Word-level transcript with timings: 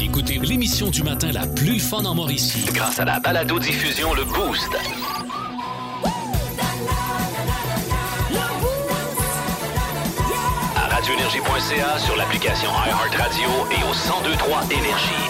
Écoutez 0.00 0.38
l'émission 0.38 0.90
du 0.90 1.02
matin 1.02 1.30
la 1.32 1.46
plus 1.46 1.78
fun 1.80 2.04
en 2.04 2.14
Mauricie. 2.14 2.64
Grâce 2.72 2.98
à 2.98 3.04
la 3.04 3.20
balado-diffusion 3.20 4.14
Le 4.14 4.24
Boost. 4.24 4.70
À 10.76 10.88
radioénergie.ca, 10.94 11.98
sur 11.98 12.16
l'application 12.16 12.70
iHeartRadio 12.86 13.48
et 13.70 13.82
au 13.84 13.94
1023 13.94 14.64
Énergie. 14.70 15.28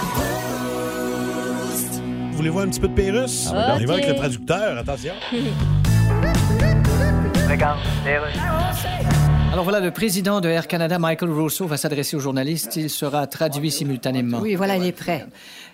Vous 2.31 2.37
voulez 2.37 2.51
voir 2.51 2.65
un 2.65 2.69
petit 2.69 2.81
peu 2.81 2.89
de 2.89 2.95
Pérus? 2.95 3.49
Ah, 3.55 3.75
On 3.77 3.81
y 3.81 3.85
va 3.85 3.95
ok. 3.95 3.99
avec 4.01 4.11
le 4.11 4.17
traducteur, 4.17 4.79
attention. 4.79 5.15
Alors 9.55 9.63
voilà, 9.63 9.79
le 9.79 9.93
président 9.93 10.41
de 10.41 10.49
Air 10.49 10.67
Canada, 10.67 10.99
Michael 10.99 11.31
Rousseau, 11.31 11.69
va 11.69 11.77
s'adresser 11.77 12.17
aux 12.17 12.19
journalistes. 12.19 12.75
Il 12.75 12.91
sera 12.91 13.25
traduit 13.29 13.71
simultanément. 13.71 14.41
Oui, 14.41 14.57
voilà, 14.57 14.77
il 14.77 14.85
est 14.85 14.91
prêt. 14.91 15.27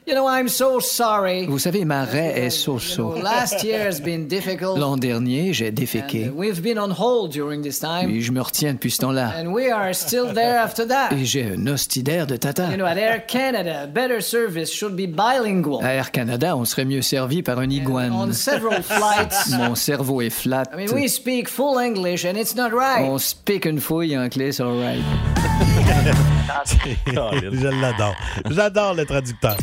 You 0.06 0.14
know, 0.14 0.26
I'm 0.26 0.48
so 0.48 0.80
sorry. 0.80 1.46
Vous 1.46 1.58
savez, 1.58 1.84
ma 1.84 2.04
raie 2.04 2.32
est 2.34 2.50
so-so. 2.50 3.14
Last 3.22 3.62
year 3.62 3.86
has 3.86 4.00
been 4.00 4.26
difficult. 4.26 4.78
L'an 4.78 4.96
dernier, 4.96 5.52
j'ai 5.52 5.70
déféqué. 5.70 6.28
And 6.28 6.36
we've 6.36 6.60
been 6.62 6.78
on 6.78 6.90
hold 6.90 7.30
during 7.32 7.62
this 7.62 7.78
time. 7.78 8.08
Et 8.10 8.20
je 8.22 8.32
me 8.32 8.40
retiens 8.40 8.72
depuis 8.72 8.90
ce 8.90 8.98
temps-là. 9.02 9.32
And 9.38 9.52
we 9.52 9.70
are 9.70 9.94
still 9.94 10.32
there 10.32 10.58
after 10.58 10.86
that. 10.88 11.10
Et 11.12 11.24
j'ai 11.24 11.52
un 11.54 11.66
hostidaire 11.66 12.26
de 12.26 12.36
tata. 12.36 12.70
You 12.70 12.76
know, 12.78 12.86
at 12.86 12.96
Air 12.96 13.26
Canada, 13.26 13.86
better 13.86 14.20
service 14.22 14.72
should 14.72 14.96
be 14.96 15.06
bilingual. 15.06 15.84
À 15.84 15.92
Air 15.92 16.10
Canada, 16.10 16.56
on 16.56 16.64
serait 16.64 16.86
mieux 16.86 17.02
servi 17.02 17.42
par 17.42 17.58
un 17.58 17.68
iguane. 17.68 18.10
On 18.12 18.32
several 18.32 18.82
flights. 18.82 19.50
Mon 19.56 19.74
cerveau 19.74 20.22
est 20.22 20.30
flat. 20.30 20.64
I 20.72 20.76
mean, 20.76 20.94
we 20.94 21.08
speak 21.08 21.46
full 21.48 21.78
English 21.78 22.24
and 22.24 22.36
it's 22.36 22.56
not 22.56 22.70
right. 22.72 23.04
On 23.06 23.18
pique 23.44 23.66
une 23.66 23.80
fouille 23.80 24.16
en 24.18 24.28
clé, 24.28 24.50
c'est 24.50 24.62
alright. 24.62 25.02
Je 27.06 27.68
l'adore. 27.80 28.14
J'adore 28.50 28.94
le 28.94 29.04
traducteur. 29.04 29.56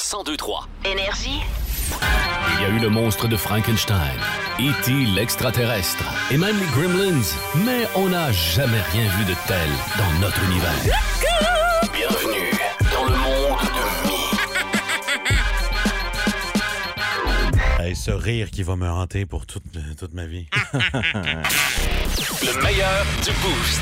1023. 0.00 0.66
Énergie. 0.86 1.40
Il 2.54 2.62
y 2.62 2.64
a 2.64 2.68
eu 2.70 2.78
le 2.78 2.88
monstre 2.88 3.28
de 3.28 3.36
Frankenstein, 3.36 4.16
E.T. 4.58 4.90
l'extraterrestre 5.14 6.04
et 6.30 6.38
même 6.38 6.58
les 6.58 6.66
Gremlins, 6.66 7.20
mais 7.66 7.86
on 7.94 8.08
n'a 8.08 8.32
jamais 8.32 8.80
rien 8.92 9.08
vu 9.18 9.24
de 9.26 9.34
tel 9.46 9.68
dans 9.98 10.10
notre 10.20 10.42
univers. 10.44 10.72
Bienvenue 11.92 12.50
dans 12.92 13.04
le 13.04 13.10
monde 13.10 13.60
de 13.60 14.08
Mi. 14.08 14.16
Hey, 17.84 17.94
ce 17.94 18.10
rire 18.10 18.50
qui 18.50 18.62
va 18.62 18.76
me 18.76 18.88
hanter 18.88 19.26
pour 19.26 19.44
toute, 19.46 19.64
toute 19.98 20.14
ma 20.14 20.24
vie. 20.26 20.46
Le 22.42 22.62
meilleur 22.62 23.04
du 23.22 23.32
Boost. 23.42 23.80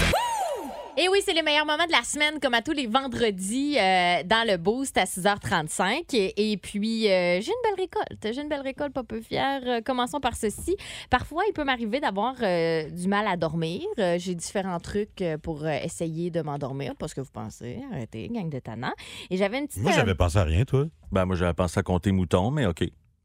Et 1.00 1.08
oui, 1.08 1.20
c'est 1.24 1.32
les 1.32 1.42
meilleurs 1.42 1.64
moments 1.64 1.86
de 1.86 1.92
la 1.92 2.02
semaine, 2.02 2.41
comme 2.41 2.54
à 2.54 2.60
tous 2.60 2.72
les 2.72 2.88
vendredis, 2.88 3.78
euh, 3.78 4.24
dans 4.24 4.44
le 4.44 4.56
Boost 4.56 4.98
à 4.98 5.04
6h35. 5.04 6.12
Et, 6.12 6.50
et 6.50 6.56
puis, 6.56 7.06
euh, 7.06 7.41
j'ai 7.41 7.52
une 7.52 7.62
belle 7.62 7.86
récolte. 7.86 8.34
J'ai 8.34 8.42
une 8.42 8.48
belle 8.48 8.62
récolte, 8.62 8.92
pas 8.92 9.04
peu 9.04 9.20
fière. 9.20 9.60
Euh, 9.64 9.80
commençons 9.80 10.19
par 10.19 10.34
ceci. 10.34 10.76
Parfois, 11.08 11.44
il 11.48 11.52
peut 11.52 11.62
m'arriver 11.62 12.00
d'avoir 12.00 12.34
euh, 12.42 12.91
du 12.91 13.06
mal 13.06 13.28
à 13.28 13.36
dormir. 13.36 13.82
Euh, 14.00 14.19
j'ai 14.19 14.34
différents 14.34 14.80
trucs 14.80 15.22
euh, 15.22 15.38
pour 15.38 15.69
essayer 15.69 16.32
de 16.32 16.42
m'endormir. 16.42 16.96
Pas 16.96 17.06
ce 17.06 17.14
que 17.14 17.20
vous 17.20 17.30
pensez. 17.30 17.78
Arrêtez, 17.92 18.28
gang 18.28 18.50
de 18.50 18.58
tannants. 18.58 18.94
Et 19.30 19.36
j'avais 19.36 19.60
une 19.60 19.69
petite... 19.69 19.80
Moi, 19.84 19.92
j'avais 19.92 20.16
pensé 20.16 20.38
à 20.38 20.42
rien, 20.42 20.64
toi. 20.64 20.86
Ben, 21.12 21.26
moi, 21.26 21.36
j'avais 21.36 21.54
pensé 21.54 21.78
à 21.78 21.84
compter 21.84 22.10
moutons, 22.10 22.50
mais 22.50 22.66
OK. 22.66 22.82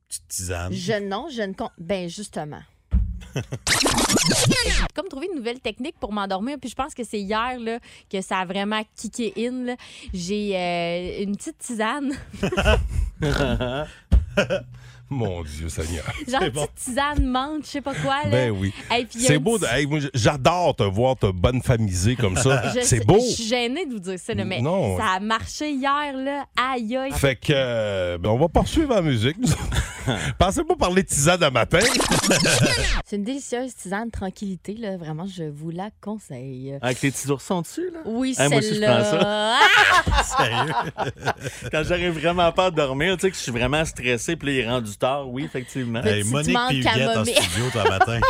Petite 0.08 0.28
tisane. 0.28 0.72
Je 0.74 1.02
non, 1.02 1.26
je 1.32 1.42
ne 1.42 1.54
compte. 1.54 1.72
Ben 1.80 2.08
justement. 2.08 2.62
J'ai 3.36 4.72
comme 4.96 5.08
trouvé 5.08 5.28
une 5.32 5.38
nouvelle 5.38 5.60
technique 5.60 5.96
pour 6.00 6.12
m'endormir. 6.14 6.58
Puis 6.60 6.70
je 6.70 6.76
pense 6.76 6.94
que 6.94 7.04
c'est 7.04 7.20
hier 7.20 7.60
là, 7.60 7.80
que 8.12 8.22
ça 8.22 8.38
a 8.40 8.46
vraiment 8.46 8.82
kické 8.96 9.34
in. 9.38 9.66
là. 9.66 9.76
J'ai 10.14 10.52
euh, 10.56 11.24
une 11.24 11.36
petite 11.36 11.58
tisane. 11.58 12.14
Mon 15.10 15.44
Dieu 15.44 15.70
Seigneur. 15.70 16.06
Genre 16.28 16.40
C'est 16.40 16.48
une 16.48 16.54
bon. 16.54 16.62
petite 16.66 16.76
tisane 16.86 17.26
menthe, 17.28 17.66
je 17.66 17.70
sais 17.72 17.82
pas 17.82 17.94
quoi. 17.94 18.24
Là. 18.24 18.30
Ben 18.32 18.50
oui. 18.52 18.74
Et 18.98 19.06
puis, 19.06 19.10
il 19.16 19.22
y 19.22 19.26
a 19.26 19.28
C'est 19.28 19.36
une 19.36 19.44
beau. 19.44 19.60
de- 19.60 19.66
petite- 19.66 19.76
hey, 19.78 19.86
moi, 19.86 20.00
j'adore 20.16 20.76
te 20.76 20.84
voir 20.84 21.16
te 21.18 21.30
bonne 21.30 21.62
famisée 21.62 22.16
comme 22.16 22.36
ça. 22.36 22.64
Je 22.70 22.80
sais- 22.80 22.84
C'est 23.00 23.06
beau. 23.06 23.20
Je 23.20 23.36
suis 23.36 23.44
gênée 23.48 23.86
de 23.86 23.92
vous 23.94 24.00
dire 24.00 24.18
ça, 24.18 24.34
là, 24.34 24.44
mais 24.44 24.60
Non. 24.62 24.98
ça 24.98 25.06
a 25.18 25.20
marché 25.20 25.70
hier, 25.72 26.14
là. 26.18 26.46
Aïe, 26.58 26.98
aïe. 26.98 27.12
Fait 27.12 27.36
que, 27.36 27.52
euh, 27.54 28.18
ben, 28.18 28.30
on 28.30 28.38
va 28.40 28.48
poursuivre 28.48 28.96
la 28.96 29.02
musique. 29.04 29.38
Pensez 30.40 30.64
pas 30.64 30.76
parler 30.76 31.04
de 31.04 31.08
tisane 31.08 31.44
à 31.44 31.52
matin. 31.52 31.80
C'est 33.06 33.16
une 33.18 33.24
délicieuse 33.24 33.76
tisane 33.76 34.06
de 34.08 34.12
tranquillité, 34.12 34.74
là. 34.76 34.98
Vraiment, 34.98 35.26
je 35.28 35.44
vous 35.44 35.70
la 35.70 35.90
conseille. 36.02 36.78
Avec 36.82 37.02
les 37.02 37.12
petits 37.12 37.30
oursons 37.30 37.62
dessus, 37.62 37.90
là? 37.94 38.00
Oui, 38.06 38.36
Hey, 38.38 38.50
moi 38.50 38.58
aussi, 38.60 38.70
je 38.70 38.74
celle-là. 38.76 39.60
Sérieux? 40.38 40.74
Quand 41.72 41.84
j'arrive 41.84 42.20
vraiment 42.20 42.52
pas 42.52 42.66
à 42.66 42.72
dormir, 42.72 43.16
tu 43.18 43.22
sais, 43.22 43.32
que 43.32 43.38
je 43.38 43.42
suis 43.42 43.52
vraiment 43.52 43.84
stressé, 43.86 44.36
puis 44.36 44.54
il 44.56 44.60
est 44.60 44.70
rendu 44.70 44.96
tard, 44.98 45.30
oui, 45.30 45.44
effectivement. 45.46 46.02
Hey, 46.04 46.24
Monique 46.24 46.58
Huguette 46.72 46.88
en 46.88 46.98
camomille. 47.14 47.36
studio, 47.36 47.66
toi, 47.72 47.84
matin. 47.90 48.20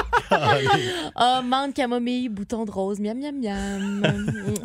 Ah, 1.16 1.42
menthe, 1.44 1.76
camomille, 1.76 2.28
bouton 2.30 2.66
de 2.66 2.72
rose, 2.72 3.00
miam, 3.00 3.18
miam, 3.20 3.40
miam. 3.40 4.02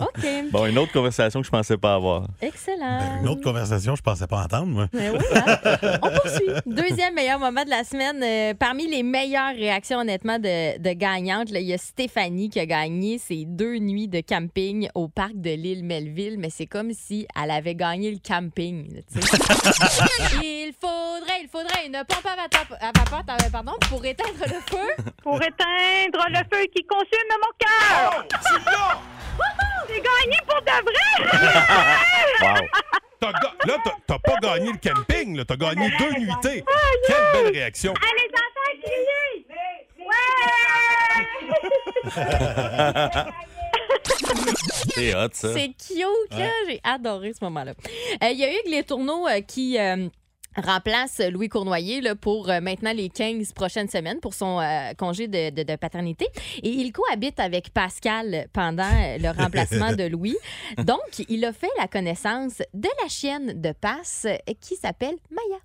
OK. 0.01 0.27
Bon, 0.51 0.67
une 0.67 0.79
autre 0.79 0.93
conversation 0.93 1.41
que 1.41 1.47
je 1.47 1.51
pensais 1.51 1.77
pas 1.77 1.95
avoir. 1.95 2.27
Excellent. 2.41 2.99
Ben, 2.99 3.19
Une 3.23 3.29
autre 3.29 3.43
conversation, 3.43 3.95
je 3.95 4.01
pensais 4.03 4.27
pas 4.27 4.45
entendre, 4.45 4.67
moi. 4.67 4.87
Ben 4.93 5.13
oui, 5.13 5.25
hein? 5.35 5.59
On 6.03 6.09
poursuit. 6.11 6.47
Deuxième 6.67 7.15
meilleur 7.15 7.39
moment 7.39 7.65
de 7.65 7.71
la 7.71 7.85
semaine. 7.85 8.23
euh, 8.23 8.55
parmi 8.59 8.89
les 8.89 9.03
meilleures 9.29 9.55
réactions, 9.55 9.99
honnêtement, 10.01 10.39
de, 10.39 10.79
de 10.79 10.93
gagnantes, 10.93 11.51
là, 11.51 11.61
il 11.61 11.67
y 11.67 11.75
a 11.75 11.79
Stéphanie 11.79 12.49
qui 12.49 12.61
a 12.61 12.67
gagné 12.67 13.19
ses 13.19 13.45
deux 13.47 13.79
nuits 13.79 14.09
de 14.09 14.21
camping 14.21 14.89
au 14.95 15.09
parc 15.09 15.33
de 15.35 15.51
l'île 15.51 15.85
Melville, 15.85 16.37
mais 16.39 16.51
c'est 16.51 16.67
comme 16.67 16.93
si 16.93 17.27
elle 17.41 17.51
avait 17.51 17.75
gagné 17.75 18.11
le 18.11 18.19
camping. 18.27 18.95
là, 18.95 19.01
il 20.43 20.73
faudrait, 20.81 21.43
il 21.43 21.49
faudrait 21.51 21.87
une 21.87 22.03
pompe 22.09 22.25
à 22.27 22.37
vapeur, 22.37 22.79
à 22.81 22.87
vapeur, 22.99 23.23
euh, 23.47 23.51
pardon, 23.51 23.73
pour 23.89 24.05
éteindre 24.05 24.33
le 24.41 24.61
feu. 24.71 25.13
pour 25.23 25.37
éteindre 25.37 26.25
le 26.31 26.39
feu 26.57 26.65
qui 26.75 26.85
consume 26.85 27.29
mon 27.31 27.53
cœur. 27.59 28.27
J'ai 29.89 29.95
gagné 29.95 30.39
pour 30.47 30.61
de 30.63 30.85
vrai! 30.85 31.29
Wow. 32.41 32.55
T'as 33.21 33.33
ga- 33.33 33.53
Là, 33.67 33.75
t'as- 33.85 33.97
t'as 34.07 34.19
pas 34.21 34.37
gagné 34.41 34.71
le 34.71 34.79
camping, 34.79 35.37
là. 35.37 35.45
T'as 35.45 35.57
gagné 35.57 35.91
deux 35.99 36.21
nuitées. 36.21 36.65
Quelle 37.09 37.17
belle 37.43 37.53
réaction. 37.53 37.93
Ah, 37.97 38.07
criez! 38.89 39.47
C'est 44.95 45.15
hot, 45.15 45.29
ça. 45.33 45.53
C'est 45.55 45.69
cute, 45.69 46.39
là. 46.39 46.51
J'ai 46.69 46.81
adoré 46.83 47.33
ce 47.33 47.45
moment-là. 47.45 47.73
Euh, 48.23 48.29
Il 48.31 48.39
y 48.39 48.45
a 48.45 48.51
Hugues 48.53 48.69
Les 48.71 48.83
Tourneaux 48.83 49.27
euh, 49.29 49.41
qui. 49.41 49.79
euh, 49.79 50.09
remplace 50.57 51.21
Louis 51.31 51.49
Cournoyer 51.49 52.01
là, 52.01 52.17
pour 52.17 52.51
euh, 52.51 52.59
maintenant 52.61 52.93
les 52.93 53.11
15 53.11 53.53
prochaines 53.53 53.89
semaines 53.89 54.19
pour 54.19 54.35
son 54.35 54.59
euh, 54.59 54.93
congé 54.99 55.29
de, 55.29 55.51
de- 55.51 55.63
de 55.63 55.77
paternité. 55.77 56.27
Et 56.65 56.71
il 56.71 56.91
cohabite 56.91 57.39
avec 57.39 57.71
Pascal 57.73 58.49
pendant 58.53 58.91
le 58.91 59.29
remplacement 59.41 59.93
de 59.93 60.05
Louis. 60.09 60.37
Donc, 60.79 60.99
il 61.29 61.45
a 61.45 61.53
fait 61.53 61.71
la 61.79 61.87
connaissance 61.87 62.61
de 62.75 62.89
la 63.01 63.09
chienne 63.09 63.61
de 63.61 63.71
passe 63.71 64.27
qui 64.61 64.75
s'appelle 64.75 65.15
Maya. 65.31 65.61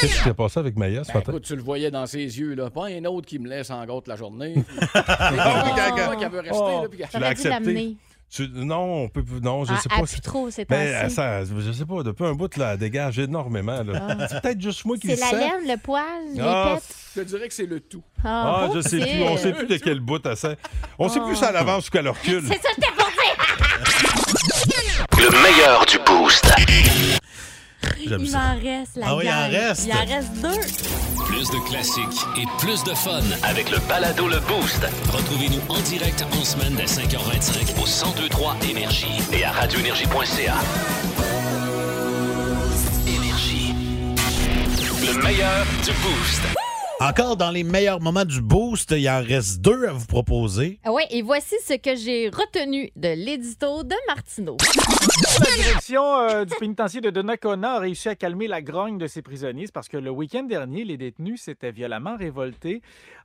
Qu'est-ce 0.00 0.16
qui 0.18 0.22
s'est 0.24 0.34
passé 0.34 0.60
avec 0.60 0.76
Maya 0.76 1.04
ce 1.04 1.08
Ben, 1.12 1.18
matin? 1.18 1.32
écoute, 1.32 1.44
tu 1.44 1.56
le 1.56 1.62
voyais 1.62 1.90
dans 1.90 2.06
ses 2.06 2.18
yeux, 2.38 2.54
là. 2.54 2.70
Pas 2.70 2.86
un 2.86 3.04
autre 3.04 3.26
qui 3.26 3.38
me 3.38 3.48
laisse 3.48 3.70
en 3.70 3.84
gâte 3.84 4.08
la 4.08 4.16
journée. 4.16 4.54
C'est 4.78 5.00
Ah 5.06 5.32
pas 5.94 6.16
qui 6.16 6.24
veut 6.26 6.40
rester, 6.40 6.56
Oh. 6.58 6.82
là, 6.82 6.88
puis 6.88 6.98
Tu 6.98 7.02
l'as 7.02 7.08
J'aurais 7.12 7.20
dû 7.20 7.24
accepté. 7.30 7.48
l'amener. 7.50 7.96
Tu- 8.30 8.48
Non, 8.52 9.04
on 9.04 9.08
peut, 9.08 9.22
non, 9.42 9.64
je 9.64 9.72
Ah, 9.74 9.80
sais 9.80 9.88
ah, 9.92 10.00
pas. 10.00 10.06
plus 10.06 10.20
trop, 10.20 10.50
c'est 10.50 10.68
Ben, 10.68 11.04
ainsi. 11.04 11.14
ça, 11.14 11.44
je 11.44 11.70
sais 11.72 11.84
pas, 11.84 12.02
depuis 12.02 12.24
un 12.24 12.32
bout, 12.32 12.56
là, 12.56 12.72
elle 12.72 12.78
dégage 12.78 13.18
énormément. 13.20 13.82
là. 13.84 14.26
C'est 14.28 14.40
peut-être 14.40 14.60
juste 14.60 14.84
moi 14.84 14.96
qui 14.96 15.06
C'est 15.08 15.14
le 15.14 15.20
la 15.20 15.26
sens. 15.30 15.38
laine, 15.38 15.68
le 15.72 15.76
poil, 15.78 16.02
les 16.34 16.40
Ah, 16.42 16.72
pets. 16.74 16.82
Je 17.14 17.20
te 17.20 17.26
dirais 17.28 17.46
que 17.48 17.54
c'est 17.54 17.66
le 17.66 17.78
tout. 17.78 18.02
Ah, 18.24 18.68
je 18.74 18.80
sais 18.80 18.98
plus. 18.98 19.22
On 19.22 19.36
sait 19.36 19.52
plus 19.52 19.66
de 19.68 19.76
quel 19.76 20.00
bout 20.00 20.20
elle 20.26 20.36
sent. 20.36 20.56
On 20.98 21.08
sait 21.08 21.20
plus 21.20 21.36
si 21.36 21.44
elle 21.44 21.54
avance 21.56 21.86
ou 21.86 21.90
qu'elle 21.92 22.08
recule. 22.08 22.42
C'est 22.48 22.60
ça 22.60 22.70
que 22.74 22.80
t'es 22.80 22.90
pour 22.96 23.06
dire. 23.06 23.36
Le 25.18 25.30
meilleur 25.42 25.86
du 25.86 25.98
Boost. 26.04 26.44
J'aime 28.06 28.20
Il 28.20 28.30
ça. 28.30 28.38
m'en 28.38 28.54
reste, 28.54 28.96
la 28.96 29.06
Ah 29.08 29.16
oui, 29.16 29.24
il 29.26 29.30
en 29.30 29.48
reste. 29.68 29.86
Il 29.86 29.92
en 29.92 30.14
reste 30.16 30.32
deux. 30.42 31.24
Plus 31.24 31.50
de 31.50 31.68
classiques 31.68 32.26
et 32.36 32.44
plus 32.58 32.82
de 32.84 32.94
fun. 32.94 33.20
Avec 33.42 33.70
le 33.70 33.78
balado 33.88 34.28
Le 34.28 34.38
Boost 34.40 34.86
Retrouvez-nous 35.12 35.60
en 35.68 35.80
direct 35.80 36.24
en 36.38 36.44
semaine 36.44 36.74
dès 36.76 36.84
5h25 36.84 37.76
au 37.80 37.86
1023 37.86 38.56
Énergie 38.70 39.06
et 39.32 39.44
à 39.44 39.52
radioénergie.ca. 39.52 40.54
Énergie. 43.06 43.74
Le 45.06 45.22
meilleur 45.22 45.64
du 45.84 45.92
Boost. 45.92 46.63
Encore 47.06 47.36
dans 47.36 47.50
les 47.50 47.64
meilleurs 47.64 48.00
moments 48.00 48.24
du 48.24 48.40
boost, 48.40 48.92
il 48.92 49.06
en 49.10 49.22
reste 49.22 49.60
deux 49.60 49.84
à 49.86 49.92
vous 49.92 50.06
proposer. 50.06 50.80
Ah 50.84 50.90
ouais, 50.90 51.06
et 51.10 51.20
voici 51.20 51.54
ce 51.62 51.74
que 51.74 51.94
j'ai 51.96 52.30
retenu 52.30 52.90
de 52.96 53.08
l'édito 53.08 53.82
de 53.82 53.94
Martineau. 54.06 54.56
La 55.38 55.62
direction 55.62 56.02
euh, 56.16 56.46
du 56.46 56.54
pénitencier 56.58 57.02
de 57.02 57.10
Donnacona 57.10 57.74
a 57.74 57.78
réussi 57.80 58.08
à 58.08 58.14
calmer 58.14 58.48
la 58.48 58.62
grogne 58.62 58.96
de 58.96 59.06
ses 59.06 59.20
prisonniers. 59.20 59.66
C'est 59.66 59.74
parce 59.74 59.90
que 59.90 59.98
le 59.98 60.08
week-end 60.08 60.44
dernier, 60.44 60.84
les 60.84 60.96
détenus 60.96 61.42
s'étaient 61.42 61.72
violemment 61.72 62.16
révoltés 62.16 62.80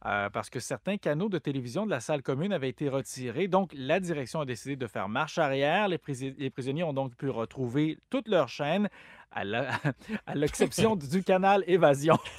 euh, 0.06 0.30
parce 0.30 0.50
que 0.50 0.60
certains 0.60 0.98
canaux 0.98 1.30
de 1.30 1.38
télévision 1.38 1.86
de 1.86 1.92
la 1.92 2.02
salle 2.02 2.22
commune 2.22 2.52
avaient 2.52 2.68
été 2.68 2.90
retirés. 2.90 3.48
Donc, 3.48 3.72
la 3.74 4.02
direction 4.02 4.42
a 4.42 4.46
décidé 4.46 4.76
de 4.76 4.88
faire 4.88 5.08
marche 5.08 5.38
arrière. 5.38 5.88
Les, 5.88 6.00
les 6.38 6.50
prisonniers 6.50 6.84
ont 6.84 6.92
donc 6.92 7.16
pu 7.16 7.30
retrouver 7.30 7.98
toutes 8.10 8.28
leurs 8.28 8.50
chaînes, 8.50 8.90
à 9.32 9.44
la- 9.44 9.70
l'exception 10.36 10.96
du 10.96 11.24
canal 11.24 11.64
Évasion. 11.68 12.18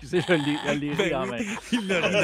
Excusez, 0.00 0.20
je 0.28 0.32
l'ai 0.72 0.92
ri 0.92 1.14
en 1.14 1.26
même. 1.26 1.42
Il 1.72 1.86
l'ai 1.88 1.94
Elle 1.94 2.14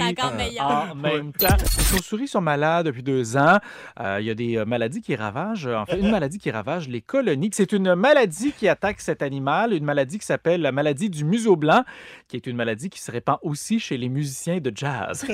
est 0.00 0.02
ri 0.02 0.02
encore 0.10 0.34
meilleure. 0.34 0.88
En 0.92 0.94
même 0.94 1.32
temps, 1.32 1.56
les 1.58 1.66
chauves-souris 1.82 2.28
sont 2.28 2.40
malades 2.40 2.86
depuis 2.86 3.02
deux 3.02 3.36
ans. 3.36 3.58
Euh, 4.00 4.18
Il 4.20 4.26
y 4.26 4.30
a 4.30 4.34
des 4.34 4.56
euh, 4.58 4.64
maladies 4.64 5.02
qui 5.02 5.16
ravagent, 5.16 5.66
en 5.66 5.84
fait, 5.86 5.98
une 5.98 6.10
maladie 6.10 6.38
qui 6.38 6.50
ravage 6.50 6.88
les 6.88 7.00
colonies. 7.00 7.50
C'est 7.52 7.72
une 7.72 7.94
maladie 7.94 8.52
qui 8.52 8.68
attaque 8.68 9.00
cet 9.00 9.22
animal, 9.22 9.72
une 9.72 9.84
maladie 9.84 10.18
qui 10.18 10.26
s'appelle 10.26 10.60
la 10.62 10.72
maladie 10.72 11.10
du 11.10 11.24
museau 11.24 11.56
blanc, 11.56 11.84
qui 12.28 12.36
est 12.36 12.46
une 12.46 12.56
maladie 12.56 12.90
qui 12.90 13.00
se 13.00 13.10
répand 13.10 13.38
aussi 13.42 13.80
chez 13.80 13.96
les 13.96 14.08
musiciens 14.08 14.58
de 14.58 14.72
jazz. 14.74 15.26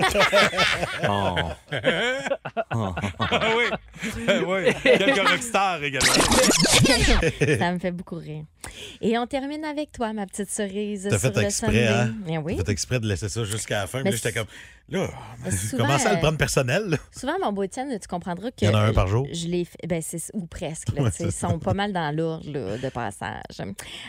Oh. 1.08 1.36
Ah 2.74 2.94
oui. 3.56 3.64
Ah 4.28 4.32
oui. 4.46 4.72
Quelques 4.82 5.28
rockstars 5.28 5.82
également. 5.82 6.12
Ça 7.58 7.72
me 7.72 7.78
fait 7.78 7.90
beaucoup 7.92 8.16
rire. 8.16 8.44
Et 9.00 9.18
on 9.18 9.26
termine 9.26 9.64
avec 9.64 9.92
toi, 9.92 10.12
ma 10.12 10.26
petite 10.26 10.50
cerise. 10.50 11.06
T'as 11.10 11.18
fait 11.18 11.36
exprès, 11.38 11.88
hein? 11.88 12.14
Eh 12.28 12.38
oui. 12.38 12.56
T'as 12.56 12.64
fait 12.64 12.72
exprès 12.72 13.00
de 13.00 13.06
laisser 13.06 13.28
ça 13.28 13.44
jusqu'à 13.44 13.80
la 13.80 13.86
fin. 13.86 14.02
Mais 14.02 14.12
j'étais 14.12 14.32
comme. 14.32 14.46
Là, 14.88 15.08
je 15.46 15.76
commence 15.76 16.04
à 16.04 16.10
le 16.10 16.16
euh, 16.16 16.20
prendre 16.20 16.36
personnel. 16.36 16.82
là. 16.88 16.96
Souvent, 17.16 17.34
mon 17.42 17.52
beau 17.52 17.62
Étienne, 17.62 17.96
tu 17.98 18.08
comprendras 18.08 18.50
que. 18.50 18.56
Il 18.62 18.64
y 18.66 18.68
en 18.68 18.74
a 18.74 18.80
un 18.80 18.92
par 18.92 19.06
jour. 19.06 19.26
Je 19.32 19.46
l'ai 19.46 19.64
fait. 19.64 19.78
Ben, 19.86 20.02
ou 20.34 20.46
presque. 20.46 20.88
Là, 20.94 21.02
Ouais, 21.04 21.10
ils 21.20 21.32
sont 21.32 21.58
pas 21.58 21.72
mal 21.72 21.92
dans 21.92 22.14
là, 22.14 22.40
de 22.44 22.88
passage. 22.90 23.42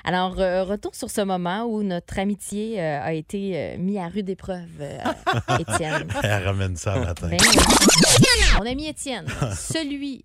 Alors, 0.03 0.39
euh, 0.39 0.63
retour 0.63 0.94
sur 0.95 1.09
ce 1.09 1.21
moment 1.21 1.63
où 1.65 1.83
notre 1.83 2.19
amitié 2.19 2.81
euh, 2.81 3.01
a 3.01 3.13
été 3.13 3.51
euh, 3.55 3.77
mis 3.77 3.97
à 3.97 4.07
rude 4.07 4.29
épreuve, 4.29 4.67
euh, 4.81 4.97
Étienne. 5.59 6.07
Elle 6.21 6.44
ramène 6.44 6.75
ça 6.75 6.95
le 6.95 7.05
matin. 7.05 7.29
Ben. 7.29 7.38
Mon 8.59 8.65
ami 8.69 8.88
Étienne, 8.88 9.25
celui 9.57 10.23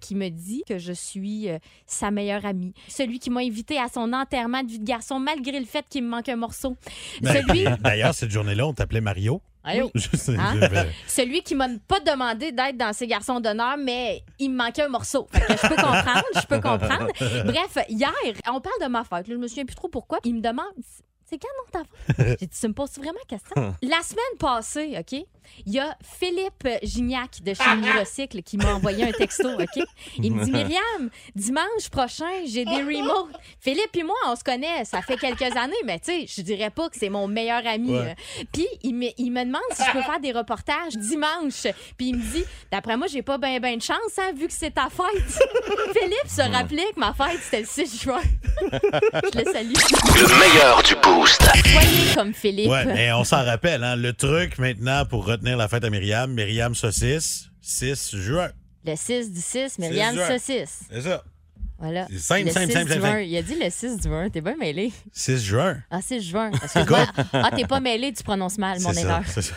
qui 0.00 0.14
me 0.14 0.28
dit 0.28 0.62
que 0.68 0.78
je 0.78 0.92
suis 0.92 1.48
sa 1.86 2.10
meilleure 2.10 2.44
amie, 2.46 2.74
celui 2.88 3.18
qui 3.18 3.30
m'a 3.30 3.40
invité 3.40 3.65
à 3.72 3.88
son 3.92 4.12
enterrement 4.12 4.62
de 4.62 4.68
vie 4.68 4.78
de 4.78 4.84
garçon 4.84 5.18
malgré 5.18 5.58
le 5.58 5.66
fait 5.66 5.84
qu'il 5.88 6.04
me 6.04 6.08
manque 6.08 6.28
un 6.28 6.36
morceau, 6.36 6.76
Ben, 7.22 7.32
celui, 7.46 7.64
D'ailleurs, 7.80 8.14
cette 8.14 8.30
journée-là, 8.30 8.66
on 8.66 8.72
t'appelait 8.72 9.00
Mario. 9.00 9.40
Sais, 9.96 10.36
Hein? 10.38 10.60
celui 11.08 11.42
qui 11.42 11.56
m'a 11.56 11.66
pas 11.88 11.98
demandé 11.98 12.52
d'être 12.52 12.76
dans 12.76 12.92
ses 12.92 13.08
garçons 13.08 13.40
d'honneur, 13.40 13.76
mais 13.76 14.22
il 14.38 14.50
me 14.52 14.56
manquait 14.58 14.82
un 14.82 14.88
morceau. 14.88 15.26
Fait 15.32 15.40
que 15.40 15.52
je 15.60 15.68
peux 15.68 15.74
comprendre, 15.74 16.22
je 16.36 16.46
peux 16.46 16.60
comprendre. 16.60 17.08
Bref, 17.44 17.76
hier, 17.88 18.12
on 18.46 18.60
parle 18.60 18.80
de 18.80 18.86
ma 18.86 19.02
fête. 19.02 19.26
là, 19.26 19.34
je 19.34 19.40
me 19.40 19.48
souviens 19.48 19.64
plus 19.64 19.74
trop 19.74 19.88
pourquoi. 19.88 20.20
Il 20.24 20.36
me 20.36 20.40
demande 20.40 20.66
c'est 21.28 21.38
quand 21.38 21.48
non 21.58 21.82
ta 21.82 22.14
fête? 22.14 22.36
J'ai 22.40 22.46
dit, 22.46 22.56
tu 22.60 22.68
me 22.68 22.72
poses 22.72 22.92
vraiment 22.96 23.18
question? 23.26 23.74
La 23.82 24.00
semaine 24.02 24.38
passée, 24.38 24.96
OK, 24.96 25.20
il 25.66 25.72
y 25.72 25.78
a 25.78 25.96
Philippe 26.02 26.68
Gignac 26.82 27.42
de 27.42 27.54
chez 27.54 27.76
Neurocycle 27.76 28.42
qui 28.42 28.56
m'a 28.56 28.74
envoyé 28.74 29.04
un 29.04 29.12
texto, 29.12 29.48
OK? 29.48 29.84
Il 30.18 30.34
me 30.34 30.44
dit, 30.44 30.50
Myriam, 30.56 31.10
dimanche 31.34 31.88
prochain, 31.90 32.24
j'ai 32.46 32.64
des 32.64 32.82
remotes. 32.82 33.34
Philippe 33.60 33.94
et 33.94 34.02
moi, 34.02 34.16
on 34.26 34.36
se 34.36 34.44
connaît, 34.44 34.84
ça 34.84 35.02
fait 35.02 35.16
quelques 35.16 35.42
années, 35.56 35.74
mais 35.84 35.98
tu 35.98 36.12
sais, 36.12 36.26
je 36.26 36.42
dirais 36.42 36.70
pas 36.70 36.88
que 36.88 36.96
c'est 36.98 37.08
mon 37.08 37.28
meilleur 37.28 37.66
ami. 37.66 37.90
Ouais. 37.90 38.16
Puis 38.52 38.66
il 38.82 38.94
me, 38.94 39.06
il 39.18 39.30
me 39.30 39.44
demande 39.44 39.62
si 39.72 39.82
je 39.84 39.92
peux 39.92 40.02
faire 40.02 40.20
des 40.20 40.32
reportages 40.32 40.94
dimanche. 40.96 41.66
Puis 41.96 42.08
il 42.08 42.16
me 42.16 42.22
dit, 42.22 42.44
d'après 42.70 42.96
moi, 42.96 43.06
j'ai 43.06 43.22
pas 43.22 43.38
bien 43.38 43.58
ben 43.60 43.76
de 43.76 43.82
chance, 43.82 44.18
hein, 44.18 44.32
vu 44.36 44.46
que 44.46 44.52
c'est 44.52 44.72
ta 44.72 44.88
fête. 44.90 45.42
Philippe 45.92 46.28
se 46.28 46.42
rappelait 46.42 46.86
que 46.94 47.00
ma 47.00 47.12
fête, 47.12 47.40
c'était 47.42 47.60
le 47.60 47.66
6 47.66 48.02
juin. 48.02 48.22
je 48.60 49.38
le 49.38 49.52
salue. 49.52 49.72
Le 49.72 50.38
meilleur 50.38 50.82
du 50.82 50.94
boost. 50.96 51.42
Soyez 51.42 52.14
comme 52.14 52.34
Philippe. 52.34 52.70
Ouais, 52.70 52.84
mais 52.84 53.12
on 53.12 53.24
s'en 53.24 53.44
rappelle, 53.44 53.84
hein, 53.84 53.96
le 53.96 54.12
truc 54.12 54.58
maintenant 54.58 55.04
pour 55.04 55.26
retenir 55.36 55.56
la 55.56 55.68
fête 55.68 55.84
à 55.84 55.90
Myriam, 55.90 56.32
Myriam 56.32 56.74
Saucisse, 56.74 57.50
6 57.60 58.16
juin. 58.16 58.50
Le 58.84 58.96
6 58.96 59.32
du 59.32 59.40
6, 59.40 59.78
Myriam. 59.78 60.16
Saucisse. 60.16 60.80
C'est 60.90 61.02
ça. 61.02 61.22
Voilà. 61.78 62.06
C'est 62.10 62.18
simple, 62.18 62.44
le 62.46 62.50
simple, 62.52 62.66
6 62.68 62.72
simple, 62.72 62.84
du 62.86 62.92
simple, 62.92 63.02
20. 63.02 63.08
simple. 63.10 63.22
Il 63.26 63.36
a 63.36 63.42
dit 63.42 63.54
le 63.62 63.70
6 63.70 63.96
du 64.00 64.08
20. 64.08 64.30
T'es 64.30 64.40
bien 64.40 64.56
mêlé. 64.58 64.92
6 65.12 65.44
juin. 65.44 65.76
Ah, 65.90 66.00
6 66.00 66.20
juin. 66.22 66.50
Excuse-moi. 66.62 67.06
ah, 67.34 67.50
t'es 67.54 67.66
pas 67.66 67.80
mêlé, 67.80 68.12
tu 68.12 68.22
prononces 68.22 68.56
mal, 68.58 68.80
mon 68.80 68.92
erreur. 68.92 69.20
c'est 69.26 69.42
ça. 69.42 69.54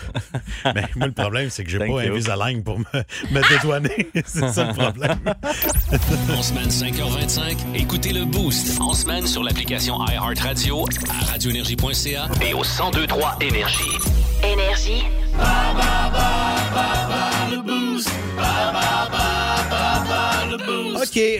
Mais 0.75 0.83
moi, 0.95 1.07
le 1.07 1.13
problème, 1.13 1.49
c'est 1.49 1.63
que 1.63 1.69
j'ai 1.69 1.79
Thank 1.79 1.95
pas 1.95 2.03
you. 2.05 2.11
Invisalign 2.11 2.63
pour 2.63 2.79
me, 2.79 2.85
me 3.31 3.49
dédouaner. 3.49 4.09
c'est 4.25 4.49
ça 4.49 4.65
le 4.65 4.73
problème. 4.73 5.19
En 6.37 6.43
semaine 6.43 6.69
5h25, 6.69 7.57
écoutez 7.75 8.13
le 8.13 8.25
Boost. 8.25 8.79
En 8.81 8.93
semaine 8.93 9.25
sur 9.25 9.43
l'application 9.43 9.97
iHeartRadio 10.05 10.85
À 11.09 11.25
radioénergie.ca. 11.31 12.27
et 12.45 12.53
au 12.53 12.63
1023 12.63 13.37
Énergie. 13.41 13.83
Énergie. 14.43 15.03
OK, 15.37 16.98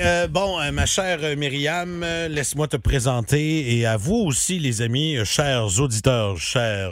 euh, 0.02 0.28
bon, 0.28 0.60
euh, 0.60 0.72
ma 0.72 0.86
chère 0.86 1.20
euh, 1.24 1.36
Myriam, 1.36 2.02
euh, 2.04 2.28
laisse-moi 2.28 2.68
te 2.68 2.78
présenter 2.78 3.78
et 3.78 3.86
à 3.86 3.98
vous 3.98 4.16
aussi, 4.16 4.60
les 4.60 4.82
amis, 4.82 5.18
chers 5.26 5.80
auditeurs, 5.80 6.38
chères 6.38 6.92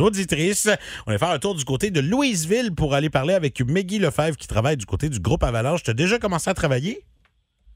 auditrices. 0.00 0.68
On 1.06 1.10
va 1.12 1.18
faire 1.18 1.30
un 1.30 1.38
tour 1.38 1.54
du 1.54 1.64
côté 1.64 1.90
de 1.90 2.00
Louisville 2.00 2.74
pour 2.74 2.94
aller 2.94 3.10
parler 3.10 3.34
avec 3.34 3.60
Meggy 3.60 3.98
Lefebvre 3.98 4.36
qui 4.36 4.46
travaille 4.48 4.76
du 4.76 4.86
côté 4.86 5.08
du 5.08 5.18
groupe 5.20 5.42
Avalanche. 5.42 5.82
Tu 5.82 5.90
as 5.90 5.94
déjà 5.94 6.18
commencé 6.18 6.48
à 6.48 6.54
travailler? 6.54 7.04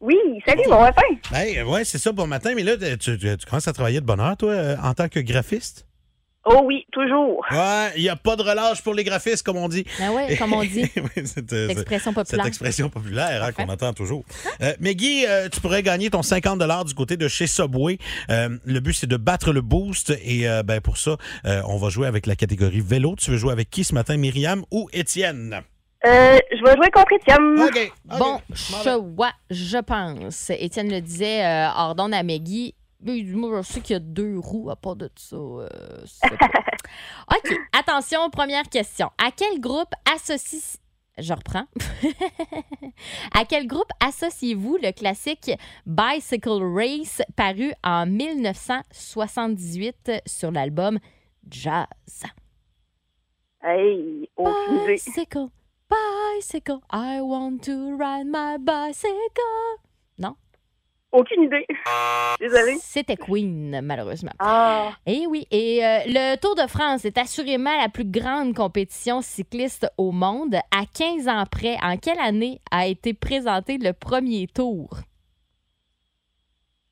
Oui, 0.00 0.16
salut, 0.46 0.62
bon 0.68 0.80
matin. 0.80 1.02
Ben, 1.32 1.64
ouais, 1.64 1.84
c'est 1.84 1.98
ça 1.98 2.12
pour 2.12 2.26
matin, 2.26 2.52
mais 2.54 2.62
là, 2.62 2.76
tu, 2.76 3.18
tu- 3.18 3.18
tu 3.18 3.46
commences 3.46 3.68
à 3.68 3.72
travailler 3.72 4.00
de 4.00 4.06
bonne 4.06 4.20
heure, 4.20 4.36
toi, 4.36 4.76
en 4.82 4.94
tant 4.94 5.08
que 5.08 5.20
graphiste? 5.20 5.86
Oh 6.48 6.62
oui, 6.64 6.86
toujours. 6.92 7.44
Ouais, 7.50 7.90
il 7.96 8.02
n'y 8.02 8.08
a 8.08 8.14
pas 8.14 8.36
de 8.36 8.42
relâche 8.42 8.80
pour 8.80 8.94
les 8.94 9.02
graphistes, 9.02 9.44
comme 9.44 9.56
on 9.56 9.68
dit. 9.68 9.84
Ben 9.98 10.10
ouais, 10.12 10.36
comme 10.36 10.52
on 10.52 10.62
dit. 10.62 10.90
Oui, 10.96 11.22
c'est, 11.24 11.52
euh, 11.52 11.66
L'expression 11.66 12.12
Cette 12.12 12.24
populaire. 12.26 12.46
expression 12.46 12.88
populaire 12.88 13.42
hein, 13.42 13.52
qu'on 13.52 13.68
entend 13.68 13.92
toujours. 13.92 14.24
Euh, 14.60 14.72
Meggy, 14.78 15.26
euh, 15.26 15.48
tu 15.48 15.60
pourrais 15.60 15.82
gagner 15.82 16.08
ton 16.08 16.22
50 16.22 16.62
du 16.86 16.94
côté 16.94 17.16
de 17.16 17.26
chez 17.26 17.46
Subway. 17.48 17.98
Euh, 18.30 18.56
le 18.64 18.80
but, 18.80 18.92
c'est 18.94 19.06
de 19.08 19.16
battre 19.16 19.52
le 19.52 19.60
boost. 19.60 20.10
Et 20.24 20.48
euh, 20.48 20.62
ben, 20.62 20.80
pour 20.80 20.98
ça, 20.98 21.16
euh, 21.46 21.62
on 21.66 21.78
va 21.78 21.88
jouer 21.88 22.06
avec 22.06 22.26
la 22.26 22.36
catégorie 22.36 22.80
vélo. 22.80 23.16
Tu 23.18 23.32
veux 23.32 23.36
jouer 23.38 23.52
avec 23.52 23.68
qui 23.68 23.82
ce 23.82 23.94
matin, 23.94 24.16
Myriam 24.16 24.64
ou 24.70 24.88
Étienne? 24.92 25.62
Euh, 26.06 26.38
je 26.52 26.64
vais 26.64 26.76
jouer 26.76 26.90
contre 26.92 27.12
Étienne. 27.14 27.60
OK. 27.60 27.92
Bon 28.18 28.40
choix, 28.54 29.32
je 29.50 29.78
pense. 29.78 30.50
Étienne 30.50 30.90
le 30.90 31.00
disait 31.00 31.44
euh, 31.44 31.68
hors 31.74 31.94
d'onde 31.96 32.14
à 32.14 32.22
Maggie. 32.22 32.74
Moi, 33.00 33.62
je 33.62 33.62
sais 33.62 33.80
qu'il 33.80 33.94
y 33.94 33.96
a 33.96 34.00
deux 34.00 34.38
roues 34.38 34.68
à 34.70 34.76
part 34.76 34.96
de 34.96 35.10
ça. 35.16 35.36
euh, 35.36 35.68
OK. 37.30 37.54
Attention, 37.72 38.28
première 38.30 38.68
question. 38.68 39.10
À 39.18 39.30
quel 39.30 39.60
groupe 39.60 39.92
associe. 40.14 40.78
Je 41.18 41.32
reprends. 41.32 41.64
à 43.34 43.44
quel 43.46 43.66
groupe 43.66 43.88
associez-vous 44.00 44.76
le 44.82 44.92
classique 44.92 45.50
Bicycle 45.86 46.60
Race 46.62 47.22
paru 47.36 47.72
en 47.82 48.04
1978 48.06 50.12
sur 50.26 50.50
l'album 50.50 50.98
Jazz? 51.48 51.86
Hey. 53.62 54.28
Bicycle, 54.86 55.48
bicycle, 55.88 56.80
I 56.92 57.20
want 57.22 57.60
to 57.64 57.96
ride 57.96 58.26
my 58.26 58.58
bicycle. 58.58 59.78
Non? 60.18 60.36
Aucune 61.16 61.44
idée. 61.44 61.66
Désolée. 62.38 62.76
C'était 62.78 63.16
Queen, 63.16 63.80
malheureusement. 63.82 64.32
Ah. 64.38 64.90
Et 65.06 65.26
oui, 65.26 65.46
et 65.50 65.82
euh, 65.82 65.98
le 66.06 66.36
Tour 66.36 66.54
de 66.54 66.68
France 66.68 67.06
est 67.06 67.16
assurément 67.16 67.74
la 67.80 67.88
plus 67.88 68.04
grande 68.04 68.54
compétition 68.54 69.22
cycliste 69.22 69.90
au 69.96 70.12
monde. 70.12 70.56
À 70.70 70.84
15 70.94 71.26
ans 71.28 71.44
près, 71.50 71.76
en 71.82 71.96
quelle 71.96 72.18
année 72.20 72.60
a 72.70 72.86
été 72.86 73.14
présenté 73.14 73.78
le 73.78 73.94
premier 73.94 74.46
tour? 74.46 74.90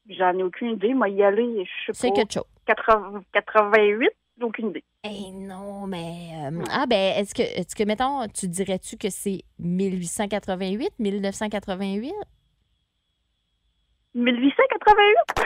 J'en 0.08 0.38
ai 0.38 0.42
aucune 0.42 0.70
idée. 0.70 0.94
Moi, 0.94 1.10
y 1.10 1.22
aller, 1.22 1.68
je 1.86 1.92
sais 1.92 2.10
C'est 2.14 2.24
pas. 2.24 2.42
80 2.66 3.24
88, 3.32 4.10
aucune 4.40 4.70
idée. 4.70 4.84
Eh 5.04 5.32
non, 5.32 5.86
mais... 5.86 6.30
euh, 6.46 6.62
ah 6.70 6.86
ben, 6.86 7.18
est-ce 7.18 7.34
que, 7.34 7.42
est-ce 7.42 7.76
que, 7.76 7.84
mettons, 7.84 8.26
tu 8.28 8.48
dirais-tu 8.48 8.96
que 8.96 9.10
c'est 9.10 9.42
1888, 9.58 10.92
1988? 10.98 12.14
1888? 14.14 15.44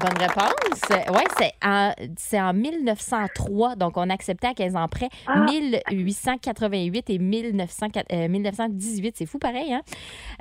Bonne 0.00 0.18
réponse. 0.18 0.82
Oui, 1.08 1.22
c'est 1.38 1.52
en, 1.62 1.92
c'est 2.16 2.40
en 2.40 2.52
1903, 2.52 3.76
donc 3.76 3.96
on 3.96 4.10
acceptait 4.10 4.48
à 4.48 4.54
15 4.54 4.76
ans 4.76 4.88
près. 4.88 5.08
Ah. 5.26 5.44
1888 5.44 7.10
et 7.10 7.18
1900 7.18 7.86
euh, 8.12 8.28
1918, 8.28 9.16
c'est 9.16 9.26
fou 9.26 9.38
pareil, 9.38 9.72
hein? 9.72 9.82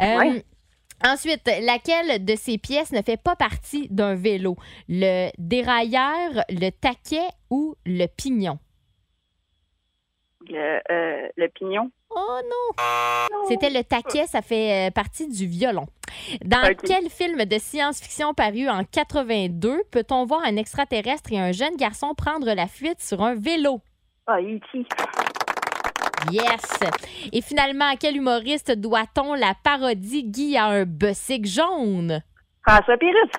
Euh. 0.01 0.41
Ensuite, 1.01 1.49
laquelle 1.61 2.25
de 2.25 2.35
ces 2.35 2.57
pièces 2.57 2.91
ne 2.91 3.01
fait 3.01 3.15
pas 3.21 3.37
partie 3.37 3.87
d'un 3.89 4.15
vélo? 4.15 4.57
Le 4.89 5.29
dérailleur, 5.37 6.43
le 6.49 6.71
taquet 6.71 7.27
ou 7.49 7.75
le 7.85 8.07
pignon? 8.07 8.59
Le, 10.49 10.79
euh, 10.91 11.27
le 11.37 11.47
pignon. 11.47 11.91
Oh 12.09 12.39
non! 12.43 12.83
C'était 13.47 13.69
le 13.69 13.83
taquet, 13.83 14.25
ça 14.25 14.41
fait 14.41 14.87
euh, 14.87 14.91
partie 14.91 15.27
du 15.27 15.45
violon. 15.45 15.85
Dans 16.43 16.73
quel 16.75 17.07
film 17.09 17.45
de 17.45 17.57
science-fiction 17.59 18.33
paru 18.33 18.67
en 18.67 18.83
82 18.83 19.83
peut-on 19.91 20.25
voir 20.25 20.41
un 20.43 20.55
extraterrestre 20.55 21.31
et 21.31 21.39
un 21.39 21.51
jeune 21.51 21.75
garçon 21.75 22.15
prendre 22.15 22.51
la 22.51 22.65
fuite 22.65 22.99
sur 22.99 23.21
un 23.21 23.35
vélo? 23.35 23.81
Ah, 24.25 24.41
E.T. 24.41 24.85
Yes! 26.31 26.79
Et 27.31 27.41
finalement, 27.41 27.85
à 27.85 27.95
quel 27.95 28.17
humoriste 28.17 28.71
doit-on 28.71 29.35
la 29.35 29.53
parodie 29.63 30.23
Guy 30.23 30.57
a 30.57 30.65
un 30.65 30.85
bossic 30.85 31.45
jaune? 31.45 32.21
François 32.67 32.97
Pérus. 32.97 33.29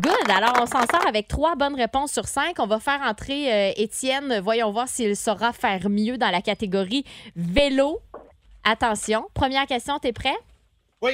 Good! 0.00 0.28
Alors, 0.28 0.54
on 0.60 0.66
s'en 0.66 0.84
sort 0.86 1.06
avec 1.06 1.28
trois 1.28 1.54
bonnes 1.54 1.76
réponses 1.76 2.12
sur 2.12 2.26
cinq. 2.26 2.58
On 2.58 2.66
va 2.66 2.80
faire 2.80 3.00
entrer 3.02 3.52
euh, 3.52 3.72
Étienne. 3.76 4.40
Voyons 4.42 4.72
voir 4.72 4.88
s'il 4.88 5.16
saura 5.16 5.52
faire 5.52 5.88
mieux 5.88 6.18
dans 6.18 6.30
la 6.30 6.42
catégorie 6.42 7.04
vélo. 7.36 8.00
Attention, 8.64 9.26
première 9.34 9.66
question, 9.66 9.98
t'es 10.00 10.12
prêt? 10.12 10.34
Oui. 11.00 11.12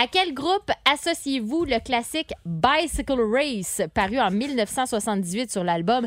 À 0.00 0.06
quel 0.06 0.34
groupe 0.34 0.70
associez-vous 0.84 1.64
le 1.64 1.80
classique 1.80 2.32
Bicycle 2.44 3.20
Race 3.32 3.80
paru 3.94 4.20
en 4.20 4.30
1978 4.30 5.50
sur 5.50 5.64
l'album 5.64 6.06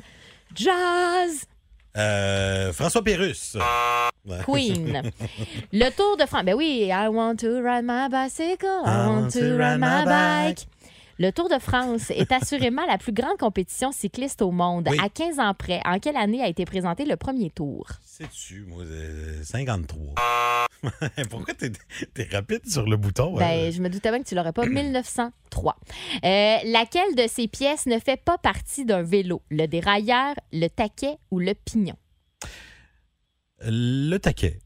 Jazz? 0.53 1.46
Euh, 1.98 2.74
François 2.74 3.03
Pérus. 3.03 3.58
Queen? 4.46 5.01
Le 5.72 5.89
Tour 5.91 6.17
de 6.17 6.25
France. 6.25 6.43
Ben 6.43 6.55
oui, 6.55 6.89
I 6.91 7.08
want 7.08 7.36
to 7.38 7.62
ride 7.62 7.84
my 7.84 8.08
bicycle, 8.10 8.84
I 8.86 9.08
want 9.08 9.29
to 9.34 9.58
ride 9.58 9.79
my 9.79 10.05
bike. 10.05 10.67
Le 11.20 11.32
Tour 11.32 11.48
de 11.48 11.60
France 11.60 12.10
est 12.10 12.32
assurément 12.32 12.86
la 12.88 12.98
plus 12.98 13.12
grande 13.12 13.38
compétition 13.38 13.91
cycliste 13.91 14.41
au 14.41 14.50
monde. 14.50 14.88
Oui. 14.89 14.98
À 15.00 15.10
15 15.10 15.39
ans 15.39 15.53
près, 15.53 15.79
en 15.86 16.00
quelle 16.00 16.17
année 16.17 16.41
a 16.41 16.48
été 16.48 16.65
présenté 16.65 17.05
le 17.05 17.17
premier 17.17 17.51
tour? 17.51 17.88
Sais-tu, 18.03 18.65
moi, 18.67 18.84
euh, 18.84 19.43
53. 19.43 20.15
Pourquoi 21.29 21.53
t'es 21.53 21.72
es 22.17 22.36
rapide 22.36 22.67
sur 22.67 22.88
le 22.88 22.98
bouton? 22.98 23.36
Ben, 23.36 23.43
hein? 23.46 23.72
je 23.72 23.82
me 23.82 23.89
doutais 23.89 24.10
bien 24.10 24.24
que 24.24 24.27
tu 24.27 24.34
l'aurais 24.34 24.53
pas. 24.53 24.65
1903. 24.74 25.75
Euh, 26.24 26.58
laquelle 26.65 27.15
de 27.15 27.27
ces 27.27 27.48
pièces 27.48 27.86
ne 27.86 28.00
fait 28.00 28.17
pas 28.17 28.39
partie 28.39 28.84
d'un 28.84 29.03
vélo? 29.03 29.43
Le 29.50 29.67
dérailleur, 29.67 30.34
le 30.51 30.67
taquet 30.67 31.17
ou 31.29 31.39
le 31.39 31.53
pignon? 31.53 31.96
Le 33.62 34.17
taquet. 34.17 34.60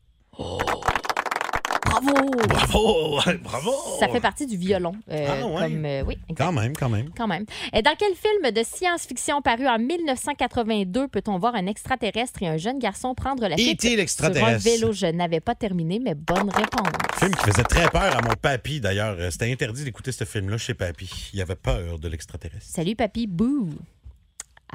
Bravo! 1.88 2.32
Bravo! 2.48 3.20
Bravo! 3.44 3.72
Ça 4.00 4.08
fait 4.10 4.20
partie 4.20 4.46
du 4.46 4.58
violon. 4.58 4.94
euh, 5.12 5.27
Ah, 5.29 5.46
ouais. 5.48 5.62
comme, 5.62 5.86
euh, 5.86 6.03
oui, 6.06 6.17
exact. 6.29 6.36
Quand 6.38 6.51
même, 6.51 6.74
quand 6.75 6.89
même. 6.89 7.10
Quand 7.15 7.27
même. 7.27 7.46
Et 7.74 7.82
dans 7.82 7.96
quel 7.98 8.13
film 8.15 8.51
de 8.53 8.63
science-fiction 8.63 9.41
paru 9.41 9.67
en 9.67 9.77
1982 9.79 11.08
peut-on 11.08 11.38
voir 11.39 11.56
un 11.56 11.65
extraterrestre 11.67 12.44
et 12.44 12.48
un 12.48 12.58
jeune 12.58 12.79
garçon 12.79 13.15
prendre 13.15 13.48
la 13.48 13.56
fuite 13.56 13.79
E.T. 13.79 13.88
sur 13.88 13.94
un 13.94 13.98
l'extraterrestre. 13.98 14.63
vélo? 14.63 14.91
Je 14.91 15.08
n'avais 15.08 15.39
pas 15.39 15.56
terminé, 15.56 16.00
mais 16.00 16.13
bonne 16.15 16.50
réponse. 16.50 16.88
Film 17.20 17.34
qui 17.34 17.46
faisait 17.51 17.63
très 17.63 17.88
peur 17.89 18.15
à 18.17 18.22
mon 18.22 18.34
papy, 18.41 18.79
d'ailleurs. 18.82 19.15
Euh, 19.20 19.29
C'était 19.32 19.51
interdit 19.51 19.84
d'écouter 19.84 20.12
ce 20.12 20.24
film-là 20.24 20.58
chez 20.58 20.74
papy. 20.74 21.32
Il 21.34 21.41
avait 21.41 21.56
peur 21.56 21.98
de 22.00 22.08
l'extraterrestre. 22.08 22.65
Salut, 22.70 22.96
papy. 22.96 23.27
Boo! 23.27 23.70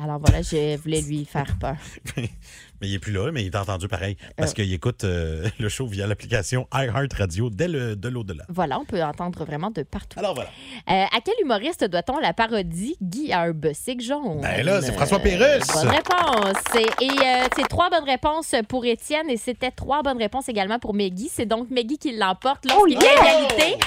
Alors 0.00 0.18
voilà, 0.18 0.40
je 0.42 0.76
voulais 0.78 1.02
lui 1.02 1.24
faire 1.24 1.56
peur. 1.60 1.76
Mais 2.16 2.88
il 2.88 2.94
est 2.94 2.98
plus 2.98 3.12
là, 3.12 3.30
mais 3.30 3.42
il 3.44 3.46
est 3.46 3.56
entendu 3.56 3.86
pareil. 3.88 4.16
Parce 4.36 4.50
Euh. 4.50 4.54
qu'il 4.54 4.72
écoute 4.72 5.04
euh, 5.04 5.48
le 5.60 5.68
show 5.68 5.86
via 5.86 6.06
l'application 6.06 6.66
iHeartRadio 6.74 7.48
dès 7.50 7.68
le, 7.68 7.94
de 7.94 8.08
l'au-delà. 8.08 8.44
Voilà, 8.48 8.80
on 8.80 8.84
peut 8.84 9.02
entendre 9.04 9.44
vraiment 9.44 9.70
de 9.70 9.82
partout. 9.84 10.18
Alors 10.18 10.34
voilà. 10.34 10.50
Euh, 10.90 11.04
à 11.04 11.20
quel 11.24 11.34
humoriste 11.42 11.84
doit-on 11.84 12.18
la 12.18 12.32
parodie 12.32 12.96
Guy 13.00 13.32
a 13.32 13.42
un 13.42 13.52
bossic 13.52 14.00
jaune? 14.00 14.40
Ben 14.40 14.64
là, 14.64 14.80
c'est 14.82 14.92
François 14.92 15.20
Pérusse. 15.20 15.68
Bonne 15.74 15.88
réponse. 15.90 16.56
Et 17.00 17.08
euh, 17.08 17.46
c'est 17.56 17.68
trois 17.68 17.88
bonnes 17.90 18.04
réponses 18.08 18.54
pour 18.68 18.84
Étienne 18.84 19.28
et 19.30 19.36
c'était 19.36 19.70
trois 19.70 20.02
bonnes 20.02 20.18
réponses 20.18 20.48
également 20.48 20.78
pour 20.80 20.94
Meggy. 20.94 21.28
C'est 21.32 21.46
donc 21.46 21.70
Meggy 21.70 21.98
qui 21.98 22.16
l'emporte 22.16 22.64
lorsqu'il 22.66 22.94
y 22.94 22.96
a 22.96 23.00
yeah! 23.14 23.44
égalité. 23.44 23.78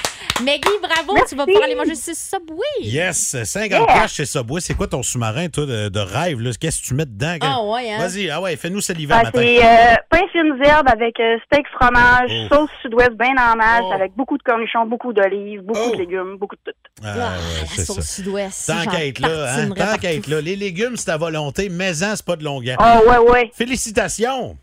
Meggy, 0.42 0.68
bravo, 0.82 1.18
tu 1.28 1.34
vas 1.34 1.44
pouvoir 1.46 1.64
aller 1.64 1.74
manger 1.74 1.94
sur 1.94 2.14
Subway. 2.14 2.62
Yes, 2.82 3.36
50 3.44 3.70
Yeah. 3.70 3.86
cash 3.86 4.14
chez 4.14 4.26
Subway. 4.26 4.60
C'est 4.60 4.74
quoi 4.74 4.86
ton 4.86 5.02
sous-marin, 5.02 5.48
toi, 5.48 5.64
de, 5.66 5.88
de 5.88 5.95
rêve? 6.00 6.40
là? 6.40 6.50
Qu'est-ce 6.60 6.80
que 6.82 6.86
tu 6.86 6.94
mets 6.94 7.06
dedans? 7.06 7.36
Ah 7.40 7.62
ouais, 7.62 7.92
hein? 7.92 7.98
Vas-y, 7.98 8.30
ah 8.30 8.40
ouais, 8.40 8.56
fais-nous 8.56 8.80
saliver 8.80 9.14
Ah, 9.14 9.18
le 9.20 9.24
matin. 9.24 9.38
c'est 9.40 9.64
euh, 9.64 9.94
pain 10.10 10.22
fines 10.32 10.62
herbes 10.64 10.88
avec 10.88 11.18
euh, 11.20 11.36
steak 11.46 11.66
fromage, 11.78 12.30
Oh. 12.30 12.54
sauce 12.54 12.70
sud-ouest 12.82 13.12
bien 13.12 13.32
en 13.38 13.56
masse, 13.56 13.82
Oh. 13.84 13.92
avec 13.92 14.12
beaucoup 14.16 14.36
de 14.38 14.42
cornichons, 14.42 14.86
beaucoup 14.86 15.12
d'olives, 15.12 15.62
beaucoup 15.62 15.80
Oh. 15.88 15.92
de 15.92 15.98
légumes, 15.98 16.36
beaucoup 16.38 16.56
de 16.56 16.72
tout. 16.72 16.78
Ah, 17.02 17.06
Ah, 17.06 17.16
ouais, 17.18 17.60
la 17.62 17.66
c'est 17.68 17.84
sauce 17.84 17.96
ça. 17.96 18.02
sud-ouest. 18.02 18.66
Tant 18.66 18.90
qu'à 18.90 19.04
être 19.06 19.18
là, 19.20 19.54
hein? 19.54 19.68
Tant 19.70 19.96
qu'à 19.98 20.12
être 20.12 20.26
là. 20.28 20.40
Les 20.40 20.56
légumes, 20.56 20.96
c'est 20.96 21.10
à 21.10 21.16
volonté. 21.16 21.68
Maison, 21.68 22.12
c'est 22.14 22.24
pas 22.24 22.36
de 22.36 22.44
longueur. 22.44 22.76
Oh, 22.80 23.08
ouais, 23.10 23.18
ouais. 23.30 23.50
Félicitations! 23.54 24.56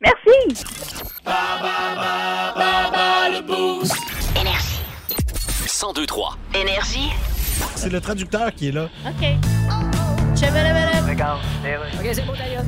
Merci! 0.00 0.64
1023. 5.66 6.36
Énergie. 6.54 7.10
C'est 7.76 7.90
le 7.90 8.00
traducteur 8.00 8.54
qui 8.54 8.68
est 8.68 8.72
là. 8.72 8.88
OK. 9.06 9.93
Chebelebeleb. 10.36 11.04
OK, 11.98 12.10
c'est 12.12 12.26
bon, 12.26 12.32
d'ailleurs. 12.36 12.64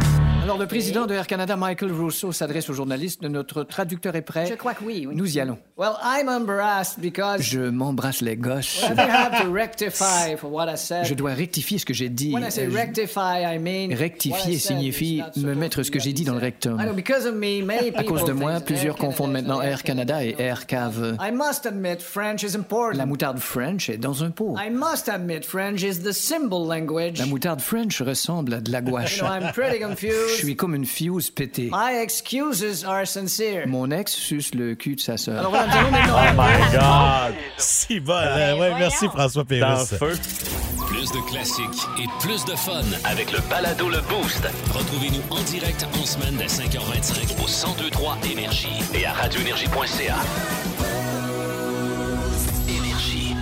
Alors, 0.47 0.59
le 0.59 0.69
président 0.69 1.07
de 1.07 1.15
Air 1.15 1.27
Canada, 1.27 1.57
Michael 1.57 1.91
Rousseau, 1.91 2.31
s'adresse 2.31 2.71
aux 2.71 2.73
journalistes. 2.73 3.21
Notre 3.21 3.65
traducteur 3.65 4.15
est 4.15 4.23
prêt. 4.23 4.47
Je 4.47 4.55
crois 4.55 4.75
que 4.75 4.85
oui. 4.85 5.05
oui. 5.05 5.17
Nous 5.17 5.37
y 5.37 5.41
allons. 5.41 5.59
Well, 5.77 5.95
I'm 6.05 6.29
embarrassed 6.29 7.01
because 7.01 7.43
Je 7.43 7.59
m'embrasse 7.59 8.21
les 8.21 8.37
gosses. 8.37 8.81
I 8.85 8.95
have 8.97 9.43
to 9.43 9.53
rectify 9.53 10.37
for 10.39 10.53
what 10.53 10.73
I 10.73 10.77
said. 10.77 11.05
Je 11.05 11.15
dois 11.15 11.35
rectifier 11.35 11.79
ce 11.79 11.85
que 11.85 11.93
j'ai 11.93 12.09
dit. 12.09 12.33
When 12.33 12.45
I 12.45 12.53
say 12.53 12.71
je- 12.71 12.77
rectify, 12.77 13.43
I 13.43 13.59
mean 13.59 13.89
what 13.89 13.97
I 13.97 13.99
Rectifier 13.99 14.59
signifie 14.59 15.21
me 15.37 15.55
mettre 15.55 15.83
ce 15.83 15.91
que 15.91 15.99
j'ai 15.99 16.13
dit 16.13 16.23
dans 16.23 16.35
le 16.35 16.39
rectum. 16.39 16.79
I 16.81 16.85
know, 16.85 16.95
because 16.95 17.27
of 17.27 17.35
me, 17.35 17.65
many 17.65 17.91
À 17.97 18.05
cause 18.05 18.25
de 18.25 18.33
moi, 18.33 18.61
plusieurs 18.61 18.95
confondent 18.95 19.33
maintenant 19.33 19.61
Air 19.61 19.83
Canada 19.83 20.25
et 20.25 20.37
Air 20.39 20.69
Cave. 20.69 21.17
I 21.21 21.33
must 21.33 21.67
admit, 21.67 22.01
French 22.01 22.45
is 22.45 22.55
important. 22.55 22.97
La 22.97 23.07
moutarde 23.07 23.41
French 23.41 23.91
est 23.91 23.99
dans 23.99 24.23
un 24.23 24.31
pot. 24.31 24.55
I 24.57 24.71
must 24.71 25.09
admit, 25.09 25.41
French 25.43 25.83
is 25.83 26.05
the 26.05 26.13
symbol 26.13 26.69
language. 26.69 27.19
La 27.19 27.27
moutarde 27.27 27.61
French 27.61 28.01
ressemble 28.01 28.55
à 28.55 28.61
de 28.61 28.71
la 28.71 28.81
gouache. 28.81 29.17
You 29.17 29.25
know, 29.25 29.33
I'm 29.33 29.53
pretty 29.53 29.83
Je 30.37 30.45
suis 30.45 30.57
comme 30.57 30.75
une 30.75 30.87
fuse 30.87 31.31
pétée. 31.31 31.71
My 31.73 31.97
excuses 32.03 32.85
are 32.87 33.07
sincere. 33.07 33.67
Mon 33.67 33.91
ex 33.91 34.13
suce 34.13 34.55
le 34.55 34.75
cul 34.75 34.95
de 34.97 35.01
sa 35.01 35.17
sœur. 35.17 35.39
Alors 35.39 35.51
voilà, 35.51 35.73
Oh 35.75 36.33
my 36.37 36.77
God! 36.77 37.35
Si 37.59 38.01
bon. 38.01 38.13
euh, 38.13 38.57
ouais, 38.59 38.75
merci, 38.79 39.07
François 39.09 39.45
Dans 39.45 39.55
le 39.57 39.61
Pérusse. 39.61 39.95
feu. 39.99 40.13
Plus 40.87 41.11
de 41.11 41.29
classiques 41.31 41.83
et 41.99 42.07
plus 42.21 42.45
de 42.45 42.55
fun. 42.57 42.83
Avec 43.05 43.33
le 43.33 43.39
balado 43.51 43.89
Le 43.89 44.01
Boost 44.03 44.47
Retrouvez-nous 44.73 45.23
en 45.37 45.43
direct 45.43 45.85
en 46.01 46.07
semaine 46.07 46.37
dès 46.37 46.47
5h25 46.47 47.35
au 47.43 47.47
1023 47.77 48.19
Énergie 48.31 48.69
et 48.95 49.05
à 49.07 49.13
radioénergie.ca. 49.13 50.15
Énergie. 52.69 53.35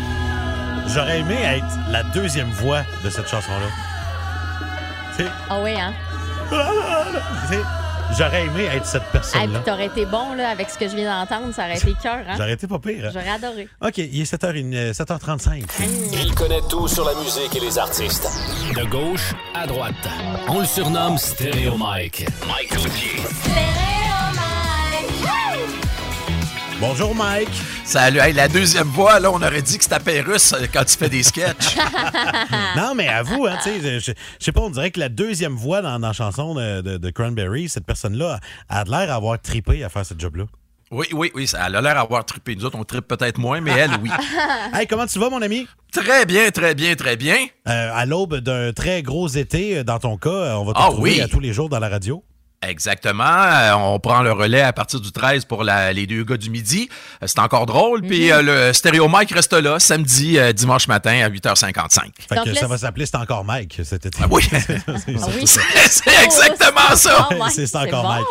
J'aurais 0.88 1.20
aimé 1.20 1.36
être 1.42 1.66
la 1.90 2.02
deuxième 2.02 2.50
voix 2.50 2.82
de 3.04 3.10
cette 3.10 3.28
chanson-là. 3.28 3.68
Tu 5.16 5.22
sais, 5.24 5.30
Ah 5.48 5.60
oui, 5.62 5.72
hein? 5.78 5.92
J'aurais 8.16 8.44
aimé 8.46 8.66
être 8.72 8.86
cette 8.86 9.02
Ah, 9.06 9.12
personne-là. 9.12 9.58
puis 9.58 9.64
t'aurais 9.64 9.86
été 9.86 10.06
bon 10.06 10.34
là, 10.34 10.50
avec 10.50 10.70
ce 10.70 10.78
que 10.78 10.88
je 10.88 10.94
viens 10.94 11.18
d'entendre, 11.18 11.52
ça 11.52 11.64
aurait 11.64 11.76
été 11.78 11.94
cœur, 12.02 12.18
hein? 12.28 12.34
J'aurais 12.36 12.52
été 12.52 12.66
pas 12.68 12.78
pire. 12.78 13.06
hein? 13.06 13.10
J'aurais 13.12 13.30
adoré. 13.30 13.68
OK, 13.82 13.98
il 13.98 14.20
est 14.20 14.32
7h, 14.32 14.92
7h35. 14.92 15.64
Il 16.12 16.34
connaît 16.34 16.60
tout 16.68 16.86
sur 16.86 17.04
la 17.04 17.14
musique 17.14 17.56
et 17.56 17.60
les 17.60 17.76
artistes. 17.78 18.28
De 18.76 18.84
gauche 18.84 19.32
à 19.54 19.66
droite. 19.66 19.94
On 20.48 20.60
le 20.60 20.66
surnomme 20.66 21.18
Stéréo 21.18 21.76
Mike. 21.76 22.26
Mike 22.46 22.72
Gauthier. 22.74 23.20
Bonjour, 26.80 27.14
Mike. 27.14 27.48
Salut. 27.84 28.18
Hey, 28.18 28.32
la 28.32 28.48
deuxième 28.48 28.88
voix, 28.88 29.20
là, 29.20 29.30
on 29.30 29.36
aurait 29.40 29.62
dit 29.62 29.78
que 29.78 29.84
c'était 29.84 30.00
Pérusse 30.00 30.52
euh, 30.52 30.66
quand 30.72 30.84
tu 30.84 30.96
fais 30.96 31.08
des 31.08 31.22
sketchs. 31.22 31.76
non, 32.76 32.94
mais 32.94 33.08
avoue, 33.08 33.46
hein, 33.46 33.56
tu 33.62 33.70
sais, 33.70 34.00
je 34.00 34.12
je 34.40 34.44
sais 34.44 34.52
pas, 34.52 34.60
on 34.60 34.70
dirait 34.70 34.90
que 34.90 35.00
la 35.00 35.08
deuxième 35.08 35.54
voix 35.54 35.82
dans, 35.82 35.98
dans 35.98 36.08
la 36.08 36.12
chanson 36.12 36.54
de, 36.54 36.80
de- 36.80 36.96
de 36.96 37.10
Cranberry, 37.10 37.68
cette 37.68 37.86
personne-là 37.86 38.40
a 38.68 38.84
l'air 38.84 39.06
d'avoir 39.06 39.40
trippé 39.40 39.84
à 39.84 39.88
faire 39.88 40.04
ce 40.04 40.14
job-là. 40.18 40.44
Oui, 40.90 41.06
oui, 41.12 41.30
oui, 41.34 41.46
ça 41.46 41.64
elle 41.66 41.76
a 41.76 41.80
l'air 41.80 41.94
d'avoir 41.94 42.24
trippé. 42.24 42.54
Nous 42.56 42.64
autres, 42.64 42.78
on 42.78 42.84
trippe 42.84 43.08
peut-être 43.08 43.38
moins, 43.38 43.60
mais 43.60 43.72
elle, 43.72 43.90
oui. 44.02 44.10
hey, 44.74 44.86
comment 44.86 45.06
tu 45.06 45.18
vas, 45.18 45.30
mon 45.30 45.42
ami? 45.42 45.66
Très 45.92 46.26
bien, 46.26 46.50
très 46.50 46.74
bien, 46.74 46.94
très 46.96 47.16
bien. 47.16 47.36
Euh, 47.68 47.90
à 47.94 48.04
l'aube 48.04 48.36
d'un 48.36 48.72
très 48.72 49.02
gros 49.02 49.28
été, 49.28 49.78
euh, 49.78 49.84
dans 49.84 49.98
ton 49.98 50.16
cas, 50.18 50.56
on 50.58 50.64
va 50.64 50.72
te 50.72 50.78
Ah 50.78 50.86
retrouver 50.86 51.12
oui. 51.12 51.20
à 51.20 51.28
tous 51.28 51.40
les 51.40 51.52
jours 51.52 51.68
dans 51.68 51.78
la 51.78 51.88
radio. 51.88 52.22
Exactement. 52.68 53.24
Euh, 53.24 53.72
on 53.74 53.98
prend 53.98 54.22
le 54.22 54.32
relais 54.32 54.60
à 54.62 54.72
partir 54.72 55.00
du 55.00 55.12
13 55.12 55.44
pour 55.44 55.64
la- 55.64 55.92
les 55.92 56.06
deux 56.06 56.24
gars 56.24 56.36
du 56.36 56.50
midi. 56.50 56.88
Euh, 57.22 57.26
c'est 57.26 57.38
encore 57.38 57.66
drôle. 57.66 58.02
Puis 58.02 58.30
euh, 58.32 58.42
le 58.42 58.72
stéréo 58.72 59.08
Mike 59.08 59.32
reste 59.32 59.52
là 59.52 59.78
samedi, 59.78 60.38
euh, 60.38 60.52
dimanche 60.52 60.88
matin 60.88 61.20
à 61.24 61.28
8h55. 61.28 62.00
Fait 62.28 62.36
que 62.44 62.54
ça 62.54 62.66
va 62.66 62.78
s'appeler 62.78 63.06
C'est 63.06 63.16
encore 63.16 63.44
Mike 63.44 63.80
cet 63.84 64.06
été. 64.06 64.18
oui. 64.30 64.42
c'est 64.50 64.80
oui. 65.08 65.46
ça. 65.46 65.60
C'est 65.88 66.24
exactement 66.24 66.94
ça. 66.96 67.28
C'est 67.50 67.66
C'est 67.66 67.76
encore 67.78 68.08
Mike. 68.08 68.26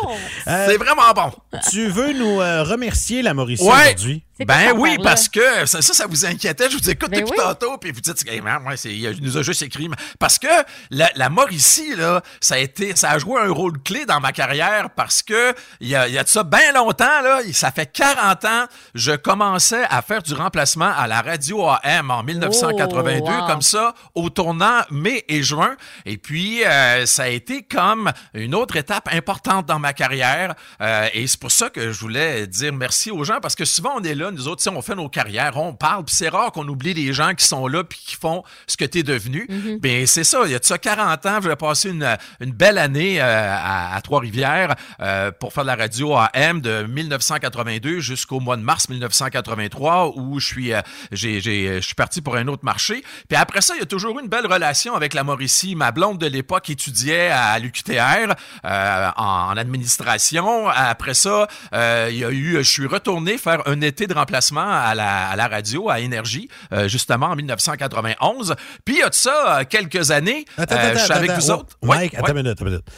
Euh, 0.48 0.66
C'est 0.68 0.76
vraiment 0.76 1.12
bon. 1.14 1.58
Tu 1.70 1.88
veux 1.88 2.12
nous 2.12 2.40
euh, 2.40 2.62
remercier 2.64 3.22
la 3.22 3.34
Mauricie 3.34 3.62
Ouais. 3.64 3.70
aujourd'hui? 3.94 4.22
Ben 4.40 4.72
oui, 4.76 4.96
parce 5.02 5.28
que 5.28 5.64
ça, 5.64 5.80
ça, 5.80 6.06
vous 6.08 6.26
inquiétait. 6.26 6.68
Je 6.68 6.76
vous 6.76 6.90
écoute 6.90 7.10
Ben 7.10 7.20
depuis 7.20 7.38
oui. 7.38 7.44
tantôt, 7.44 7.78
puis 7.78 7.92
vous 7.92 8.00
dites, 8.00 8.28
hey, 8.28 8.40
man, 8.40 8.62
ouais, 8.66 8.76
c'est- 8.76 8.92
il 8.94 9.22
nous 9.22 9.36
a 9.38 9.42
juste 9.42 9.62
écrit. 9.62 9.88
Parce 10.18 10.38
que 10.40 10.48
la, 10.90 11.08
la 11.14 11.28
Mauricie, 11.28 11.94
là, 11.94 12.20
ça 12.40 12.56
a 12.56 12.58
été, 12.58 12.96
ça 12.96 13.10
a 13.10 13.18
joué 13.18 13.40
un 13.40 13.50
rôle 13.52 13.80
clé 13.82 14.06
dans 14.06 14.18
ma 14.18 14.32
carrière 14.32 14.90
parce 14.90 15.22
que 15.22 15.54
il 15.80 15.88
y 15.88 15.94
a, 15.94 16.08
y 16.08 16.18
a 16.18 16.24
de 16.24 16.28
ça 16.28 16.42
bien 16.42 16.72
longtemps, 16.72 17.20
là, 17.22 17.40
ça 17.52 17.70
fait 17.70 17.86
40 17.92 18.44
ans, 18.44 18.64
je 18.94 19.12
commençais 19.12 19.84
à 19.88 20.02
faire 20.02 20.22
du 20.22 20.34
remplacement 20.34 20.92
à 20.96 21.06
la 21.06 21.20
radio 21.22 21.68
AM 21.84 22.10
en 22.10 22.22
1982, 22.24 23.20
Oh, 23.24 23.30
wow. 23.30 23.46
comme 23.46 23.62
ça, 23.62 23.94
au 24.14 24.30
tournant 24.30 24.80
mai 24.90 25.24
et 25.28 25.42
juin. 25.42 25.76
Et 26.06 26.16
puis, 26.16 26.64
euh, 26.64 27.06
ça 27.06 27.24
a 27.24 27.28
été 27.28 27.62
comme 27.62 28.10
une 28.34 28.54
autre 28.54 28.76
étape 28.76 29.08
importante 29.12 29.66
dans 29.66 29.78
ma 29.78 29.92
carrière. 29.92 30.54
Euh, 30.80 31.08
et 31.14 31.26
c'est 31.26 31.38
pour 31.38 31.52
ça 31.52 31.70
que 31.70 31.92
je 31.92 32.00
voulais 32.00 32.46
dire 32.46 32.72
merci 32.72 33.10
aux 33.12 33.22
gens, 33.24 33.38
parce 33.40 33.54
que 33.54 33.64
souvent, 33.64 33.92
on 33.96 34.02
est 34.02 34.14
là, 34.14 34.23
nous 34.30 34.48
autres, 34.48 34.62
on 34.70 34.82
fait 34.82 34.94
nos 34.94 35.08
carrières, 35.08 35.56
on 35.56 35.74
parle, 35.74 36.04
puis 36.04 36.14
c'est 36.14 36.28
rare 36.28 36.52
qu'on 36.52 36.66
oublie 36.68 36.94
les 36.94 37.12
gens 37.12 37.34
qui 37.34 37.44
sont 37.44 37.66
là 37.66 37.84
puis 37.84 37.98
qui 38.04 38.16
font 38.16 38.42
ce 38.66 38.76
que 38.76 38.84
tu 38.84 38.98
es 38.98 39.02
devenu. 39.02 39.48
Ben, 39.80 40.06
c'est 40.06 40.24
ça, 40.24 40.40
il 40.44 40.52
y 40.52 40.54
a 40.54 40.58
de 40.58 40.64
ça 40.64 40.78
40 40.78 41.26
ans, 41.26 41.38
j'ai 41.42 41.56
passé 41.56 41.90
une, 41.90 42.16
une 42.40 42.52
belle 42.52 42.78
année 42.78 43.20
euh, 43.20 43.24
à, 43.24 43.94
à 43.94 44.00
Trois-Rivières 44.00 44.74
euh, 45.00 45.30
pour 45.32 45.52
faire 45.52 45.64
de 45.64 45.68
la 45.68 45.76
radio 45.76 46.16
AM 46.32 46.60
de 46.60 46.84
1982 46.84 48.00
jusqu'au 48.00 48.40
mois 48.40 48.56
de 48.56 48.62
mars 48.62 48.88
1983 48.88 50.16
où 50.16 50.40
je 50.40 50.46
suis, 50.46 50.72
euh, 50.72 50.80
je 51.12 51.80
suis 51.80 51.94
parti 51.94 52.20
pour 52.20 52.36
un 52.36 52.48
autre 52.48 52.64
marché. 52.64 53.04
Puis 53.28 53.36
après 53.36 53.60
ça, 53.60 53.74
il 53.76 53.80
y 53.80 53.82
a 53.82 53.86
toujours 53.86 54.18
eu 54.18 54.22
une 54.22 54.28
belle 54.28 54.46
relation 54.46 54.94
avec 54.94 55.14
la 55.14 55.24
Mauricie. 55.24 55.74
Ma 55.74 55.92
blonde 55.92 56.18
de 56.18 56.26
l'époque 56.26 56.70
étudiait 56.70 57.28
à 57.28 57.58
l'UQTR 57.58 58.34
euh, 58.64 59.10
en, 59.16 59.24
en 59.52 59.56
administration. 59.56 60.68
Après 60.68 61.14
ça, 61.14 61.46
il 61.72 62.16
y 62.16 62.24
a 62.24 62.30
eu, 62.30 62.56
je 62.58 62.70
suis 62.70 62.86
retourné 62.86 63.38
faire 63.38 63.62
un 63.66 63.80
été 63.80 64.06
de 64.06 64.13
remplacement 64.14 64.70
à 64.70 64.94
la, 64.94 65.28
à 65.28 65.36
la 65.36 65.48
radio, 65.48 65.90
à 65.90 66.00
Énergie, 66.00 66.48
euh, 66.72 66.88
justement 66.88 67.26
en 67.26 67.36
1991. 67.36 68.54
Puis 68.84 68.96
il 68.96 69.00
y 69.00 69.02
a 69.02 69.10
de 69.10 69.14
ça 69.14 69.60
euh, 69.60 69.64
quelques 69.68 70.10
années. 70.10 70.44
Attends, 70.56 70.74
euh, 70.76 70.78
attends, 70.78 70.98
je 70.98 71.04
suis 71.04 71.12
avec 71.12 71.30
vous 71.32 71.50
oh, 71.50 71.54
autres. 71.54 71.76
Ouais, 71.82 71.96
Mike, 71.96 72.14
attends 72.14 72.28
une 72.28 72.34
minute, 72.34 72.52
attends 72.52 72.64
une 72.66 72.70
minute. 72.70 72.88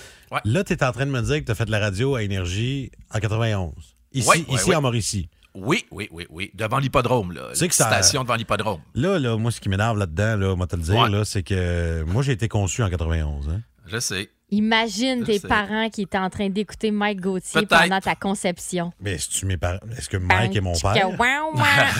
Là, 0.44 0.64
tu 0.64 0.72
es 0.72 0.84
en 0.84 0.92
train 0.92 1.06
de 1.06 1.10
me 1.10 1.22
dire 1.22 1.40
que 1.40 1.44
tu 1.44 1.52
as 1.52 1.54
fait 1.54 1.64
de 1.64 1.70
la 1.70 1.78
radio 1.78 2.14
à 2.14 2.22
Énergie 2.22 2.90
en 3.12 3.18
91. 3.18 3.72
Ici, 4.12 4.46
ici 4.48 4.74
en 4.74 4.80
Mauricie. 4.80 5.28
Oui, 5.54 5.86
oui, 5.90 6.08
oui, 6.12 6.26
oui. 6.28 6.50
Devant 6.54 6.78
l'hippodrome, 6.78 7.32
là. 7.32 7.54
Sais 7.54 7.68
que 7.68 7.74
ça- 7.74 7.86
Station 7.86 8.22
devant 8.22 8.34
l'hippodrome. 8.34 8.80
Là, 8.94 9.18
là, 9.18 9.36
moi, 9.38 9.50
ce 9.50 9.60
qui 9.60 9.70
m'énerve 9.70 9.98
là-dedans, 9.98 10.36
là, 10.36 10.54
moi 10.54 10.66
te 10.66 10.76
le 10.76 10.82
dire, 10.82 11.08
là, 11.08 11.24
c'est 11.24 11.42
que 11.42 12.02
moi, 12.06 12.22
j'ai 12.22 12.32
été 12.32 12.48
conçu 12.48 12.82
en 12.82 12.90
91. 12.90 13.48
hein. 13.48 13.62
Je 13.86 13.98
sais. 13.98 14.30
Imagine 14.50 15.20
Je 15.22 15.24
tes 15.24 15.38
sais. 15.40 15.48
parents 15.48 15.90
qui 15.90 16.02
étaient 16.02 16.18
en 16.18 16.30
train 16.30 16.48
d'écouter 16.48 16.92
Mike 16.92 17.20
Gauthier 17.20 17.66
pendant 17.66 17.98
ta 18.00 18.14
conception. 18.14 18.92
Mais 19.00 19.14
est-ce 19.14 19.44
mes 19.44 19.56
parents? 19.56 19.80
Est-ce 19.98 20.08
que 20.08 20.18
Mike 20.18 20.54
est 20.54 20.60
mon 20.60 20.72
père? 20.72 20.92
C'est 20.94 21.02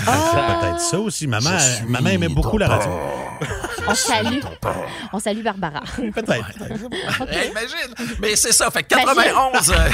Oh! 0.07 0.61
peut-être 0.61 0.81
ça 0.81 1.01
aussi. 1.01 1.27
Maman, 1.27 1.51
maman 1.89 2.11
aimait 2.11 2.29
beaucoup 2.29 2.57
la 2.57 2.69
radio. 2.69 2.89
On 3.89 3.95
salue. 3.95 4.39
On 5.13 5.19
salue 5.19 5.43
Barbara. 5.43 5.81
Peut-être. 5.97 6.47
Hey, 7.29 7.51
imagine! 7.51 7.95
Mais 8.21 8.37
c'est 8.37 8.53
ça, 8.53 8.71
fait 8.71 8.83
que 8.85 8.89
91. 8.95 9.71
euh, 9.71 9.89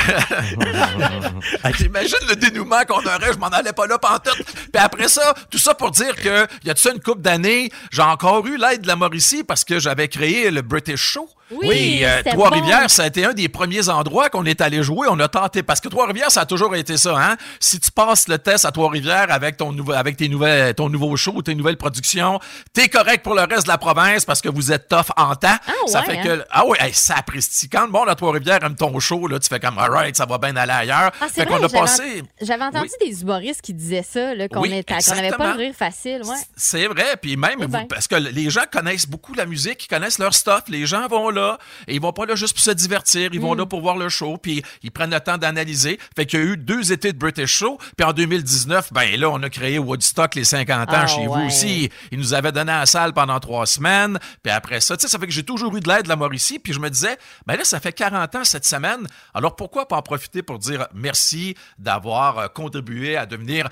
J'imagine 1.79 2.17
le 2.29 2.37
dénouement 2.37 2.83
qu'on 2.87 3.01
aurait, 3.01 3.33
je 3.33 3.39
m'en 3.39 3.47
allais 3.49 3.73
pas 3.73 3.87
là 3.87 3.99
pantoute. 3.99 4.43
Puis 4.45 4.83
après 4.83 5.09
ça, 5.09 5.35
tout 5.51 5.59
ça 5.59 5.75
pour 5.75 5.91
dire 5.91 6.15
que 6.17 6.47
y 6.65 6.71
a 6.71 6.75
de 6.75 6.79
ça 6.79 6.91
une 6.93 7.01
couple 7.01 7.23
d'années, 7.23 7.71
j'ai 7.91 8.03
encore 8.03 8.47
eu 8.47 8.57
l'aide 8.59 8.83
de 8.83 8.89
la 8.89 8.97
Mauricie 8.97 9.43
parce 9.45 9.65
que 9.65 9.79
j'avais 9.79 10.09
créé 10.09 10.51
le 10.51 10.63
British 10.63 11.01
Show. 11.01 11.29
Oui, 11.63 12.01
euh, 12.05 12.23
Trois-Rivières, 12.25 12.83
bon. 12.83 12.89
ça 12.89 13.05
a 13.05 13.07
été 13.07 13.25
un 13.25 13.33
des 13.33 13.49
premiers 13.49 13.89
endroits 13.89 14.29
qu'on 14.31 14.45
est 14.45 14.61
allé 14.61 14.83
jouer. 14.83 15.07
On 15.11 15.19
a 15.21 15.29
tenté. 15.29 15.63
Parce 15.63 15.81
que 15.81 15.89
Trois-Rivières, 15.89 16.31
ça 16.31 16.43
a 16.43 16.47
toujours 16.47 16.75
été 16.77 16.97
ça, 16.97 17.17
hein? 17.19 17.37
Si 17.61 17.79
tu 17.81 17.91
passes 17.91 18.29
le 18.29 18.39
test 18.39 18.65
à 18.65 18.71
Trois-Rivières 18.73 19.27
avec 19.31 19.57
ton 19.57 19.73
nouveau, 19.73 19.93
avec 19.93 20.17
tes 20.17 20.29
nouvelles, 20.29 20.75
ton 20.75 20.89
nouveau 20.89 21.17
show, 21.17 21.41
tes 21.43 21.55
nouvelles 21.55 21.77
productions, 21.77 22.41
t'es 22.73 22.89
correct 22.89 23.23
pour 23.23 23.35
le 23.35 23.43
reste 23.43 23.65
de 23.65 23.69
la 23.69 23.79
province 23.79 24.25
parce 24.25 24.41
que 24.41 24.49
vous 24.49 24.73
êtes 24.73 24.89
tough 24.89 25.11
en 25.17 25.35
temps. 25.35 25.57
ça 25.87 26.01
ouais, 26.01 26.07
fait 26.07 26.19
hein? 26.19 26.23
que, 26.23 26.45
ah 26.51 26.65
oui, 26.67 26.77
hey, 26.81 26.93
sapristi. 26.93 27.69
Quand 27.69 27.85
le 27.87 27.93
monde 27.93 28.09
à 28.09 28.15
Trois-Rivières 28.15 28.63
aime 28.65 28.77
ton 28.77 28.99
show, 29.01 29.27
là, 29.27 29.39
tu 29.39 29.49
fais 29.49 29.61
comme, 29.61 29.79
alright, 29.79 30.17
ça 30.17 30.27
va 30.27 30.39
bien 30.39 30.55
aller 30.57 30.73
ailleurs. 30.73 31.11
Ah, 31.21 31.27
c'est 31.29 31.43
fait 31.43 31.45
vrai, 31.45 31.59
qu'on 31.59 31.65
a 31.65 31.69
j'avais 31.69 31.81
passé. 31.81 32.23
ent- 32.23 32.45
J'avais 32.47 32.65
entendu 32.65 32.91
des 33.01 33.23
humoristes 33.23 33.61
qui 33.63 33.75
disaient 33.75 34.03
ça, 34.09 34.33
qu'on 34.49 34.61
Oui, 34.61 34.71
n'avait 34.71 35.31
pas 35.31 35.53
le 35.53 35.59
rire 35.59 35.75
facile. 35.77 36.21
Ouais. 36.25 36.37
C'est 36.57 36.87
vrai, 36.87 37.17
puis 37.21 37.37
même 37.37 37.57
Eh 37.61 37.63
vous- 37.65 37.69
ben. 37.69 37.87
parce 37.89 38.07
que 38.09 38.15
les 38.17 38.51
gens 38.51 38.63
connaissent 38.71 39.07
beaucoup 39.09 39.35
la 39.35 39.47
musique, 39.47 39.85
ils 39.85 39.89
connaissent 39.89 40.19
leur 40.19 40.35
stuff, 40.35 40.63
les 40.69 40.87
gens 40.87 41.07
vont 41.09 41.31
là 41.31 41.42
et 41.89 41.95
ils 41.95 42.01
vont 42.01 42.13
pas 42.13 42.27
là 42.27 42.35
juste 42.35 42.55
pour 42.55 42.63
se 42.63 42.71
divertir, 42.71 43.31
ils 43.33 43.39
Mm. 43.41 43.43
vont 43.43 43.55
là 43.55 43.67
pour 43.67 43.81
voir 43.81 43.97
le 43.97 44.09
show, 44.09 44.37
puis 44.37 44.63
ils 44.83 44.91
prennent 44.91 45.11
le 45.11 45.21
temps 45.21 45.39
d'analyser. 45.39 45.99
Fait 46.17 46.27
qu'il 46.27 46.39
y 46.41 46.43
a 46.43 46.47
eu 46.47 46.57
deux 46.57 46.93
étés 46.93 47.13
de 47.13 47.19
British 47.19 47.51
Show, 47.59 47.79
puis 47.97 48.07
en 48.07 48.13
2019, 48.13 48.93
ben 48.93 49.19
là 49.19 49.31
on 49.31 49.43
a 49.43 49.51
créé 49.51 49.79
Woodstock 49.79 50.35
les 50.35 50.45
50 50.45 50.89
ans 50.89 50.93
Ah, 50.93 51.07
chez 51.07 51.27
vous 51.27 51.41
aussi. 51.47 51.91
Ils 52.11 52.19
nous 52.19 52.35
avaient 52.35 52.53
donné 52.53 52.73
la 52.73 52.87
salle 52.87 53.13
pendant 53.13 53.39
trois 53.41 53.67
semaines, 53.67 54.19
puis 54.43 54.53
après 54.53 54.81
ça, 54.81 54.97
tu 54.97 55.03
sais, 55.03 55.09
ça 55.09 55.19
fait 55.19 55.27
que 55.27 55.33
j'ai 55.33 55.43
toujours 55.45 55.75
eu 55.77 55.81
de 55.81 55.89
l'aide 55.89 56.05
de 56.05 56.09
la 56.09 56.17
Mauricie, 56.17 56.59
puis 56.59 56.73
je 56.73 56.79
me 56.81 56.89
disais, 56.91 57.17
ben 57.47 57.57
là 57.57 57.65
ça 57.65 57.81
fait 57.81 57.93
40 57.93 58.35
ans 58.37 58.45
cette 58.45 58.65
semaine, 58.67 59.07
alors 59.35 59.57
pourquoi 59.57 59.87
pas 59.89 59.97
en 59.97 60.03
profiter 60.03 60.43
pour 60.43 60.59
dire 60.59 60.87
merci 60.95 61.55
d'avoir 61.79 62.39
euh, 62.39 62.49
contribué 62.49 63.17
à 63.17 63.27
devenir 63.27 63.69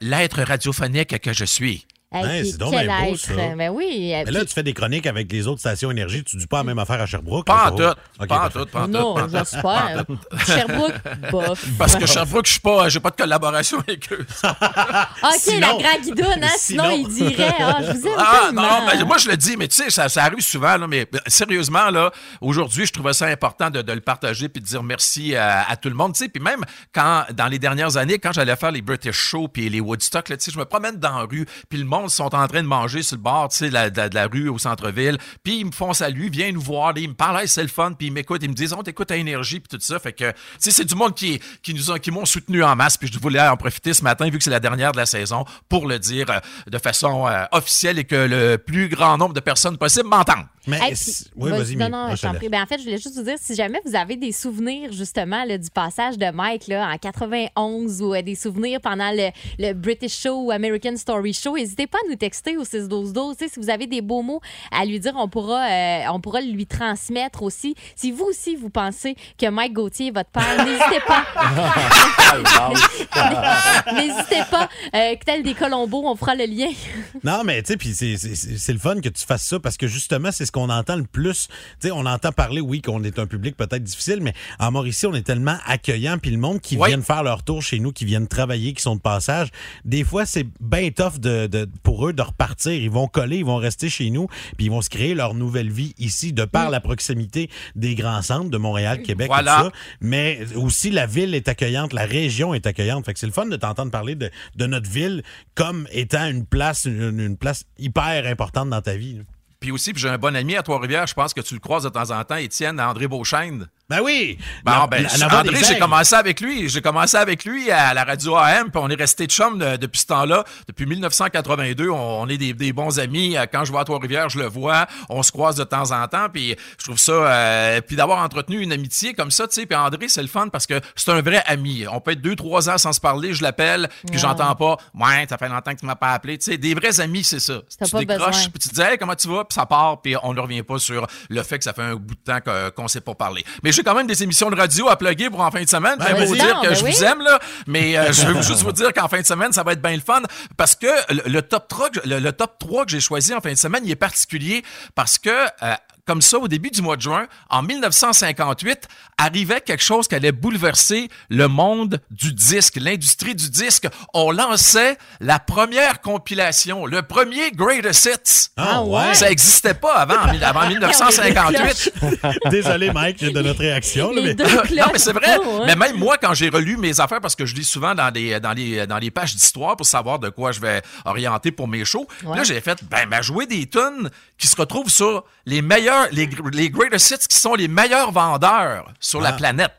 l'être 0.00 0.42
radiophonique 0.42 1.18
que 1.20 1.32
je 1.32 1.44
suis? 1.44 1.86
Hey, 2.14 2.40
puis 2.42 2.50
c'est 2.52 2.58
donc 2.58 2.70
bien 2.72 3.04
beau, 3.04 3.16
ça. 3.16 3.32
Ben 3.56 3.70
oui. 3.70 4.12
Mais 4.24 4.30
là, 4.30 4.44
tu 4.44 4.52
fais 4.52 4.62
des 4.62 4.72
chroniques 4.74 5.06
avec 5.06 5.30
les 5.32 5.46
autres 5.46 5.60
stations 5.60 5.90
énergie. 5.90 6.22
Tu 6.24 6.36
dis 6.36 6.46
pas 6.46 6.58
la 6.58 6.64
même 6.64 6.78
affaire 6.78 7.00
à 7.00 7.06
Sherbrooke. 7.06 7.46
Pas 7.46 7.68
en 7.68 7.76
faut- 7.76 7.76
tout. 7.82 7.98
Ok, 8.20 8.28
Pas 8.28 8.46
en 8.46 8.48
tout, 8.50 8.66
pas 8.66 8.80
en 8.82 8.84
tout. 8.86 8.90
Non, 8.90 9.14
pas 9.14 9.22
en 9.22 9.24
tout. 9.26 9.30
j'espère. 9.36 9.62
Pas. 10.06 10.44
Sherbrooke, 10.44 10.94
bof. 11.30 11.64
Parce 11.78 11.96
que 11.96 12.06
Sherbrooke, 12.06 12.46
je 12.46 12.52
suis 12.52 12.60
pas, 12.60 12.88
j'ai 12.88 13.00
pas 13.00 13.10
de 13.10 13.16
collaboration 13.16 13.78
avec 13.80 14.12
eux. 14.12 14.26
OK, 14.44 15.30
Sinon- 15.38 15.60
la 15.78 15.82
grande 15.82 16.02
guidoune, 16.02 16.42
hein? 16.44 16.48
Sinon, 16.58 16.90
il 16.90 17.08
dirait, 17.08 17.54
ah, 17.58 17.78
je 17.80 17.92
vous 17.92 18.06
aime 18.06 18.14
Ah, 18.18 18.40
tellement. 18.46 18.62
non, 18.62 18.68
non, 18.80 18.86
ben, 18.86 19.04
moi 19.04 19.18
je 19.18 19.28
le 19.28 19.36
dis, 19.36 19.56
mais 19.56 19.68
tu 19.68 19.76
sais, 19.76 19.90
ça, 19.90 20.08
ça 20.08 20.24
arrive 20.24 20.40
souvent, 20.40 20.76
là, 20.76 20.86
mais 20.86 21.06
ben, 21.10 21.20
sérieusement, 21.26 21.90
là, 21.90 22.10
aujourd'hui, 22.40 22.86
je 22.86 22.92
trouvais 22.92 23.12
ça 23.12 23.26
important 23.26 23.70
de, 23.70 23.82
de 23.82 23.92
le 23.92 24.00
partager 24.00 24.48
puis 24.48 24.60
de 24.62 24.66
dire 24.66 24.82
merci 24.82 25.34
à, 25.36 25.68
à 25.68 25.76
tout 25.76 25.88
le 25.88 25.94
monde. 25.94 26.14
tu 26.14 26.24
sais. 26.24 26.28
Puis 26.28 26.42
même 26.42 26.60
quand, 26.94 27.24
dans 27.34 27.46
les 27.46 27.58
dernières 27.58 27.96
années, 27.96 28.18
quand 28.18 28.32
j'allais 28.32 28.56
faire 28.56 28.70
les 28.72 28.82
British 28.82 29.16
Shows 29.16 29.48
puis 29.48 29.68
les 29.68 29.80
Woodstock, 29.80 30.28
là, 30.28 30.36
tu 30.36 30.44
sais, 30.44 30.50
je 30.50 30.58
me 30.58 30.64
promène 30.64 30.96
dans 30.96 31.18
la 31.18 31.24
rue, 31.24 31.46
puis 31.68 31.78
le 31.78 31.84
monde 31.84 32.01
sont 32.08 32.34
en 32.34 32.46
train 32.48 32.62
de 32.62 32.68
manger 32.68 33.02
sur 33.02 33.16
le 33.16 33.22
bord 33.22 33.48
de 33.48 34.14
la, 34.14 34.26
rue 34.26 34.48
au 34.48 34.58
centre-ville, 34.58 35.18
puis 35.42 35.60
ils 35.60 35.66
me 35.66 35.72
font 35.72 35.92
salut, 35.92 36.28
viens 36.30 36.52
nous 36.52 36.60
voir, 36.60 36.96
ils 36.96 37.08
me 37.08 37.14
parlent, 37.14 37.46
c'est 37.46 37.62
le 37.62 37.68
fun, 37.68 37.92
puis 37.92 38.08
ils 38.08 38.12
m'écoutent, 38.12 38.42
ils 38.42 38.48
me 38.48 38.54
disent, 38.54 38.72
on 38.72 38.82
t'écoute 38.82 39.10
à 39.10 39.16
énergie, 39.16 39.60
puis 39.60 39.68
tout 39.76 39.84
ça. 39.84 39.98
Fait 39.98 40.12
que, 40.12 40.30
tu 40.30 40.36
sais, 40.58 40.70
c'est 40.70 40.84
du 40.84 40.94
monde 40.94 41.14
qui, 41.14 41.40
qui 41.62 41.74
nous 41.74 41.90
ont, 41.90 41.96
qui 41.96 42.10
m'ont 42.10 42.24
soutenu 42.24 42.62
en 42.62 42.76
masse, 42.76 42.96
puis 42.96 43.10
je 43.12 43.18
voulais 43.18 43.40
en 43.40 43.56
profiter 43.56 43.94
ce 43.94 44.02
matin, 44.02 44.28
vu 44.28 44.38
que 44.38 44.44
c'est 44.44 44.50
la 44.50 44.60
dernière 44.60 44.92
de 44.92 44.96
la 44.96 45.06
saison, 45.06 45.44
pour 45.68 45.86
le 45.86 45.98
dire 45.98 46.30
euh, 46.30 46.38
de 46.70 46.78
façon 46.78 47.26
euh, 47.26 47.44
officielle 47.52 47.98
et 47.98 48.04
que 48.04 48.16
le 48.16 48.56
plus 48.58 48.88
grand 48.88 49.18
nombre 49.18 49.34
de 49.34 49.40
personnes 49.40 49.76
possible 49.76 50.08
m'entendent. 50.08 50.46
Mais 50.66 50.78
Hey, 50.80 50.94
puis- 50.94 51.26
vas-y, 51.36 51.76
non, 51.76 51.88
non, 51.88 52.14
je 52.14 52.22
t'en 52.22 52.34
prie. 52.34 52.48
Ben, 52.48 52.62
en 52.62 52.66
fait, 52.66 52.78
je 52.78 52.84
voulais 52.84 52.98
juste 52.98 53.16
vous 53.16 53.24
dire, 53.24 53.36
si 53.40 53.54
jamais 53.54 53.80
vous 53.84 53.96
avez 53.96 54.16
des 54.16 54.32
souvenirs, 54.32 54.92
justement, 54.92 55.44
là, 55.44 55.58
du 55.58 55.70
passage 55.70 56.16
de 56.18 56.30
Mike 56.30 56.68
là, 56.68 56.88
en 56.88 56.98
91 56.98 58.02
ou 58.02 58.14
euh, 58.14 58.22
des 58.22 58.34
souvenirs 58.34 58.80
pendant 58.80 59.10
le, 59.10 59.30
le 59.58 59.72
British 59.72 60.20
Show 60.20 60.44
ou 60.46 60.50
American 60.52 60.96
Story 60.96 61.32
Show, 61.32 61.56
n'hésitez 61.56 61.86
pas 61.92 61.98
à 62.04 62.08
nous 62.10 62.16
texter 62.16 62.56
au 62.56 62.64
61212. 62.64 63.36
Tu 63.36 63.44
sais, 63.44 63.50
Si 63.54 63.60
vous 63.60 63.70
avez 63.70 63.86
des 63.86 64.00
beaux 64.00 64.22
mots 64.22 64.40
à 64.72 64.84
lui 64.84 64.98
dire, 64.98 65.12
on 65.16 65.28
pourra, 65.28 65.64
euh, 65.70 66.00
on 66.12 66.20
pourra 66.20 66.40
lui 66.40 66.66
transmettre 66.66 67.42
aussi. 67.42 67.74
Si 67.94 68.10
vous 68.10 68.24
aussi, 68.24 68.56
vous 68.56 68.70
pensez 68.70 69.14
que 69.38 69.48
Mike 69.48 69.74
Gauthier 69.74 70.08
est 70.08 70.10
votre 70.10 70.30
père, 70.30 70.64
n'hésitez 70.64 71.00
pas. 71.06 71.24
N'hésitez 73.94 74.42
pas. 74.50 74.68
Euh, 74.94 75.14
tel 75.24 75.42
des 75.42 75.54
Colombos, 75.54 76.02
on 76.06 76.16
fera 76.16 76.34
le 76.34 76.44
lien. 76.46 76.68
Non, 77.24 77.42
mais 77.44 77.62
tu 77.62 77.68
sais, 77.72 77.76
puis 77.76 77.94
c'est- 77.94 78.16
c'est 78.16 78.34
c'est 78.34 78.72
le 78.72 78.78
fun 78.80 79.00
que 79.00 79.08
tu 79.08 79.24
fasses 79.24 79.44
ça 79.46 79.60
parce 79.60 79.76
que 79.76 79.86
justement, 79.86 80.30
c'est 80.32 80.44
ce 80.44 80.50
qu'on 80.50 80.70
entend 80.70 80.96
le 80.96 81.04
plus. 81.04 81.46
Tu 81.80 81.86
sais, 81.88 81.90
on 81.92 82.04
entend 82.06 82.32
parler, 82.32 82.60
oui, 82.60 82.82
qu'on 82.82 83.04
est 83.04 83.18
un 83.20 83.26
public 83.26 83.56
peut-être 83.56 83.84
difficile, 83.84 84.18
mais 84.22 84.32
en 84.58 84.72
Mauricie, 84.72 85.06
on 85.06 85.14
est 85.14 85.22
tellement 85.22 85.56
accueillant. 85.66 86.18
Puis 86.18 86.30
le 86.32 86.38
monde 86.38 86.60
qui 86.60 86.76
Oui. 86.76 86.88
viennent 86.88 87.02
faire 87.04 87.22
leur 87.22 87.44
tour 87.44 87.62
chez 87.62 87.78
nous, 87.78 87.92
qui 87.92 88.04
viennent 88.06 88.26
travailler, 88.26 88.72
qui 88.72 88.82
sont 88.82 88.96
de 88.96 89.00
passage, 89.00 89.48
des 89.84 90.02
fois, 90.02 90.26
c'est 90.26 90.46
bien 90.60 90.90
tough 90.90 91.18
de, 91.20 91.46
de- 91.46 91.68
pour 91.82 92.06
eux 92.08 92.12
de 92.12 92.22
repartir. 92.22 92.72
Ils 92.72 92.90
vont 92.90 93.06
coller, 93.08 93.38
ils 93.38 93.44
vont 93.44 93.56
rester 93.56 93.88
chez 93.88 94.10
nous, 94.10 94.28
puis 94.56 94.66
ils 94.66 94.70
vont 94.70 94.80
se 94.82 94.90
créer 94.90 95.14
leur 95.14 95.34
nouvelle 95.34 95.70
vie 95.70 95.94
ici, 95.98 96.32
de 96.32 96.44
par 96.44 96.70
la 96.70 96.80
proximité 96.80 97.50
des 97.74 97.94
grands 97.94 98.22
centres 98.22 98.50
de 98.50 98.58
Montréal, 98.58 99.02
Québec, 99.02 99.26
et 99.26 99.28
Voilà. 99.28 99.56
tout 99.58 99.64
ça. 99.66 99.72
Mais 100.00 100.40
aussi, 100.56 100.90
la 100.90 101.06
ville 101.06 101.34
est 101.34 101.48
accueillante, 101.48 101.92
la 101.92 102.04
région 102.04 102.54
est 102.54 102.66
accueillante. 102.66 103.04
Fait 103.06 103.12
que 103.12 103.18
c'est 103.18 103.26
le 103.26 103.32
fun 103.32 103.46
de 103.46 103.56
t'entendre 103.56 103.90
parler 103.90 104.14
de, 104.14 104.30
de 104.56 104.66
notre 104.66 104.88
ville 104.90 105.22
comme 105.54 105.86
étant 105.92 106.26
une 106.28 106.46
place, 106.46 106.84
une, 106.84 107.20
une 107.20 107.36
place 107.36 107.64
hyper 107.78 108.26
importante 108.26 108.70
dans 108.70 108.82
ta 108.82 108.94
vie. 108.96 109.14
là. 109.18 109.22
Puis 109.60 109.70
aussi, 109.70 109.92
puis 109.92 110.02
j'ai 110.02 110.08
un 110.08 110.18
bon 110.18 110.34
ami 110.34 110.56
à 110.56 110.62
Trois-Rivières, 110.64 111.06
je 111.06 111.14
pense 111.14 111.32
que 111.32 111.40
tu 111.40 111.54
le 111.54 111.60
croises 111.60 111.84
de 111.84 111.88
temps 111.88 112.10
en 112.10 112.24
temps, 112.24 112.34
Étienne 112.34 112.80
André 112.80 113.06
Beauchesne. 113.06 113.68
Ben 113.88 114.00
oui! 114.02 114.38
La- 114.64 114.86
ben, 114.86 115.02
la- 115.02 115.10
en 115.10 115.20
avoir 115.26 115.40
André, 115.42 115.58
j'ai 115.66 115.78
commencé 115.78 116.14
avec 116.14 116.40
lui. 116.40 116.68
J'ai 116.68 116.80
commencé 116.80 117.16
avec 117.16 117.44
lui 117.44 117.70
à 117.70 117.92
la 117.92 118.04
radio 118.04 118.36
AM, 118.36 118.70
puis 118.70 118.80
on 118.82 118.88
est 118.88 118.94
resté 118.94 119.26
de 119.26 119.32
chum 119.32 119.58
de- 119.58 119.76
depuis 119.76 120.00
ce 120.00 120.06
temps-là. 120.06 120.44
Depuis 120.66 120.86
1982, 120.86 121.90
on, 121.90 122.22
on 122.22 122.28
est 122.28 122.38
des, 122.38 122.54
des 122.54 122.72
bons 122.72 122.98
amis. 122.98 123.36
Euh, 123.36 123.44
Quand 123.52 123.64
je 123.66 123.72
vais 123.72 123.78
à 123.78 123.84
Trois-Rivières, 123.84 124.30
je 124.30 124.38
le 124.38 124.46
vois. 124.46 124.86
On 125.10 125.22
se 125.22 125.30
croise 125.30 125.56
de 125.56 125.64
temps 125.64 125.90
en 125.90 126.06
temps, 126.08 126.28
puis 126.32 126.56
je 126.78 126.84
trouve 126.84 126.98
ça... 126.98 127.12
euh, 127.12 127.80
puis 127.82 127.96
d'avoir 127.96 128.22
entretenu 128.24 128.60
une 128.60 128.72
amitié 128.72 129.12
comme 129.12 129.30
ça, 129.30 129.46
tu 129.46 129.54
sais. 129.60 129.66
Puis 129.66 129.76
André, 129.76 130.08
c'est 130.08 130.22
le 130.22 130.28
fun 130.28 130.48
parce 130.48 130.66
que 130.66 130.80
c'est 130.96 131.10
un 131.10 131.20
vrai 131.20 131.42
ami. 131.46 131.84
On 131.90 132.00
peut 132.00 132.12
être 132.12 132.22
deux, 132.22 132.36
trois 132.36 132.70
ans 132.70 132.78
sans 132.78 132.92
se 132.94 133.00
parler, 133.00 133.34
je 133.34 133.42
l'appelle, 133.42 133.88
puis 134.06 134.14
Ouais. 134.14 134.18
j'entends 134.18 134.54
pas. 134.54 134.76
Ouais, 134.94 135.26
ça 135.28 135.36
fait 135.36 135.48
longtemps 135.48 135.74
que 135.74 135.80
tu 135.80 135.86
m'as 135.86 135.96
pas 135.96 136.12
appelé. 136.12 136.38
Tu 136.38 136.50
sais, 136.52 136.56
des 136.56 136.74
vrais 136.74 136.98
amis, 137.00 137.24
c'est 137.24 137.40
ça. 137.40 137.60
Tu 137.68 137.90
pas 137.90 137.98
décroches, 138.04 138.48
puis 138.48 138.58
tu 138.60 138.68
te 138.70 138.74
dis, 138.74 138.80
hey, 138.80 138.96
comment 138.96 139.16
tu 139.16 139.28
vas? 139.28 139.44
Puis 139.44 139.54
ça 139.54 139.66
part, 139.66 140.00
puis 140.00 140.14
on 140.22 140.32
ne 140.32 140.40
revient 140.40 140.62
pas 140.62 140.78
sur 140.78 141.06
le 141.28 141.42
fait 141.42 141.58
que 141.58 141.64
ça 141.64 141.72
fait 141.74 141.82
un 141.82 141.96
bout 141.96 142.14
de 142.14 142.20
temps 142.32 142.38
qu'on 142.74 142.84
ne 142.84 142.88
s'est 142.88 143.00
pas 143.02 143.14
parlé. 143.14 143.44
Mais 143.62 143.71
j'ai 143.72 143.82
quand 143.82 143.94
même 143.94 144.06
des 144.06 144.22
émissions 144.22 144.50
de 144.50 144.56
radio 144.56 144.88
à 144.88 144.96
plugger 144.96 145.30
pour 145.30 145.40
en 145.40 145.50
fin 145.50 145.62
de 145.62 145.68
semaine. 145.68 145.96
Ben, 145.98 146.24
vous 146.26 146.34
dire 146.36 146.60
que 146.62 146.68
ben 146.68 146.74
je 146.74 146.84
oui. 146.84 146.92
vous 146.92 147.04
aime, 147.04 147.20
là, 147.22 147.38
mais 147.66 147.96
euh, 147.98 148.12
je 148.12 148.26
veux 148.26 148.40
juste 148.42 148.62
vous 148.62 148.72
dire 148.72 148.92
qu'en 148.92 149.08
fin 149.08 149.20
de 149.20 149.26
semaine, 149.26 149.52
ça 149.52 149.62
va 149.62 149.72
être 149.72 149.82
bien 149.82 149.94
le 149.94 150.00
fun 150.02 150.22
parce 150.56 150.74
que 150.76 150.86
le, 151.12 151.22
le 151.30 151.42
top 151.42 151.66
3, 151.68 151.90
que- 151.90 152.08
le, 152.08 152.18
le 152.20 152.32
top 152.32 152.58
3 152.60 152.84
que 152.84 152.90
j'ai 152.92 153.00
choisi 153.00 153.34
en 153.34 153.40
fin 153.40 153.50
de 153.50 153.56
semaine, 153.56 153.82
il 153.84 153.90
est 153.90 153.96
particulier 153.96 154.62
parce 154.94 155.18
que. 155.18 155.30
euh, 155.30 155.74
comme 156.04 156.20
ça, 156.22 156.38
au 156.38 156.48
début 156.48 156.70
du 156.70 156.82
mois 156.82 156.96
de 156.96 157.02
juin, 157.02 157.26
en 157.48 157.62
1958, 157.62 158.88
arrivait 159.18 159.60
quelque 159.60 159.82
chose 159.82 160.08
qui 160.08 160.14
allait 160.16 160.32
bouleverser 160.32 161.08
le 161.28 161.46
monde 161.46 162.00
du 162.10 162.32
disque, 162.32 162.76
l'industrie 162.80 163.34
du 163.36 163.48
disque. 163.50 163.86
On 164.12 164.32
lançait 164.32 164.98
la 165.20 165.38
première 165.38 166.00
compilation, 166.00 166.86
le 166.86 167.02
premier 167.02 167.52
Greatest 167.52 168.06
Hits. 168.06 168.48
Ah 168.56 168.82
ouais? 168.82 169.14
Ça 169.14 169.28
n'existait 169.28 169.74
pas 169.74 169.94
avant, 169.94 170.14
avant 170.42 170.68
1958. 170.68 171.92
Désolé, 172.50 172.92
Mike, 172.92 173.22
de 173.32 173.40
notre 173.40 173.60
réaction. 173.60 174.12
là, 174.12 174.22
mais... 174.22 174.34
non, 174.34 174.86
mais 174.92 174.98
c'est 174.98 175.12
vrai. 175.12 175.36
Oh, 175.40 175.58
ouais. 175.60 175.66
Mais 175.66 175.76
même 175.76 175.96
moi, 175.98 176.16
quand 176.18 176.34
j'ai 176.34 176.48
relu 176.48 176.76
mes 176.76 176.98
affaires, 177.00 177.20
parce 177.20 177.36
que 177.36 177.46
je 177.46 177.54
lis 177.54 177.64
souvent 177.64 177.94
dans, 177.94 178.12
les, 178.12 178.40
dans 178.40 178.98
les 178.98 179.10
pages 179.10 179.34
d'histoire 179.34 179.76
pour 179.76 179.86
savoir 179.86 180.18
de 180.18 180.30
quoi 180.30 180.52
je 180.52 180.60
vais 180.60 180.82
orienter 181.04 181.52
pour 181.52 181.68
mes 181.68 181.84
shows, 181.84 182.06
Ouais. 182.24 182.36
là, 182.36 182.44
j'ai 182.44 182.60
fait, 182.60 182.82
ben, 182.84 183.08
m'a 183.08 183.22
joué 183.22 183.46
des 183.46 183.66
tunes 183.68 184.10
qui 184.42 184.48
se 184.48 184.56
retrouvent 184.56 184.90
sur 184.90 185.22
les 185.46 185.62
meilleurs, 185.62 186.08
les, 186.10 186.28
les 186.52 186.68
greatest 186.68 187.10
hits 187.12 187.28
qui 187.28 187.36
sont 187.36 187.54
les 187.54 187.68
meilleurs 187.68 188.10
vendeurs 188.10 188.92
sur 188.98 189.20
la 189.20 189.28
Ah. 189.28 189.32
planète. 189.34 189.70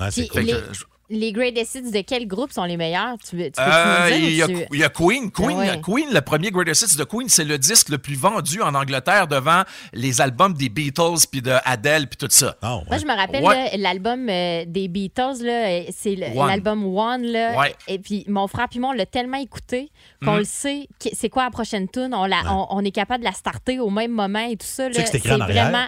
Ah, 0.00 0.10
c'est 0.10 0.26
cool. 0.26 0.40
Les, 0.40 0.54
les 1.10 1.32
greatest 1.32 1.74
hits 1.76 1.90
de 1.90 2.00
quel 2.02 2.26
groupe 2.26 2.52
sont 2.52 2.64
les 2.64 2.76
meilleurs? 2.76 3.16
Tu, 3.28 3.36
peux 3.36 3.50
Euh, 3.58 4.10
nous 4.10 4.16
il 4.26 4.34
y, 4.34 4.42
a, 4.42 4.46
dire? 4.46 4.56
ou 4.56 4.60
tu- 4.60 4.66
il 4.74 4.80
y 4.80 4.84
a 4.84 4.88
Queen. 4.88 5.30
Queen, 5.30 5.56
ouais. 5.58 5.80
Queen, 5.82 6.08
le 6.12 6.20
premier 6.20 6.50
Greatest 6.50 6.92
Hits 6.92 6.96
de 6.98 7.04
Queen, 7.04 7.28
c'est 7.28 7.44
le 7.44 7.58
disque 7.58 7.88
le 7.88 7.98
plus 7.98 8.14
vendu 8.16 8.60
en 8.62 8.74
Angleterre 8.74 9.26
devant 9.26 9.62
les 9.92 10.20
albums 10.20 10.52
des 10.54 10.68
Beatles 10.68 11.26
puis 11.30 11.40
de 11.42 11.52
Adele 11.64 12.06
puis 12.08 12.16
tout 12.18 12.28
ça. 12.30 12.56
Ah, 12.62 12.76
ouais. 12.76 12.82
Moi, 12.88 12.98
je 12.98 13.06
me 13.06 13.16
rappelle 13.16 13.80
l'album 13.80 14.28
euh, 14.28 14.64
des 14.66 14.88
Beatles, 14.88 15.42
là, 15.42 15.68
euh, 15.68 15.82
c'est 15.96 16.14
l'album 16.14 16.84
One. 16.96 17.22
Là, 17.22 17.58
Ouais. 17.58 17.74
Et 17.88 17.98
puis, 17.98 18.24
mon 18.28 18.46
frère 18.46 18.68
puis 18.68 18.78
moi, 18.78 18.90
on 18.90 18.92
l'a 18.92 19.06
tellement 19.06 19.38
écouté 19.38 19.90
qu'on 20.24 20.32
Mhm. 20.32 20.38
le 20.38 20.44
sait. 20.44 20.88
C'est 21.12 21.28
quoi 21.30 21.44
la 21.44 21.50
prochaine 21.50 21.88
tune? 21.88 22.10
On, 22.14 22.26
la- 22.26 22.42
on, 22.52 22.66
on 22.70 22.84
est 22.84 22.90
capable 22.90 23.20
de 23.24 23.28
la 23.28 23.34
starter 23.34 23.80
au 23.80 23.90
même 23.90 24.12
moment 24.12 24.46
et 24.46 24.56
tout 24.56 24.66
ça. 24.66 24.86
Tu 24.88 24.94
sais 24.94 24.98
là. 25.00 25.04
que 25.04 25.18
c'est 25.18 25.52
vraiment, 25.52 25.86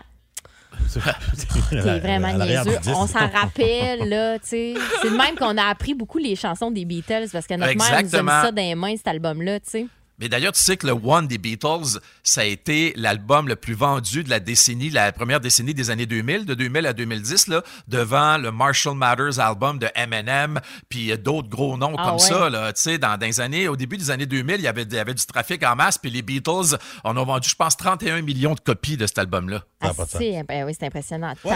c'est 0.88 1.98
vraiment 1.98 2.32
niaiseux. 2.34 2.78
On 2.94 3.06
s'en 3.06 3.28
rappelle, 3.28 4.08
là, 4.08 4.38
tu 4.38 4.48
sais. 4.48 4.74
C'est 5.02 5.10
de 5.10 5.16
même 5.16 5.36
qu'on 5.36 5.56
a 5.56 5.64
appris 5.64 5.94
beaucoup 5.94 6.18
les 6.18 6.36
chansons 6.36 6.70
des 6.70 6.84
Beatles 6.84 7.28
parce 7.32 7.46
que 7.46 7.54
notre 7.54 7.76
mère 7.76 8.02
nous 8.02 8.14
a 8.14 8.22
mis 8.22 8.28
ça 8.28 8.52
dans 8.52 8.62
les 8.62 8.74
mains, 8.74 8.96
cet 8.96 9.08
album-là, 9.08 9.60
tu 9.60 9.70
sais. 9.70 9.86
Mais 10.20 10.28
d'ailleurs, 10.28 10.52
tu 10.52 10.60
sais 10.60 10.76
que 10.76 10.86
le 10.86 10.92
One 10.92 11.26
des 11.26 11.38
Beatles, 11.38 11.98
ça 12.22 12.42
a 12.42 12.44
été 12.44 12.92
l'album 12.96 13.48
le 13.48 13.56
plus 13.56 13.74
vendu 13.74 14.22
de 14.22 14.30
la 14.30 14.38
décennie, 14.40 14.90
la 14.90 15.12
première 15.12 15.40
décennie 15.40 15.74
des 15.74 15.90
années 15.90 16.06
2000, 16.06 16.44
de 16.44 16.54
2000 16.54 16.86
à 16.86 16.92
2010, 16.92 17.48
là, 17.48 17.62
devant 17.88 18.36
le 18.38 18.52
Marshall 18.52 18.94
Mathers 18.96 19.38
album 19.38 19.78
de 19.78 19.88
Eminem, 19.94 20.60
puis 20.88 21.16
d'autres 21.18 21.48
gros 21.48 21.76
noms 21.76 21.94
Ah 21.98 22.04
comme 22.04 22.12
ouais. 22.14 22.18
ça. 22.20 22.50
Là, 22.50 22.72
tu 22.72 22.82
sais, 22.82 22.98
dans, 22.98 23.16
dans 23.16 23.26
les 23.26 23.40
années, 23.40 23.68
au 23.68 23.76
début 23.76 23.96
des 23.96 24.10
années 24.10 24.26
2000, 24.26 24.56
il 24.58 24.62
y 24.62 24.68
avait, 24.68 24.82
il 24.82 24.92
y 24.92 24.98
avait 24.98 25.14
du 25.14 25.24
trafic 25.24 25.62
en 25.64 25.74
masse, 25.76 25.98
puis 25.98 26.10
les 26.10 26.22
Beatles, 26.22 26.76
on 27.04 27.16
a 27.16 27.24
vendu, 27.24 27.48
je 27.48 27.54
pense, 27.54 27.76
31 27.76 28.22
millions 28.22 28.54
de 28.54 28.60
copies 28.60 28.96
de 28.96 29.06
cet 29.06 29.18
album-là. 29.18 29.62
Ah, 29.80 29.92
c'est- 30.06 30.42
ben 30.46 30.64
oui, 30.66 30.74
c'est 30.78 30.86
impressionnant. 30.86 31.32
Ouais. 31.44 31.54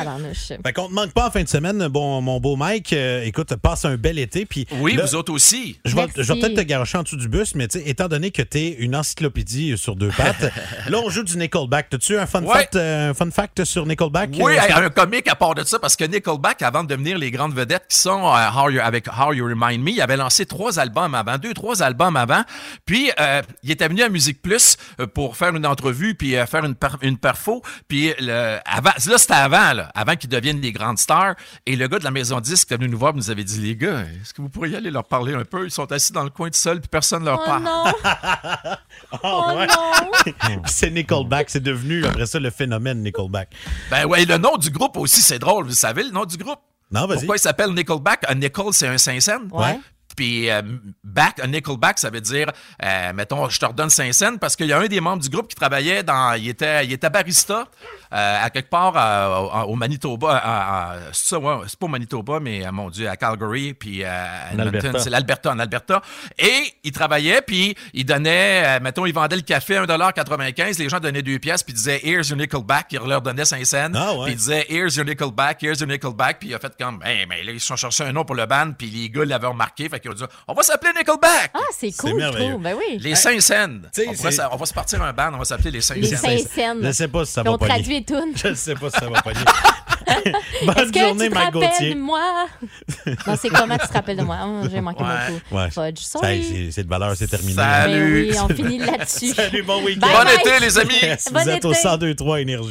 Fait 0.64 0.72
qu'on 0.72 0.88
te 0.88 0.92
manque 0.92 1.12
pas 1.12 1.28
en 1.28 1.30
fin 1.30 1.42
de 1.42 1.48
semaine, 1.48 1.86
bon, 1.88 2.20
mon 2.22 2.40
beau 2.40 2.56
Mike. 2.56 2.92
Euh, 2.94 3.22
écoute, 3.24 3.54
passe 3.56 3.84
un 3.84 3.96
bel 3.96 4.18
été. 4.18 4.46
Puis 4.46 4.66
Oui, 4.72 4.94
là, 4.94 5.04
vous 5.04 5.14
autres 5.14 5.32
aussi. 5.32 5.78
Je 5.84 5.94
vais, 5.94 6.06
peut-être 6.06 6.54
te 6.54 6.60
garocher 6.62 6.98
en 6.98 7.02
dessous 7.02 7.16
du 7.16 7.28
bus, 7.28 7.54
mais 7.54 7.66
étant 7.84 8.08
donné 8.08 8.30
que 8.30 8.42
une 8.62 8.94
encyclopédie 8.96 9.76
sur 9.78 9.96
deux 9.96 10.08
pattes, 10.10 10.52
là, 10.88 10.98
on 11.04 11.10
joue 11.10 11.22
du 11.22 11.36
Nickelback. 11.36 11.88
T'as-tu 11.90 12.16
un 12.18 12.26
fun, 12.26 12.42
Ouais. 12.42 12.52
fact, 12.54 12.76
euh, 12.76 13.10
un 13.10 13.14
fun 13.14 13.30
fact 13.30 13.64
sur 13.64 13.86
Nickelback? 13.86 14.30
Oui, 14.38 14.54
Euh, 14.56 14.86
un 14.86 14.90
comique 14.90 15.28
à 15.28 15.34
part 15.34 15.54
de 15.54 15.64
ça, 15.64 15.78
parce 15.78 15.96
que 15.96 16.04
Nickelback, 16.04 16.62
avant 16.62 16.82
de 16.84 16.88
devenir 16.88 17.18
les 17.18 17.30
grandes 17.30 17.54
vedettes 17.54 17.84
qui 17.88 17.98
sont 17.98 18.26
euh, 18.34 18.48
How 18.56 18.70
You- 18.70 18.80
avec 18.82 19.06
How 19.08 19.32
You 19.32 19.46
Remind 19.46 19.82
Me, 19.82 19.90
il 19.90 20.00
avait 20.00 20.16
lancé 20.16 20.46
trois 20.46 20.78
albums 20.78 21.14
avant, 21.14 21.38
deux, 21.38 21.54
trois 21.54 21.82
albums 21.82 22.16
avant. 22.16 22.42
Puis, 22.86 23.10
euh, 23.20 23.42
il 23.62 23.70
était 23.70 23.88
venu 23.88 24.02
à 24.02 24.08
Musique 24.08 24.40
Plus 24.42 24.76
euh, 25.00 25.06
pour 25.06 25.36
faire 25.36 25.54
une 25.54 25.66
entrevue, 25.66 26.14
puis 26.14 26.36
euh, 26.36 26.46
faire 26.46 26.64
une, 26.64 26.74
per- 26.74 26.88
une 27.02 27.18
perfo. 27.18 27.62
Puis, 27.88 28.12
le, 28.20 28.58
avant, 28.64 28.90
là, 29.06 29.18
c'était 29.18 29.34
avant, 29.34 29.72
là, 29.72 29.90
avant 29.94 30.16
qu'ils 30.16 30.30
deviennent 30.30 30.60
les 30.60 30.72
grandes 30.72 30.98
stars. 30.98 31.34
Et 31.66 31.76
le 31.76 31.88
gars 31.88 31.98
de 31.98 32.04
la 32.04 32.10
maison 32.10 32.40
disque 32.40 32.68
était 32.68 32.76
venu 32.76 32.88
nous 32.88 32.98
voir 32.98 33.12
et 33.14 33.16
nous 33.16 33.30
avait 33.30 33.44
dit, 33.44 33.60
les 33.60 33.76
gars, 33.76 34.00
est-ce 34.00 34.32
que 34.34 34.42
vous 34.42 34.48
pourriez 34.48 34.76
aller 34.76 34.90
leur 34.90 35.04
parler 35.04 35.34
un 35.34 35.44
peu? 35.44 35.64
Ils 35.64 35.70
sont 35.70 35.90
assis 35.92 36.12
dans 36.12 36.24
le 36.24 36.30
coin 36.30 36.48
tout 36.48 36.58
seuls, 36.58 36.80
puis 36.80 36.88
personne 36.88 37.24
leur 37.24 37.40
Oh 37.42 37.46
parle. 37.46 37.62
non! 37.62 37.84
Ah, 38.44 38.78
Oh 39.22 39.52
ouais. 39.56 39.66
non! 39.66 40.62
C'est 40.66 40.90
Nickelback, 40.90 41.50
c'est 41.50 41.62
devenu 41.62 42.04
après 42.04 42.26
ça 42.26 42.38
le 42.38 42.50
phénomène 42.50 43.02
Nickelback. 43.02 43.48
Ben 43.90 44.04
ouais, 44.06 44.24
le 44.24 44.36
nom 44.38 44.56
du 44.56 44.70
groupe 44.70 44.96
aussi, 44.96 45.20
c'est 45.20 45.38
drôle. 45.38 45.66
Vous 45.66 45.72
savez 45.72 46.02
le 46.04 46.10
nom 46.10 46.24
du 46.24 46.36
groupe? 46.36 46.58
Non, 46.90 47.06
vas-y. 47.06 47.18
Pourquoi 47.18 47.36
il 47.36 47.40
s'appelle 47.40 47.70
Nickelback? 47.72 48.24
Un 48.28 48.34
nickel, 48.36 48.66
c'est 48.72 48.86
un 48.88 48.98
Saint-Saëns. 48.98 49.48
Ouais. 49.52 49.78
Puis 50.16 50.50
euh, 50.50 50.62
back, 51.02 51.40
un 51.42 51.48
Nickelback, 51.48 51.98
ça 51.98 52.10
veut 52.10 52.20
dire, 52.20 52.50
euh, 52.82 53.12
mettons, 53.12 53.48
je 53.48 53.58
te 53.58 53.66
redonne 53.66 53.90
5 53.90 54.12
cents 54.12 54.36
parce 54.38 54.56
qu'il 54.56 54.66
y 54.66 54.72
a 54.72 54.78
un 54.78 54.86
des 54.86 55.00
membres 55.00 55.22
du 55.22 55.28
groupe 55.28 55.48
qui 55.48 55.56
travaillait 55.56 56.02
dans, 56.02 56.34
il 56.34 56.48
était, 56.48 56.84
il 56.84 56.92
était 56.92 57.10
barista 57.10 57.66
euh, 58.12 58.44
à 58.44 58.50
quelque 58.50 58.70
part 58.70 58.94
euh, 58.96 59.64
au, 59.64 59.74
Manitoba. 59.74 61.10
c'est 61.12 61.30
ça, 61.30 61.38
ouais, 61.38 61.64
c'est 61.66 61.78
pas 61.78 61.86
au 61.86 61.88
Manitoba, 61.88 62.40
mais 62.40 62.62
mon 62.72 62.90
Dieu, 62.90 63.08
à 63.08 63.16
Calgary, 63.16 63.74
puis 63.74 64.04
à 64.04 64.52
Edmonton, 64.52 64.96
c'est 64.98 65.10
l'Alberta, 65.10 65.50
en 65.50 65.58
Alberta. 65.58 66.00
Et 66.38 66.74
il 66.84 66.92
travaillait, 66.92 67.42
puis 67.42 67.74
il 67.92 68.04
donnait, 68.04 68.78
mettons, 68.80 69.06
il 69.06 69.12
vendait 69.12 69.36
le 69.36 69.42
café 69.42 69.76
à 69.76 69.84
1,95 69.84 70.78
Les 70.78 70.88
gens 70.88 71.00
donnaient 71.00 71.22
deux 71.22 71.38
pièces, 71.38 71.62
puis 71.62 71.72
il 71.72 71.76
disait, 71.76 72.00
here's 72.04 72.28
your 72.28 72.38
Nickelback. 72.38 72.92
Il 72.92 73.00
leur 73.00 73.20
donnait 73.20 73.44
5 73.44 73.64
cents. 73.66 73.92
Ah 73.94 74.14
ouais. 74.14 74.24
Puis 74.24 74.32
il 74.32 74.36
disait, 74.36 74.66
here's 74.68 74.96
your 74.96 75.04
Nickelback, 75.04 75.62
here's 75.62 75.80
your 75.80 75.88
Nickelback. 75.88 76.38
Puis 76.38 76.50
il 76.50 76.54
a 76.54 76.58
fait 76.58 76.72
comme, 76.78 77.02
hey, 77.04 77.26
mais 77.26 77.42
là, 77.42 77.52
ils 77.52 77.60
sont 77.60 77.76
cherchés 77.76 78.04
un 78.04 78.12
nom 78.12 78.24
pour 78.24 78.36
le 78.36 78.46
band, 78.46 78.72
puis 78.78 78.88
les 78.88 79.10
gars 79.10 79.24
l'avaient 79.24 79.46
remarqué. 79.48 79.88
Fait 79.88 80.00
qu'ils 80.12 80.22
ont 80.22 80.26
dit, 80.26 80.32
on 80.48 80.54
va 80.54 80.62
s'appeler 80.62 80.92
Nickelback. 80.96 81.50
Ah, 81.54 81.58
c'est 81.76 81.90
cool, 81.96 82.10
je 82.10 82.16
merveilleux. 82.16 82.50
trouve. 82.50 82.62
Ben 82.62 82.76
oui. 82.78 82.98
Les 83.00 83.14
Saint-Saëns. 83.14 83.82
sais, 83.92 84.06
On, 84.08 84.12
on 84.52 84.56
va 84.56 84.66
se 84.66 84.74
partir 84.74 85.02
un 85.02 85.12
band, 85.12 85.30
on 85.34 85.38
va 85.38 85.44
s'appeler 85.44 85.70
les 85.70 85.78
Les 85.78 85.82
Saint-Saëns. 85.82 86.38
Saint-Saëns. 86.38 86.78
Je 86.82 86.92
sais 86.92 87.08
pas 87.08 87.24
si 87.24 87.32
ça 87.32 87.42
va 87.42 87.50
on 87.52 87.58
pogner. 87.58 87.70
traduit 87.74 88.04
tunes. 88.04 88.32
Je 88.36 88.54
sais 88.54 88.74
pas 88.74 88.90
si 88.90 88.98
ça 89.00 89.08
va 89.08 89.22
pogner. 89.22 89.40
Bonne 90.64 90.76
Est-ce 90.78 90.92
que 90.92 91.00
journée, 91.00 91.24
tu 91.24 91.30
te 91.30 91.34
Mike 91.34 91.54
rappelles 91.54 91.70
Gauthier. 91.70 91.94
de 91.94 92.00
moi? 92.00 92.46
non, 93.26 93.36
c'est 93.40 93.48
comment 93.48 93.78
tu 93.78 93.86
te 93.88 93.92
rappelles 93.92 94.16
de 94.18 94.22
moi? 94.22 94.38
Oh, 94.44 94.66
J'ai 94.70 94.80
manqué 94.80 95.02
Ouais. 95.02 95.08
mon 95.30 95.38
coup. 95.38 95.56
Ouais. 95.56 95.70
Fudge, 95.70 95.98
c'est- 96.02 96.70
C'est 96.72 96.84
de 96.84 96.88
valeur, 96.88 97.14
c'est 97.16 97.26
terminé. 97.26 97.54
Ben 97.54 97.82
Salut. 97.82 98.28
oui, 98.30 98.36
on 98.42 98.48
finit 98.54 98.78
là-dessus. 98.78 99.34
Salut, 99.34 99.62
bon 99.62 99.82
week-end. 99.82 100.00
Bye 100.06 100.10
Bon 100.16 100.24
bye. 100.24 100.34
été, 100.34 100.60
les 100.64 100.78
amis! 100.78 100.94
Yes, 101.02 101.28
Bon 101.32 101.40
vous 101.40 101.48
êtes 101.48 101.64
au 101.64 101.72
été. 101.72 101.80
102.3 101.80 102.40
Énergie. 102.42 102.70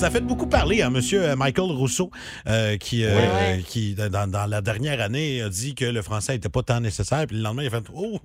Ça 0.00 0.10
fait 0.10 0.22
beaucoup 0.22 0.46
parler, 0.46 0.80
hein, 0.80 0.88
monsieur 0.88 1.22
euh, 1.22 1.36
Michael 1.36 1.72
Rousseau, 1.72 2.10
euh, 2.46 2.78
qui, 2.78 3.04
euh, 3.04 3.14
Ouais, 3.14 3.56
ouais. 3.58 3.62
qui 3.66 3.94
dans, 3.94 4.26
dans 4.30 4.46
la 4.46 4.62
dernière 4.62 4.98
année, 5.02 5.42
a 5.42 5.50
dit 5.50 5.74
que 5.74 5.84
le 5.84 6.00
français 6.00 6.32
n'était 6.32 6.48
pas 6.48 6.62
tant 6.62 6.80
nécessaire. 6.80 7.26
Puis 7.26 7.36
le 7.36 7.42
lendemain, 7.42 7.64
il 7.64 7.66
a 7.66 7.70
fait 7.70 7.84
Oh, 7.94 8.18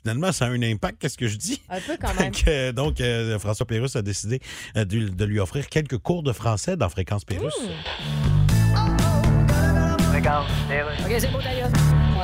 finalement, 0.00 0.30
ça 0.30 0.44
a 0.44 0.48
un 0.50 0.62
impact. 0.62 1.00
Qu'est-ce 1.00 1.18
que 1.18 1.26
je 1.26 1.36
dis? 1.36 1.60
Un 1.70 1.80
peu 1.80 1.96
quand 2.00 2.14
même. 2.20 2.30
Donc, 2.72 3.00
euh, 3.00 3.32
donc, 3.32 3.40
François 3.40 3.66
Pérusse 3.66 3.96
a 3.96 4.02
décidé 4.02 4.38
de, 4.76 4.84
de 4.84 5.24
lui 5.24 5.40
offrir 5.40 5.68
quelques 5.68 5.98
cours 5.98 6.22
de 6.22 6.32
français 6.32 6.76
dans 6.76 6.88
Fréquence 6.88 7.24
Pérusse. 7.24 7.52
OK, 11.04 11.14
c'est 11.18 11.32
beau, 11.32 11.38
d'ailleurs. 11.42 11.68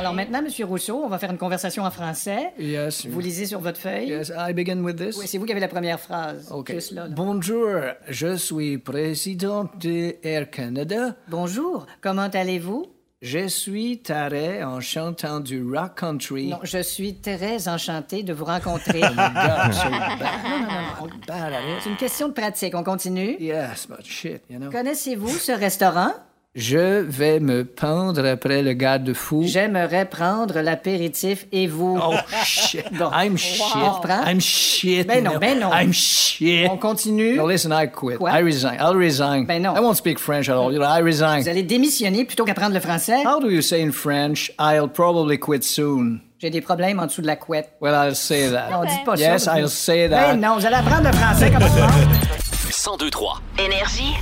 Alors 0.05 0.13
maintenant, 0.13 0.43
Monsieur 0.43 0.65
Rousseau, 0.65 1.01
on 1.03 1.09
va 1.09 1.17
faire 1.17 1.31
une 1.31 1.39
conversation 1.39 1.81
en 1.83 1.89
français. 1.89 2.53
Yes. 2.59 3.07
Vous 3.07 3.19
lisez 3.19 3.47
sur 3.47 3.59
votre 3.59 3.79
feuille. 3.79 4.09
Yes, 4.09 4.31
I 4.37 4.53
begin 4.53 4.83
with 4.83 4.97
this. 4.97 5.17
Oui, 5.17 5.25
c'est 5.27 5.39
vous 5.39 5.45
qui 5.45 5.51
avez 5.51 5.59
la 5.59 5.67
première 5.67 5.99
phrase. 5.99 6.47
OK. 6.51 6.71
Juste 6.73 6.91
là, 6.91 7.07
là. 7.07 7.09
Bonjour, 7.15 7.71
je 8.07 8.35
suis 8.35 8.77
président 8.77 9.67
de 9.79 10.15
Air 10.21 10.51
Canada. 10.51 11.15
Bonjour, 11.27 11.87
comment 12.01 12.29
allez-vous? 12.31 12.85
Je 13.23 13.47
suis 13.47 13.97
taré 14.03 14.63
en 14.63 14.79
chantant 14.79 15.39
du 15.39 15.63
rock 15.67 15.99
country. 15.99 16.49
Non, 16.49 16.59
je 16.61 16.83
suis 16.83 17.15
très 17.15 17.67
enchantée 17.67 18.21
de 18.21 18.31
vous 18.31 18.45
rencontrer. 18.45 19.01
God, 19.01 19.09
so 19.09 19.15
bad. 19.89 20.19
Non, 20.43 20.59
non, 20.59 20.67
non, 20.67 20.81
non. 21.01 21.09
Bad 21.27 21.51
at 21.51 21.61
it. 21.61 21.81
C'est 21.81 21.89
une 21.89 21.97
question 21.97 22.27
de 22.27 22.33
pratique. 22.33 22.75
On 22.75 22.83
continue? 22.83 23.37
Yes, 23.39 23.87
but 23.89 24.05
shit, 24.05 24.43
you 24.51 24.59
know. 24.59 24.69
Connaissez-vous 24.69 25.29
ce 25.29 25.51
restaurant? 25.53 26.11
Je 26.55 27.01
vais 27.01 27.41
me 27.41 27.65
pendre 27.65 28.25
après 28.25 28.61
le 28.61 28.71
garde-fou. 28.71 29.43
J'aimerais 29.45 30.05
prendre 30.05 30.61
l'apéritif 30.61 31.47
et 31.51 31.67
vous. 31.67 31.99
Oh 32.01 32.13
shit. 32.45 32.85
Bon. 32.97 33.09
I'm 33.13 33.35
shit. 33.37 33.61
On 33.75 33.89
reprend? 33.91 34.23
I'm 34.25 34.39
shit. 34.39 35.05
Ben 35.05 35.21
non, 35.21 35.37
ben 35.37 35.59
non. 35.59 35.69
I'm 35.73 35.91
shit. 35.91 36.69
On 36.71 36.77
continue? 36.77 37.35
No, 37.35 37.45
listen, 37.45 37.71
I 37.73 37.87
quit. 37.91 38.17
Quoi? 38.19 38.29
I 38.31 38.41
resign. 38.41 38.77
I'll 38.79 38.95
resign. 38.95 39.45
Ben 39.45 39.61
non. 39.61 39.75
I 39.75 39.81
won't 39.81 39.97
speak 39.97 40.17
French 40.17 40.47
at 40.47 40.55
all. 40.55 40.71
You 40.71 40.79
know, 40.79 40.85
I 40.87 41.01
resign. 41.01 41.41
Vous 41.41 41.49
allez 41.49 41.63
démissionner 41.63 42.23
plutôt 42.23 42.45
qu'apprendre 42.45 42.73
le 42.73 42.79
français? 42.79 43.21
How 43.25 43.41
do 43.41 43.49
you 43.49 43.61
say 43.61 43.81
in 43.83 43.91
French, 43.91 44.49
I'll 44.57 44.87
probably 44.87 45.37
quit 45.37 45.63
soon? 45.63 46.21
J'ai 46.39 46.49
des 46.51 46.61
problèmes 46.61 46.99
en 47.01 47.07
dessous 47.07 47.21
de 47.21 47.27
la 47.27 47.35
couette. 47.35 47.71
Well, 47.81 47.93
I'll 47.93 48.15
say 48.15 48.49
that. 48.51 48.69
Non, 48.71 48.85
dites 48.85 49.03
pas 49.03 49.17
ça. 49.17 49.21
Yes, 49.23 49.43
vous- 49.49 49.57
I'll 49.57 49.67
say 49.67 50.07
that. 50.09 50.33
Ben 50.33 50.39
non, 50.39 50.55
vous 50.57 50.65
allez 50.65 50.75
apprendre 50.77 51.09
le 51.09 51.13
français 51.13 51.51
comme 51.51 51.63
ça. 51.67 51.87
1023. 52.87 53.41
Énergie. 53.59 54.13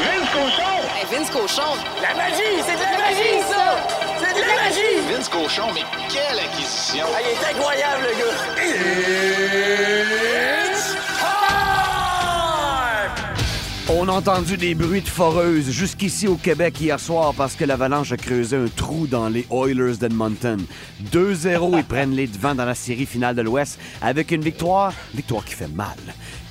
Vince 0.00 0.30
Cochon! 0.32 0.80
Vince 1.10 1.30
Cochon. 1.30 1.76
La 2.00 2.14
magie! 2.14 2.62
C'est 2.66 2.76
de 2.76 2.80
la 2.80 2.96
magie, 2.96 3.42
ça! 3.46 3.86
C'est 4.18 4.34
de 4.34 4.40
la 4.40 4.54
magie! 4.56 4.96
Vince 5.12 5.28
Cochon, 5.28 5.66
mais 5.74 5.84
quelle 6.08 6.38
acquisition! 6.38 7.04
Ah, 7.14 7.20
il 7.20 7.28
est 7.28 7.44
incroyable, 7.54 8.04
le 8.08 8.12
gars! 8.18 8.36
It's 10.72 10.94
time! 11.18 11.60
On 13.90 14.08
a 14.08 14.12
entendu 14.12 14.56
des 14.56 14.74
bruits 14.74 15.02
de 15.02 15.08
foreuse 15.08 15.68
jusqu'ici 15.70 16.26
au 16.28 16.36
Québec 16.36 16.80
hier 16.80 16.98
soir 16.98 17.34
parce 17.36 17.54
que 17.54 17.66
l'Avalanche 17.66 18.12
a 18.12 18.16
creusé 18.16 18.56
un 18.56 18.68
trou 18.74 19.06
dans 19.06 19.28
les 19.28 19.46
Oilers 19.50 19.98
d'Edmonton. 19.98 20.64
2-0, 21.12 21.76
ils 21.76 21.84
prennent 21.84 22.14
les 22.14 22.26
devants 22.26 22.54
dans 22.54 22.64
la 22.64 22.74
série 22.74 23.04
finale 23.04 23.36
de 23.36 23.42
l'Ouest 23.42 23.78
avec 24.00 24.30
une 24.30 24.40
victoire, 24.40 24.94
victoire 25.14 25.44
qui 25.44 25.52
fait 25.52 25.68
mal. 25.68 25.98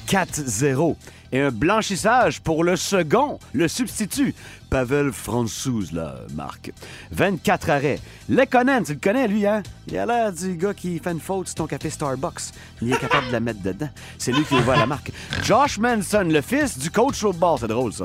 4-0. 0.07 0.95
Et 1.31 1.39
un 1.39 1.51
blanchissage 1.51 2.41
pour 2.41 2.63
le 2.63 2.75
second, 2.75 3.39
le 3.53 3.67
substitut. 3.67 4.33
Pavel 4.69 5.11
Francouz, 5.11 5.91
là, 5.91 6.15
Marc. 6.35 6.71
24 7.11 7.69
arrêts. 7.69 7.99
Lekonen, 8.29 8.83
tu 8.83 8.93
le 8.93 8.99
connais, 8.99 9.27
lui, 9.27 9.47
hein? 9.47 9.63
Il 9.87 9.97
a 9.97 10.05
l'air 10.05 10.31
du 10.31 10.55
gars 10.55 10.73
qui 10.73 10.99
fait 10.99 11.11
une 11.11 11.19
faute 11.19 11.47
sur 11.47 11.55
ton 11.55 11.67
café 11.67 11.89
Starbucks. 11.89 12.53
Il 12.81 12.93
est 12.93 12.99
capable 12.99 13.27
de 13.27 13.31
la 13.31 13.39
mettre 13.39 13.61
dedans. 13.61 13.89
C'est 14.17 14.31
lui 14.31 14.43
qui 14.43 14.53
ouvre 14.53 14.75
la 14.75 14.85
marque. 14.85 15.11
Josh 15.43 15.79
Manson, 15.79 16.27
le 16.29 16.41
fils 16.41 16.77
du 16.77 16.91
coach 16.91 17.17
football, 17.17 17.57
c'est 17.59 17.67
drôle, 17.67 17.91
ça. 17.93 18.03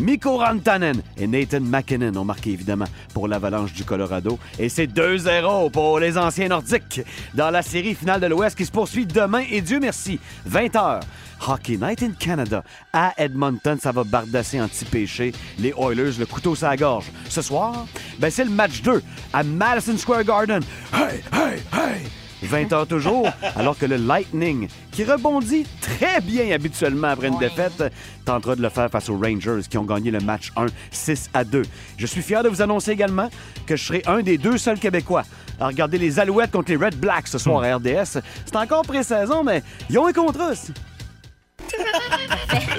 Mikko 0.00 0.38
Rantanen 0.38 1.02
et 1.16 1.26
Nathan 1.26 1.60
McKinnon 1.60 2.16
ont 2.16 2.24
marqué, 2.24 2.50
évidemment, 2.50 2.86
pour 3.12 3.26
l'Avalanche 3.26 3.72
du 3.72 3.84
Colorado. 3.84 4.38
Et 4.58 4.68
c'est 4.68 4.86
2-0 4.86 5.70
pour 5.72 5.98
les 5.98 6.16
anciens 6.16 6.48
nordiques 6.48 7.02
dans 7.34 7.50
la 7.50 7.62
série 7.62 7.94
finale 7.94 8.20
de 8.20 8.26
l'Ouest 8.26 8.56
qui 8.56 8.64
se 8.64 8.70
poursuit 8.70 9.06
demain. 9.06 9.42
Et 9.50 9.60
Dieu 9.60 9.80
merci, 9.80 10.20
20 10.46 10.74
h 10.74 11.00
Hockey 11.46 11.76
Night 11.76 12.02
in 12.02 12.12
Canada 12.12 12.62
à 12.92 13.12
Edmonton, 13.18 13.78
ça 13.78 13.92
va 13.92 14.04
bardasser 14.04 14.60
en 14.60 14.68
petit 14.68 14.84
péché. 14.84 15.32
Les 15.58 15.74
Oilers, 15.76 16.03
le 16.04 16.26
couteau 16.26 16.54
sur 16.54 16.68
la 16.68 16.76
gorge. 16.76 17.10
Ce 17.28 17.42
soir, 17.42 17.86
ben 18.18 18.30
c'est 18.30 18.44
le 18.44 18.50
match 18.50 18.82
2 18.82 19.02
à 19.32 19.42
Madison 19.42 19.96
Square 19.96 20.24
Garden. 20.24 20.62
Hey, 20.92 21.22
hey, 21.32 21.62
hey! 21.72 22.02
20 22.42 22.70
h 22.72 22.86
toujours, 22.86 23.28
alors 23.56 23.78
que 23.78 23.86
le 23.86 23.96
Lightning, 23.96 24.68
qui 24.92 25.04
rebondit 25.04 25.66
très 25.80 26.20
bien 26.20 26.50
habituellement 26.50 27.08
après 27.08 27.28
une 27.28 27.38
défaite, 27.38 27.82
tentera 28.24 28.54
de 28.54 28.62
le 28.62 28.68
faire 28.68 28.90
face 28.90 29.08
aux 29.08 29.16
Rangers 29.16 29.60
qui 29.68 29.78
ont 29.78 29.84
gagné 29.84 30.10
le 30.10 30.20
match 30.20 30.52
1 30.56 30.66
6 30.90 31.30
à 31.32 31.44
2. 31.44 31.62
Je 31.96 32.06
suis 32.06 32.22
fier 32.22 32.42
de 32.42 32.48
vous 32.48 32.60
annoncer 32.60 32.92
également 32.92 33.30
que 33.66 33.76
je 33.76 33.84
serai 33.84 34.02
un 34.06 34.20
des 34.20 34.38
deux 34.38 34.58
seuls 34.58 34.78
Québécois 34.78 35.24
à 35.58 35.68
regarder 35.68 35.98
les 35.98 36.18
Alouettes 36.18 36.50
contre 36.50 36.70
les 36.70 36.76
Red 36.76 36.96
Blacks 36.96 37.28
ce 37.28 37.38
soir 37.38 37.62
à 37.62 37.76
RDS. 37.76 38.20
C'est 38.44 38.56
encore 38.56 38.82
pré-saison, 38.82 39.42
mais 39.42 39.62
ils 39.88 39.98
ont 39.98 40.06
un 40.06 40.12
contrat. 40.12 40.52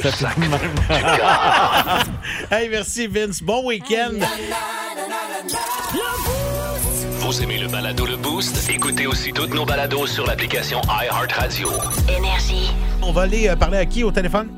Ça 0.02 0.12
fait 0.12 0.40
même. 0.40 0.60
hey, 2.52 2.70
merci 2.70 3.08
Vince. 3.08 3.42
Bon 3.42 3.66
week-end. 3.66 4.14
Vous 7.20 7.42
aimez 7.42 7.58
le 7.58 7.68
balado 7.68 8.06
Le 8.06 8.18
Boost? 8.18 8.70
Écoutez 8.70 9.08
aussi 9.08 9.32
toutes 9.34 9.54
nos 9.54 9.66
balados 9.66 10.06
sur 10.08 10.26
l'application 10.28 10.80
iHeartRadio. 10.84 11.70
Énergie. 12.18 12.72
On 13.02 13.12
va 13.12 13.24
aller 13.24 13.48
euh, 13.48 13.56
parler 13.56 13.78
à 13.80 13.86
qui 13.86 14.04
au 14.04 14.12
téléphone? 14.12 14.50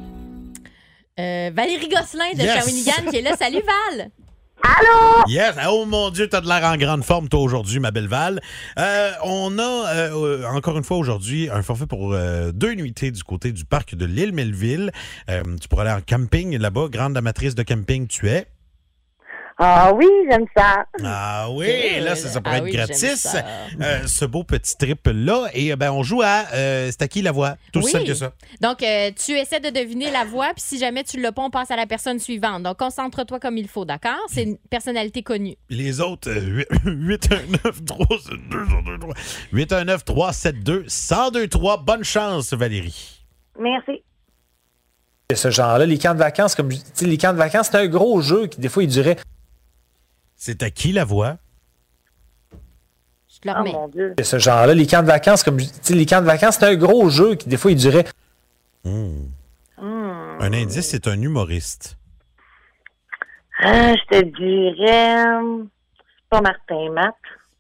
Euh, 1.20 1.50
Valérie 1.54 1.88
Gosselin 1.90 2.34
de 2.34 2.42
Yes. 2.42 2.60
Shawinigan 2.60 3.10
qui 3.12 3.18
est 3.18 3.22
là. 3.22 3.36
Salut 3.38 3.62
Val! 3.66 4.10
Allô? 4.62 5.24
Yes. 5.28 5.56
Oh 5.70 5.86
mon 5.86 6.10
Dieu, 6.10 6.28
t'as 6.28 6.42
de 6.42 6.48
l'air 6.48 6.64
en 6.64 6.78
grande 6.78 7.04
forme, 7.04 7.30
toi, 7.30 7.40
aujourd'hui, 7.42 7.80
ma 7.80 7.92
belle 7.92 8.08
Val. 8.08 8.42
Euh, 8.80 9.12
on 9.24 9.58
a, 9.60 9.88
euh, 9.96 10.46
encore 10.48 10.78
une 10.78 10.84
fois, 10.84 10.98
aujourd'hui, 10.98 11.50
un 11.50 11.62
forfait 11.62 11.86
pour 11.86 12.14
euh, 12.14 12.52
deux 12.52 12.74
nuitées 12.74 13.12
du 13.12 13.24
côté 13.24 13.52
du 13.52 13.66
parc 13.66 13.96
de 13.96 14.06
l'île 14.06 14.34
Melville. 14.34 14.92
Tu 15.28 15.68
pourras 15.68 15.84
aller 15.84 15.92
en 15.92 16.02
camping 16.02 16.58
là-bas. 16.58 16.88
Grande 16.90 17.18
amatrice 17.18 17.56
de 17.56 17.64
camping, 17.64 18.08
tu 18.08 18.30
es. 18.30 18.48
Ah 19.60 19.92
oui, 19.92 20.06
j'aime 20.30 20.46
ça. 20.56 20.86
Ah 21.04 21.48
oui, 21.50 22.00
là, 22.00 22.16
ça, 22.16 22.28
ça 22.30 22.42
pourrait 22.42 22.58
Ah 22.58 22.60
être 22.60 22.64
oui, 22.66 22.72
gratis, 22.74 23.16
ça. 23.16 23.44
euh, 23.82 24.06
ce 24.06 24.24
beau 24.26 24.44
petit 24.44 24.78
trip-là. 24.78 25.48
Et 25.54 25.72
euh, 25.72 25.76
ben, 25.76 25.92
on 25.92 26.04
joue 26.04 26.22
à 26.22 26.44
euh, 26.54 26.90
C'est 26.92 27.02
à 27.02 27.08
qui 27.08 27.24
la 27.24 27.32
voix? 27.32 27.56
Tout 27.74 27.80
Oui. 27.82 27.90
simple 27.92 28.06
que 28.06 28.14
ça. 28.14 28.34
Donc, 28.62 28.84
euh, 28.84 29.10
tu 29.16 29.32
essaies 29.32 29.60
de 29.60 29.72
deviner 29.72 30.12
la 30.12 30.26
voix, 30.26 30.50
puis 30.54 30.62
si 30.64 30.78
jamais 30.78 31.04
tu 31.04 31.20
l'as 31.20 31.32
pas, 31.32 31.42
on 31.42 31.50
passe 31.50 31.72
à 31.72 31.76
la 31.76 31.88
personne 31.88 32.20
suivante. 32.20 32.62
Donc, 32.62 32.78
concentre-toi 32.78 33.40
comme 33.40 33.58
il 33.58 33.68
faut, 33.68 33.84
d'accord? 33.84 34.20
C'est 34.30 34.44
une 34.44 34.58
personnalité 34.70 35.24
connue. 35.24 35.56
Les 35.70 36.02
autres, 36.02 36.30
euh, 36.30 36.64
819 36.86 37.84
372 37.84 38.30
1023 38.52 39.16
819 39.54 40.06
372 40.06 40.84
1023 40.84 41.78
Bonne 41.78 42.04
chance, 42.04 42.54
Valérie. 42.54 43.26
Merci. 43.60 44.04
Ce 45.34 45.50
genre-là, 45.50 45.88
les 45.88 45.98
camps 45.98 46.14
de 46.14 46.20
vacances, 46.20 46.54
comme 46.54 46.70
les 47.02 47.18
camps 47.18 47.34
de 47.34 47.38
vacances, 47.40 47.70
c'est 47.72 47.78
un 47.78 47.88
gros 47.88 48.22
jeu 48.22 48.46
qui, 48.46 48.60
des 48.62 48.70
fois, 48.70 48.84
il 48.84 48.90
durait. 48.90 49.18
C'est 50.38 50.62
à 50.64 50.70
qui 50.70 50.92
la 50.92 51.04
voix? 51.04 51.38
Je 53.28 53.40
te 53.40 53.48
le 53.48 53.54
Oh 53.60 53.64
mon 53.66 53.88
Dieu. 53.90 54.16
Ce 54.22 54.40
genre-là, 54.40 54.74
les 54.74 54.88
camps 54.88 55.02
de 55.02 55.08
vacances, 55.08 55.44
comme 55.44 55.58
les 55.58 56.06
camps 56.06 56.22
de 56.22 56.26
vacances, 56.26 56.58
c'est 56.60 56.66
un 56.66 56.76
gros 56.76 57.10
jeu 57.10 57.36
qui, 57.36 57.50
des 57.50 57.58
fois, 57.58 57.72
il 57.72 57.78
durait. 57.78 58.06
Hmm. 58.84 59.26
Hmm. 59.78 60.38
Un 60.40 60.54
indice, 60.54 60.88
c'est 60.90 61.08
un 61.08 61.22
humoriste. 61.22 61.98
Ah, 63.60 63.94
je 63.94 64.18
te 64.20 64.24
dirais. 64.24 65.24
C'est 65.98 66.30
pas 66.30 66.42
Martin 66.42 66.92
Matt. 66.94 67.16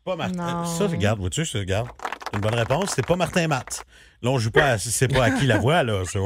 Pas 0.06 0.16
Martin. 0.16 0.66
Ça, 0.66 0.88
regarde, 0.88 1.20
vois-tu, 1.20 1.44
je 1.46 1.58
regarde. 1.58 1.90
Une 2.34 2.40
bonne 2.42 2.56
réponse, 2.56 2.92
c'est 2.96 3.06
pas 3.06 3.16
Martin 3.16 3.48
Matt. 3.48 3.84
Là, 4.22 4.32
on 4.32 4.38
joue 4.40 4.52
pas 4.52 4.72
à 4.72 4.78
c'est 4.78 5.08
pas 5.08 5.26
à 5.26 5.32
qui 5.32 5.46
la 5.46 5.58
voix, 5.58 5.84
là. 5.84 6.04
ça. 6.06 6.20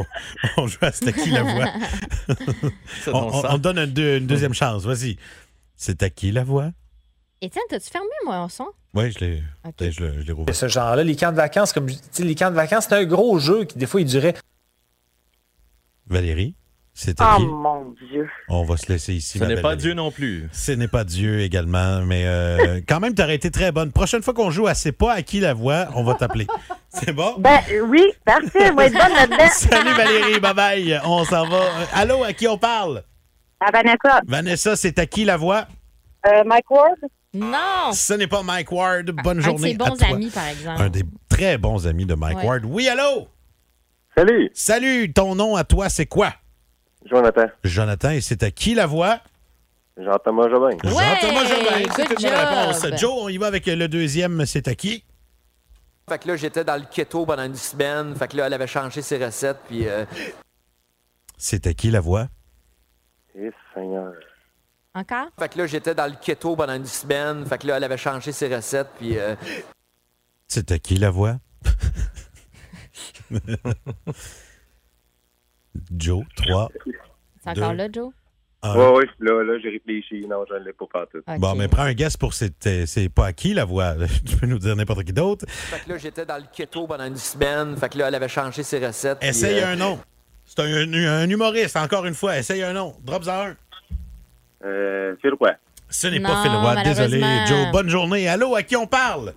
On 0.58 0.68
joue 0.68 0.78
à 0.82 0.92
c'est 0.92 1.08
à 1.08 1.12
qui 1.12 1.30
la 1.30 1.44
voix. 1.44 1.66
Ça 3.04 3.12
on, 3.14 3.22
donne 3.22 3.24
on- 3.26 3.32
sens. 3.42 3.46
on 3.50 3.58
donne 3.58 3.78
une, 3.80 3.86
deux- 3.94 4.18
une 4.18 4.28
deuxième 4.28 4.54
chance. 4.54 4.84
Vas-y. 4.86 5.18
C'est 5.84 6.04
à 6.04 6.12
qui 6.12 6.32
la 6.32 6.44
voix? 6.44 6.70
Étienne, 7.42 7.64
t'as-tu 7.68 7.90
fermé 7.90 8.08
mon 8.28 8.48
son? 8.50 8.68
Oui, 8.94 9.12
je 9.12 9.18
l'ai 9.18 9.44
ben, 9.80 9.92
je 9.92 10.32
rouvert. 10.32 10.54
Ce 10.56 10.68
genre-là, 10.68 11.04
les 11.04 11.16
camps 11.16 11.32
de 11.32 11.38
vacances, 11.38 11.74
comme 11.74 11.88
les 12.20 12.36
camps 12.36 12.52
de 12.52 12.56
vacances, 12.56 12.86
c'est 12.88 12.94
un 12.98 13.04
gros 13.04 13.40
jeu 13.40 13.64
qui, 13.64 13.80
des 13.80 13.88
fois, 13.88 14.00
il 14.00 14.06
durait. 14.06 14.36
Valérie, 16.06 16.54
c'est 16.94 17.20
à 17.20 17.34
Oh 17.34 17.40
qui? 17.40 17.48
mon 17.48 17.96
Dieu. 18.12 18.30
On 18.48 18.64
va 18.64 18.78
se 18.78 18.92
laisser 18.92 19.16
ici. 19.16 19.40
Ce 19.40 19.44
n'est 19.44 19.56
pas 19.56 19.70
Valérie. 19.70 19.78
Dieu 19.78 19.94
non 19.96 20.12
plus. 20.12 20.48
Ce 20.52 20.72
n'est 20.72 20.88
pas 20.88 21.04
Dieu 21.04 21.40
également, 21.40 22.06
mais 22.06 22.28
euh, 22.28 22.80
quand 22.88 23.00
même, 23.00 23.16
tu 23.16 23.24
aurais 23.24 23.34
été 23.34 23.50
très 23.50 23.72
bonne. 23.72 23.92
Prochaine 23.92 24.22
fois 24.22 24.36
qu'on 24.36 24.52
joue 24.52 24.68
à 24.68 24.76
C'est 24.76 24.92
pas 24.92 25.14
à 25.14 25.24
qui 25.24 25.40
la 25.40 25.56
voix, 25.56 25.88
on 25.96 26.04
va 26.04 26.14
t'appeler. 26.14 26.46
C'est 26.90 27.12
bon? 27.12 27.38
Ben 27.40 27.60
oui, 27.88 28.04
parfait, 28.24 28.70
on 28.70 28.76
va 28.76 28.86
être 28.86 28.94
bonne 28.94 29.14
là-dedans. 29.14 29.50
Salut 29.52 29.94
Valérie, 29.96 30.40
bye 30.40 30.54
bye. 30.54 31.02
On 31.06 31.26
s'en 31.26 31.50
va. 31.50 31.64
Allô, 31.96 32.24
à 32.24 32.34
qui 32.34 32.48
on 32.48 32.60
parle? 32.60 33.04
À 33.64 33.72
Vanessa. 33.72 34.22
Vanessa, 34.28 34.76
c'est 34.76 34.98
à 35.00 35.06
qui 35.06 35.24
la 35.24 35.38
voix? 35.38 35.68
Euh, 36.28 36.44
Mike 36.46 36.70
Ward? 36.72 36.98
Non! 37.34 37.92
Ce 37.94 38.14
n'est 38.14 38.28
pas 38.28 38.44
Mike 38.44 38.72
Ward. 38.72 39.06
Bonne 39.24 39.38
Un 39.38 39.42
de 39.42 39.46
journée. 39.46 39.72
ses 39.72 39.78
bons 39.78 39.86
à 39.86 39.98
toi. 39.98 40.08
amis, 40.16 40.30
par 40.30 40.48
exemple. 40.48 40.82
Un 40.82 40.90
des 40.90 41.04
très 41.30 41.58
bons 41.58 41.86
amis 41.88 42.06
de 42.06 42.16
Mike 42.16 42.40
Ouais. 42.40 42.46
Ward. 42.46 42.66
Oui, 42.66 42.88
allô? 42.90 43.28
Salut. 44.18 44.50
Salut, 44.54 45.14
ton 45.14 45.36
nom 45.36 45.56
à 45.56 45.64
toi, 45.64 45.88
c'est 45.90 46.06
quoi? 46.08 46.34
Jonathan. 47.06 47.46
Jonathan, 47.64 48.10
et 48.12 48.22
c'est 48.22 48.44
à 48.44 48.52
qui 48.52 48.74
la 48.76 48.86
voix? 48.86 49.20
Jean-Thomas 49.98 50.50
Jobin. 50.50 50.78
Jean-Thomas 50.84 51.46
Jobin. 51.46 51.92
C'est 51.96 52.10
une 52.10 52.16
bonne 52.16 52.34
réponse. 52.34 53.00
Joe, 53.00 53.12
on 53.16 53.30
y 53.30 53.38
va 53.38 53.48
avec 53.48 53.66
le 53.68 53.88
deuxième, 53.88 54.46
c'est 54.46 54.68
à 54.68 54.76
qui? 54.76 55.04
Fait 56.10 56.18
que 56.20 56.28
là, 56.28 56.36
j'étais 56.36 56.64
dans 56.64 56.76
le 56.76 56.84
keto 56.92 57.26
pendant 57.26 57.44
une 57.46 57.56
semaine. 57.56 58.16
Fait 58.16 58.28
que 58.28 58.36
là, 58.38 58.48
elle 58.48 58.54
avait 58.54 58.68
changé 58.68 59.02
ses 59.02 59.24
recettes. 59.24 59.60
Puis. 59.68 59.88
euh, 59.88 60.06
C'est 61.38 61.68
à 61.68 61.74
qui 61.74 61.90
la 61.92 62.00
voix? 62.02 62.28
Seigneur. 63.74 64.14
Encore? 64.94 65.28
Fait 65.40 65.50
que 65.50 65.58
là, 65.58 65.68
j'étais 65.68 65.96
dans 65.96 66.08
le 66.08 66.16
keto 66.22 66.56
pendant 66.56 66.76
une 66.76 66.86
semaine. 66.86 67.46
Fait 67.46 67.58
que 67.58 67.68
là, 67.68 67.78
elle 67.78 67.84
avait 67.84 67.98
changé 67.98 68.32
ses 68.32 68.54
recettes. 68.54 68.90
Puis. 68.98 69.18
euh, 69.18 69.36
C'est 70.48 70.72
à 70.72 70.80
qui 70.80 70.96
la 70.98 71.10
voix? 71.10 71.38
Joe, 75.98 76.24
3. 76.36 76.70
C'est 77.44 77.50
encore 77.50 77.74
là, 77.74 77.88
Joe? 77.92 78.12
Un. 78.64 78.76
Ouais, 78.78 78.90
ouais, 78.98 79.06
là, 79.20 79.44
là, 79.44 79.58
j'ai 79.60 79.70
réfléchi. 79.70 80.28
Non, 80.28 80.46
je 80.48 80.54
ne 80.54 80.60
l'ai 80.60 80.74
pas 80.74 80.86
partout. 80.92 81.18
Bon, 81.40 81.56
mais 81.56 81.68
prends 81.68 81.82
un 81.84 81.94
guess 81.94 82.16
pour 82.16 82.36
c'est 82.36 82.86
c'est 82.86 83.10
pas 83.10 83.28
à 83.28 83.34
qui 83.34 83.56
la 83.56 83.66
voix. 83.66 83.96
Tu 84.26 84.38
peux 84.38 84.46
nous 84.46 84.60
dire 84.60 84.76
n'importe 84.76 85.04
qui 85.04 85.14
d'autre. 85.14 85.46
Fait 85.50 85.84
que 85.84 85.90
là, 85.90 85.98
j'étais 85.98 86.28
dans 86.28 86.38
le 86.38 86.44
keto 86.54 86.86
pendant 86.86 87.06
une 87.06 87.16
semaine. 87.16 87.76
Fait 87.76 87.90
que 87.90 87.98
là, 87.98 88.10
elle 88.10 88.16
avait 88.16 88.28
changé 88.28 88.62
ses 88.62 88.86
recettes. 88.86 89.18
Essaye 89.24 89.62
euh, 89.62 89.70
un 89.70 89.76
nom. 89.78 90.00
C'est 90.54 90.64
un, 90.64 90.94
un 90.94 91.30
humoriste, 91.30 91.78
encore 91.78 92.06
une 92.06 92.14
fois. 92.14 92.38
Essaye 92.38 92.62
un 92.64 92.74
nom. 92.74 92.94
Drop-en 93.04 93.30
un. 93.32 93.56
Euh, 94.66 95.16
Phil 95.22 95.34
Roy. 95.40 95.52
Ce 95.90 96.08
n'est 96.08 96.20
pas 96.20 96.42
Phil 96.44 96.52
Roy. 96.52 96.76
Désolé. 96.84 97.22
Joe. 97.48 97.72
Bonne 97.72 97.88
journée. 97.90 98.28
Allô, 98.28 98.56
à 98.56 98.64
qui 98.64 98.76
on 98.76 98.86
parle? 98.86 99.34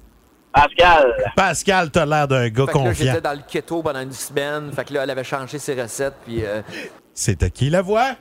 Pascal. 0.53 1.14
Pascal, 1.37 1.90
t'as 1.90 2.05
l'air 2.07 2.27
d'un 2.29 2.48
gars 2.48 2.66
Fait 2.66 2.72
que 2.72 2.79
là, 2.79 2.85
confiant. 2.85 3.07
j'étais 3.07 3.20
dans 3.20 3.33
le 3.33 3.40
keto 3.48 3.83
pendant 3.83 4.00
une 4.00 4.12
semaine. 4.12 4.72
Fait 4.72 4.85
que 4.85 4.92
là, 4.94 5.05
elle 5.05 5.11
avait 5.11 5.24
changé 5.24 5.59
ses 5.59 5.81
recettes. 5.81 6.14
Puis. 6.24 6.44
euh, 6.44 6.62
C'est 7.12 7.42
à 7.44 7.50
qui 7.50 7.70
la 7.70 7.83
voix? 7.83 8.16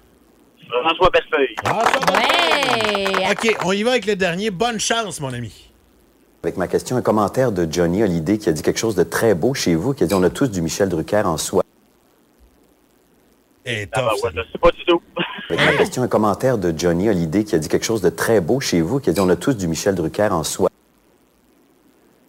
François 0.83 1.09
Bellefeuille. 1.11 1.55
Ouais! 1.65 3.31
OK, 3.31 3.57
on 3.65 3.71
y 3.71 3.83
va 3.83 3.91
avec 3.91 4.05
le 4.05 4.15
dernier. 4.15 4.49
Bonne 4.51 4.79
chance, 4.79 5.19
mon 5.19 5.33
ami. 5.33 5.71
Avec 6.43 6.57
ma 6.57 6.67
question, 6.67 6.95
un 6.97 7.01
commentaire 7.01 7.51
de 7.51 7.67
Johnny 7.71 8.03
Hallyday 8.03 8.37
qui 8.37 8.49
a 8.49 8.51
dit 8.51 8.61
quelque 8.61 8.79
chose 8.79 8.95
de 8.95 9.03
très 9.03 9.33
beau 9.33 9.53
chez 9.53 9.75
vous, 9.75 9.93
qui 9.93 10.03
a 10.03 10.07
dit 10.07 10.13
on 10.13 10.23
a 10.23 10.29
tous 10.29 10.47
du 10.51 10.61
Michel 10.61 10.89
Drucker 10.89 11.21
en 11.25 11.37
soi. 11.37 11.62
Et 13.65 13.87
Ah, 13.93 14.01
bah, 14.01 14.11
ouais, 14.23 14.29
je 14.35 14.41
sais 14.51 14.57
pas 14.59 14.71
du 14.71 14.83
tout. 14.85 15.01
Question, 15.77 16.03
un 16.03 16.07
commentaire 16.07 16.57
de 16.57 16.73
Johnny 16.77 17.07
Hallyday 17.09 17.43
qui 17.43 17.55
a 17.55 17.59
dit 17.59 17.67
quelque 17.69 17.85
chose 17.85 18.01
de 18.01 18.09
très 18.09 18.41
beau 18.41 18.59
chez 18.59 18.81
vous, 18.81 18.99
qui 18.99 19.09
a 19.09 19.13
dit 19.13 19.19
on 19.21 19.29
a 19.29 19.35
tous 19.35 19.53
du 19.55 19.67
Michel 19.67 19.95
Drucker 19.95 20.29
en 20.31 20.43
soi. 20.43 20.69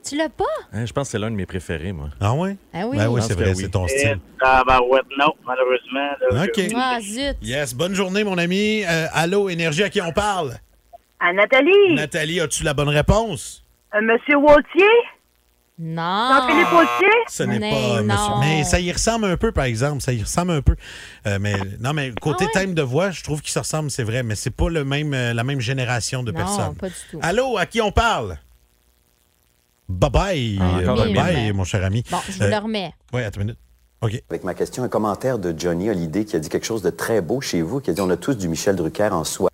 Tu 0.07 0.17
l'as 0.17 0.29
pas? 0.29 0.45
Hein, 0.73 0.85
je 0.85 0.93
pense 0.93 1.09
que 1.09 1.13
c'est 1.13 1.19
l'un 1.19 1.31
de 1.31 1.37
mes 1.37 1.47
préférés, 1.47 1.93
moi. 1.93 2.11
Ah 2.21 2.35
ouais? 2.35 2.57
Ah 2.75 2.87
oui. 2.87 2.99
Ben 2.99 3.09
oui, 3.09 3.23
c'est 3.23 3.33
vrai, 3.35 3.49
oui. 3.57 3.63
c'est 3.63 3.71
ton 3.71 3.87
Et, 3.87 3.89
style. 3.89 4.19
ah, 4.43 4.63
ben, 4.67 4.79
ouais, 4.91 5.01
non, 5.19 5.33
malheureusement. 5.47 6.11
là, 6.31 6.45
OK. 6.45 6.53
je- 6.57 6.75
Ah, 6.77 6.99
zut. 7.01 7.37
Yes, 7.41 7.75
bonne 7.75 7.95
journée, 7.95 8.23
mon 8.23 8.37
ami. 8.37 8.85
Euh, 8.85 9.07
allô, 9.13 9.49
Énergie, 9.49 9.83
à 9.83 9.89
qui 9.89 10.03
on 10.03 10.13
parle? 10.13 10.55
À 11.21 11.33
Nathalie, 11.33 11.95
Nathalie, 11.95 12.41
as-tu 12.41 12.65
la 12.65 12.75
bonne 12.75 12.91
réponse? 12.91 13.65
euh, 13.95 14.01
Monsieur 14.03 14.37
Wautier, 14.37 14.85
Non. 15.79 16.31
Wautier. 16.73 17.09
Ce 17.29 17.43
n'est 17.43 17.59
Mais 17.59 17.71
pas 17.71 18.03
non. 18.03 18.05
monsieur. 18.05 18.35
Mais 18.41 18.65
ça 18.65 18.79
y 18.79 18.93
ressemble 18.93 19.25
un 19.27 19.37
peu, 19.37 19.51
par 19.51 19.65
exemple. 19.65 20.01
Ça 20.03 20.13
y 20.13 20.23
ressemble 20.23 20.53
un 20.53 20.63
peu. 20.63 20.77
Euh, 21.27 21.39
mais 21.41 21.55
non, 21.81 21.93
mais 21.93 22.13
côté 22.21 22.45
Ah 22.45 22.59
ouais? 22.59 22.61
thème 22.63 22.75
de 22.75 22.83
voix, 22.83 23.11
je 23.11 23.25
trouve 23.25 23.41
qu'il 23.43 23.51
se 23.53 23.59
ressemble, 23.59 23.91
c'est 23.91 24.05
vrai, 24.05 24.23
mais 24.23 24.37
c'est 24.37 24.51
pas 24.51 24.69
le 24.69 24.85
même, 24.85 25.13
euh, 25.15 25.35
la 25.35 25.43
même 25.43 25.61
génération 25.61 26.23
de 26.23 26.31
Non, 26.31 26.37
personnes. 26.39 26.75
pas 26.77 26.89
du 26.89 26.95
tout. 27.11 27.19
Allô, 27.23 27.59
à 27.59 27.67
qui 27.67 27.81
on 27.81 27.91
parle? 27.91 28.39
Bye 29.89 30.11
bye, 30.11 30.59
Ah, 30.61 30.79
euh, 30.79 30.83
encore 30.89 31.05
bye 31.07 31.19
un 31.19 31.23
bye, 31.25 31.37
mime. 31.47 31.57
mon 31.57 31.65
cher 31.65 31.85
ami. 31.85 32.05
Bon, 32.11 32.19
je 32.29 32.33
vous 32.39 32.43
Euh, 32.45 32.51
le 32.51 32.57
remets. 32.57 32.95
Oui, 33.13 33.23
attends 33.23 33.41
une 33.41 33.47
minute. 33.49 33.59
OK. 34.01 34.23
Avec 34.31 34.45
ma 34.45 34.55
question, 34.55 34.83
un 34.85 34.89
commentaire 34.89 35.39
de 35.39 35.55
Johnny 35.59 35.91
Hallyday 35.91 36.25
qui 36.25 36.37
a 36.37 36.39
dit 36.39 36.49
quelque 36.49 36.67
chose 36.67 36.83
de 36.83 36.91
très 36.91 37.21
beau 37.21 37.41
chez 37.41 37.63
vous, 37.63 37.81
qui 37.81 37.91
a 37.91 37.95
dit 37.95 38.01
on 38.01 38.11
a 38.11 38.17
tous 38.17 38.35
du 38.37 38.49
Michel 38.49 38.77
Drucker 38.77 39.09
en 39.13 39.25
soi. 39.25 39.51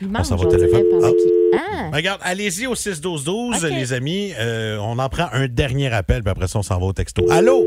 Il 0.00 0.08
On 0.08 0.10
mange, 0.10 0.26
s'en 0.26 0.36
va 0.36 0.44
au 0.44 0.46
on 0.52 0.56
dirait, 0.56 0.82
Ah. 1.02 1.58
Ah! 1.58 1.90
Regarde, 1.94 2.20
allez-y 2.24 2.66
au 2.66 2.74
6-12-12, 2.74 3.64
OK. 3.64 3.70
les 3.70 3.92
amis. 3.92 4.32
Euh, 4.38 4.78
on 4.78 4.98
en 4.98 5.08
prend 5.08 5.28
un 5.32 5.46
dernier 5.48 5.92
appel, 5.92 6.22
puis 6.22 6.30
après 6.30 6.48
ça, 6.48 6.58
on 6.58 6.62
s'en 6.62 6.78
va 6.78 6.86
au 6.86 6.92
texto. 6.92 7.24
Allô? 7.30 7.64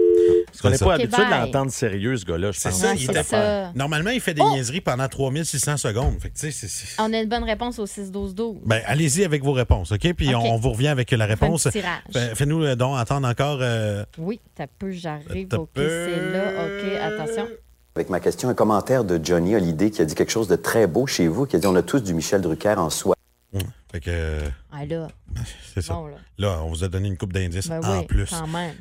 Parce 0.48 0.62
qu'on 0.62 0.70
n'est 0.70 0.78
pas 0.78 0.94
habitué 0.96 1.24
de 1.26 1.30
l'entendre 1.30 1.72
sérieux, 1.72 2.18
ce 2.18 2.26
gars-là, 2.26 2.52
je 2.52 2.60
C'est 2.60 2.72
ça, 2.72 2.90
Ouais, 2.92 2.96
il 2.98 3.04
était 3.10 3.24
ça. 3.24 3.72
Normalement, 3.76 4.10
il 4.10 4.20
fait 4.20 4.34
des 4.34 4.42
Oh! 4.44 4.50
niaiseries 4.52 4.82
pendant 4.82 5.08
3600 5.08 5.78
secondes. 5.78 6.20
Fait 6.20 6.30
que, 6.30 6.34
tu 6.36 6.40
sais, 6.42 6.52
c'est- 6.52 6.68
c'est- 6.68 7.02
On 7.02 7.12
a 7.14 7.20
une 7.20 7.30
bonne 7.30 7.44
réponse 7.44 7.80
au 7.80 7.86
6-12-12. 7.86 8.58
Ben, 8.66 8.82
allez-y 8.86 9.24
avec 9.24 9.44
vos 9.44 9.54
réponses, 9.54 9.92
OK? 9.92 10.14
Puis. 10.14 10.36
On, 10.36 10.54
on 10.54 10.58
vous 10.58 10.72
revient 10.72 10.88
avec 10.90 11.12
la 11.12 11.26
réponse. 11.26 11.68
Fait- 11.70 11.84
Fais-nous 12.36 12.64
euh, 12.64 12.76
donc 12.76 12.98
entendre 12.98 13.28
encore. 13.28 13.60
euh, 13.62 14.04
Oui, 14.18 14.40
t'as 14.56 14.68
peu, 14.68 14.92
j'arrive. 14.92 15.48
T'as 15.48 15.58
OK, 15.58 15.70
peu. 15.74 15.88
c'est 15.88 16.32
là. 16.34 16.52
OK, 16.66 16.96
attention. 17.24 17.48
Avec 17.96 18.10
ma 18.10 18.20
question, 18.20 18.50
un 18.50 18.54
commentaire 18.54 19.04
de 19.04 19.20
Johnny 19.24 19.56
Hallyday 19.56 19.92
qui 19.92 20.02
a 20.02 20.06
dit 20.06 20.16
quelque 20.16 20.32
chose 20.32 20.48
de 20.48 20.56
très 20.56 20.88
beau 20.88 21.06
chez 21.08 21.28
vous, 21.28 21.46
qui 21.46 21.56
a 21.56 21.60
dit 21.60 21.68
on 21.68 21.76
a 21.76 21.82
tous 21.82 22.00
du 22.02 22.14
Michel 22.14 22.42
Drucker 22.42 22.76
en 22.78 22.90
soi. 22.90 23.16
fait 23.92 24.00
que, 24.00 24.10
euh, 24.10 24.48
Ah 24.72 24.86
là, 24.86 25.08
c'est 25.74 25.82
ça. 25.82 25.94
Bon, 25.96 26.08
là. 26.08 26.16
là. 26.38 26.62
on 26.64 26.70
vous 26.70 26.84
a 26.84 26.88
donné 26.88 27.08
une 27.08 27.18
coupe 27.18 27.34
d'indices 27.34 27.68
ben 27.68 27.82
en 27.84 28.00
oui, 28.00 28.06
plus. 28.06 28.30
quand 28.30 28.48
même. 28.48 28.76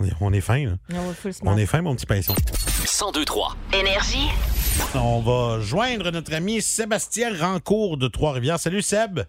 On 0.00 0.04
est, 0.06 0.12
on 0.20 0.32
est 0.32 0.40
fin, 0.40 0.64
là. 0.64 0.72
On 1.42 1.56
est 1.58 1.66
fin, 1.66 1.82
mon 1.82 1.94
petit 1.94 2.06
pinceau. 2.06 2.32
1023. 2.80 3.54
Énergie. 3.74 4.28
On 4.94 5.20
va 5.20 5.60
joindre 5.60 6.10
notre 6.10 6.32
ami 6.34 6.62
Sébastien 6.62 7.36
Rancourt 7.38 7.98
de 7.98 8.08
Trois-Rivières. 8.08 8.58
Salut, 8.58 8.80
Seb. 8.82 9.20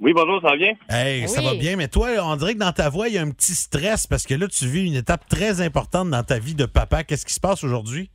Oui, 0.00 0.12
bonjour, 0.12 0.40
ça 0.42 0.48
va 0.50 0.56
bien? 0.56 0.72
Hey, 0.88 1.28
ça 1.28 1.40
Oui. 1.40 1.46
va 1.46 1.54
bien, 1.54 1.76
mais 1.76 1.88
toi, 1.88 2.08
on 2.22 2.36
dirait 2.36 2.54
que 2.54 2.58
dans 2.58 2.72
ta 2.72 2.88
voix, 2.90 3.08
il 3.08 3.14
y 3.14 3.18
a 3.18 3.22
un 3.22 3.30
petit 3.30 3.54
stress 3.54 4.06
parce 4.06 4.26
que 4.26 4.34
là, 4.34 4.46
tu 4.48 4.66
vis 4.66 4.86
une 4.86 4.96
étape 4.96 5.26
très 5.28 5.60
importante 5.60 6.10
dans 6.10 6.22
ta 6.24 6.38
vie 6.38 6.54
de 6.54 6.66
papa. 6.66 7.04
Qu'est-ce 7.04 7.24
qui 7.24 7.32
se 7.32 7.40
passe 7.40 7.62
aujourd'hui? 7.64 8.10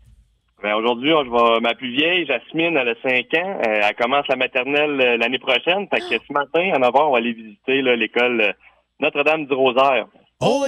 Ben, 0.61 0.75
aujourd'hui, 0.75 1.13
on- 1.13 1.23
je 1.23 1.29
vais, 1.29 1.61
ma 1.61 1.73
plus 1.73 1.95
vieille, 1.95 2.25
Jasmine, 2.27 2.75
elle 2.75 2.89
a 2.89 2.95
5 3.01 3.33
ans. 3.41 3.59
Euh, 3.65 3.81
elle 3.87 3.95
commence 3.95 4.27
la 4.27 4.35
maternelle 4.35 4.99
euh, 4.99 5.17
l'année 5.17 5.39
prochaine. 5.39 5.87
Fait 5.89 6.01
que 6.01 6.23
ce 6.27 6.33
matin, 6.33 6.71
en 6.77 6.81
avant, 6.81 7.07
on 7.07 7.11
va 7.13 7.19
aller 7.19 7.31
visiter 7.31 7.81
là, 7.81 7.95
l'école 7.95 8.41
euh, 8.41 8.51
Notre-Dame 8.99 9.45
du 9.45 9.53
Rosaire. 9.53 10.05
Oh! 10.41 10.65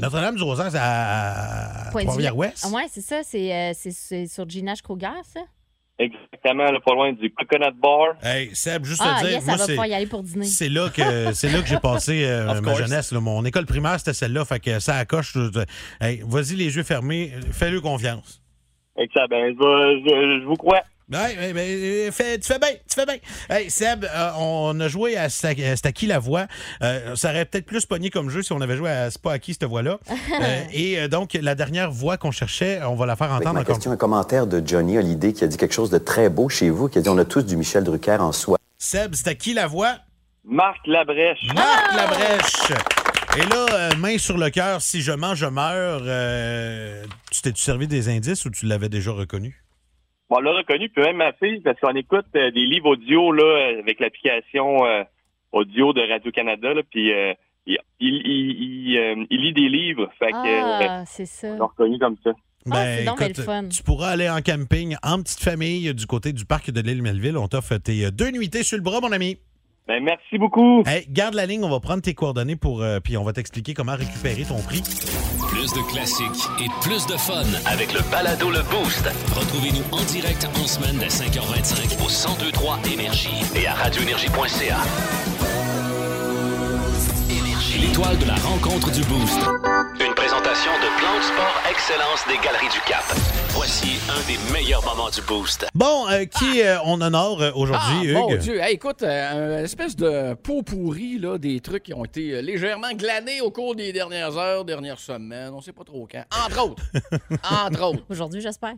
Notre-Dame 0.00 0.36
du 0.36 0.42
Rosaire, 0.44 0.70
c'est 0.70 0.78
à, 0.80 1.88
Trois-Rivières-Ouest? 1.90 2.64
Ah 2.68 2.74
ouais, 2.74 2.84
c'est 2.88 3.00
ça. 3.00 3.22
C'est 3.24 3.72
c'est- 3.74 3.90
c'est 3.90 4.26
sur 4.26 4.48
Gina 4.48 4.74
Kruger, 4.76 5.08
ça? 5.24 5.40
Exactement, 6.04 6.64
là, 6.72 6.78
pas 6.84 6.94
loin 6.94 7.12
du 7.12 7.30
Coconut 7.32 7.74
Bar. 7.80 8.14
Hey, 8.22 8.50
Seb, 8.54 8.84
juste 8.84 9.00
Ah, 9.04 9.18
te 9.20 9.26
dire, 9.26 9.32
yes, 9.36 9.44
moi, 9.44 9.54
elle 9.54 9.76
va 9.76 9.82
c'est... 9.84 9.88
y 9.90 9.94
aller 9.94 10.06
pour 10.06 10.22
dîner. 10.22 10.44
C'est 10.46 10.68
là 10.68 10.88
que 10.88 11.32
c'est 11.34 11.48
là 11.50 11.60
que 11.60 11.66
j'ai 11.68 11.78
passé 11.78 12.24
euh, 12.24 12.46
ma 12.46 12.60
course. 12.60 12.78
jeunesse. 12.78 13.12
là. 13.12 13.20
Mon 13.20 13.44
école 13.44 13.66
primaire, 13.66 13.98
c'était 13.98 14.12
celle-là. 14.14 14.44
Fait 14.44 14.60
que 14.60 14.78
ça 14.80 14.96
accroche. 14.96 15.36
Hey, 16.00 16.22
vas-y 16.26 16.56
les 16.56 16.74
yeux 16.76 16.82
fermés. 16.82 17.32
Fais-le 17.52 17.80
confiance. 17.80 18.42
Je, 18.96 19.04
je- 19.04 20.40
je 20.42 20.46
vous 20.46 20.56
crois. 20.56 20.82
Ouais, 21.12 21.36
euh, 21.56 22.10
fais- 22.12 22.38
tu 22.38 22.46
fais 22.46 22.58
bien, 22.58 22.70
tu 22.88 22.94
fais 22.94 23.06
bien. 23.06 23.16
Hey, 23.50 23.70
Seb, 23.70 24.04
euh, 24.04 24.30
on 24.38 24.78
a 24.80 24.88
joué 24.88 25.16
à 25.16 25.28
C'est 25.28 25.48
à 25.48 25.76
c'est 25.76 25.86
à 25.86 25.92
qui 25.92 26.06
la 26.06 26.18
voix. 26.18 26.46
Euh, 26.82 27.14
ça 27.16 27.30
aurait 27.30 27.44
peut-être 27.44 27.66
plus 27.66 27.84
pogné 27.86 28.10
comme 28.10 28.30
jeu 28.30 28.42
si 28.42 28.52
on 28.52 28.60
avait 28.60 28.76
joué 28.76 28.90
à 28.90 29.10
C'est 29.10 29.20
pas 29.20 29.32
à 29.32 29.38
qui 29.38 29.52
cette 29.52 29.64
voix-là. 29.64 29.98
Euh, 30.42 30.62
et 30.72 30.98
euh, 30.98 31.08
donc, 31.08 31.34
la 31.40 31.54
dernière 31.54 31.90
voix 31.92 32.16
qu'on 32.16 32.30
cherchait, 32.30 32.80
on 32.82 32.94
va 32.94 33.06
la 33.06 33.16
faire 33.16 33.30
entendre 33.32 33.60
encore. 33.60 33.74
question, 33.76 33.90
un 33.92 33.96
commentaire 33.96 34.46
de 34.46 34.62
Johnny 34.66 34.96
Hallyday 34.96 35.32
qui 35.34 35.44
a 35.44 35.46
dit 35.46 35.56
quelque 35.58 35.74
chose 35.74 35.90
de 35.90 35.98
très 35.98 36.28
beau 36.30 36.48
chez 36.48 36.70
vous, 36.70 36.88
qui 36.88 36.98
a 36.98 37.02
dit 37.02 37.08
on 37.08 37.18
a 37.18 37.24
tous 37.24 37.42
du 37.42 37.56
Michel 37.56 37.84
Drucker 37.84 38.16
en 38.20 38.32
soi. 38.32 38.56
Seb, 38.78 39.14
c'est 39.14 39.28
à 39.28 39.34
qui 39.34 39.52
la 39.54 39.66
voix? 39.66 39.96
Marc 40.44 40.78
Labrèche. 40.86 41.46
Marc 41.54 41.94
Labrèche. 41.94 42.72
Et 43.36 43.40
là, 43.46 43.66
euh, 43.72 43.90
main 43.98 44.18
sur 44.18 44.36
le 44.36 44.50
cœur, 44.50 44.82
si 44.82 45.00
je 45.02 45.12
mens, 45.12 45.34
je 45.34 45.46
meurs. 45.46 46.02
euh, 46.04 47.04
tu 47.30 47.42
t'es-tu 47.42 47.62
servi 47.62 47.86
des 47.86 48.08
indices 48.08 48.44
ou 48.44 48.50
tu 48.50 48.66
l'avais 48.66 48.88
déjà 48.88 49.10
reconnu? 49.12 49.61
Bon, 50.32 50.38
on 50.38 50.40
l'a 50.40 50.52
reconnu, 50.52 50.88
puis 50.88 51.02
même 51.04 51.16
ma 51.16 51.32
fille, 51.34 51.60
parce 51.60 51.78
qu'on 51.78 51.94
écoute 51.94 52.24
euh, 52.36 52.50
des 52.52 52.64
livres 52.64 52.88
audio 52.92 53.32
là, 53.32 53.78
avec 53.80 54.00
l'application 54.00 54.82
euh, 54.86 55.04
audio 55.52 55.92
de 55.92 56.00
Radio-Canada, 56.10 56.70
puis 56.90 57.12
euh, 57.12 57.34
il, 57.66 57.76
il, 58.00 58.14
il- 58.14 58.90
il, 58.92 58.98
euh, 58.98 59.24
il 59.30 59.40
lit 59.42 59.52
des 59.52 59.68
livres. 59.68 60.08
Fait 60.18 60.30
que, 60.32 60.36
euh, 60.36 60.86
Ah, 60.88 61.04
c'est 61.06 61.26
ça. 61.26 61.48
on 61.48 61.58
l'a 61.58 61.64
reconnu 61.66 61.98
comme 61.98 62.16
ça. 62.24 62.30
Ben, 62.64 62.96
c'est 62.98 63.04
donc 63.04 63.18
bien 63.18 63.26
écoute, 63.26 63.38
le 63.38 63.44
fun. 63.44 63.68
tu 63.68 63.82
pourras 63.82 64.08
aller 64.10 64.30
en 64.30 64.40
camping 64.40 64.96
en 65.02 65.20
petite 65.20 65.40
famille 65.42 65.92
du 65.94 66.06
côté 66.06 66.32
du 66.32 66.46
parc 66.46 66.70
de 66.70 66.80
l'île 66.80 67.02
Melville. 67.02 67.36
On 67.36 67.48
t'offre 67.48 67.76
tes 67.76 68.10
deux 68.12 68.30
nuitées 68.30 68.62
sur 68.62 68.78
le 68.78 68.82
bras, 68.82 69.00
mon 69.02 69.12
ami. 69.12 69.36
Ben, 69.88 70.02
merci 70.02 70.38
beaucoup. 70.38 70.84
Hey, 70.86 71.06
garde 71.08 71.34
la 71.34 71.44
ligne, 71.44 71.64
on 71.64 71.70
va 71.70 71.80
prendre 71.80 72.02
tes 72.02 72.14
coordonnées 72.14 72.54
pour 72.54 72.82
euh, 72.82 73.00
puis 73.00 73.16
on 73.16 73.24
va 73.24 73.32
t'expliquer 73.32 73.74
comment 73.74 73.96
récupérer 73.96 74.44
ton 74.44 74.60
prix. 74.62 74.82
Plus 75.50 75.72
de 75.72 75.90
classiques 75.90 76.48
et 76.60 76.68
plus 76.82 77.04
de 77.06 77.16
fun 77.16 77.44
avec 77.66 77.92
le 77.92 78.00
balado 78.10 78.50
Le 78.50 78.62
Boost. 78.70 79.04
Retrouvez-nous 79.34 79.84
en 79.90 80.02
direct 80.04 80.48
en 80.54 80.66
semaine 80.66 80.98
dès 80.98 81.08
5h25 81.08 81.98
au 81.98 82.08
1023 82.08 82.78
Énergie 82.92 83.42
et 83.56 83.66
à 83.66 83.74
radioénergie.ca. 83.74 84.78
Énergie. 87.28 87.78
L'étoile 87.80 88.18
de 88.18 88.26
la 88.26 88.36
rencontre 88.36 88.90
du 88.92 89.02
Boost. 89.02 89.40
Une 90.00 90.11
Sport 91.22 91.62
Excellence 91.70 92.24
des 92.26 92.34
Galeries 92.44 92.68
du 92.72 92.80
Cap. 92.86 93.04
Voici 93.50 93.98
un 94.08 94.20
des 94.26 94.38
meilleurs 94.52 94.84
moments 94.84 95.10
du 95.10 95.20
Boost. 95.22 95.66
Bon, 95.74 96.08
euh, 96.08 96.24
qui 96.24 96.62
euh, 96.62 96.78
on 96.84 97.00
honore 97.00 97.40
euh, 97.42 97.52
aujourd'hui, 97.54 98.10
Ah, 98.16 98.18
mon 98.18 98.30
Hugues? 98.30 98.38
Dieu. 98.38 98.58
Hey, 98.60 98.74
écoute, 98.74 99.02
euh, 99.02 99.58
une 99.58 99.64
espèce 99.64 99.94
de 99.94 100.34
pot 100.34 100.62
pourri, 100.62 101.18
là, 101.18 101.38
des 101.38 101.60
trucs 101.60 101.84
qui 101.84 101.94
ont 101.94 102.04
été 102.04 102.40
légèrement 102.42 102.92
glanés 102.94 103.40
au 103.40 103.50
cours 103.50 103.76
des 103.76 103.92
dernières 103.92 104.36
heures, 104.36 104.64
dernières 104.64 104.98
semaines. 104.98 105.52
On 105.54 105.60
sait 105.60 105.72
pas 105.72 105.84
trop 105.84 106.08
quand. 106.10 106.24
Entre 106.46 106.64
autres. 106.64 106.82
Entre 107.48 107.82
autres. 107.82 108.02
Aujourd'hui, 108.10 108.40
j'espère. 108.40 108.74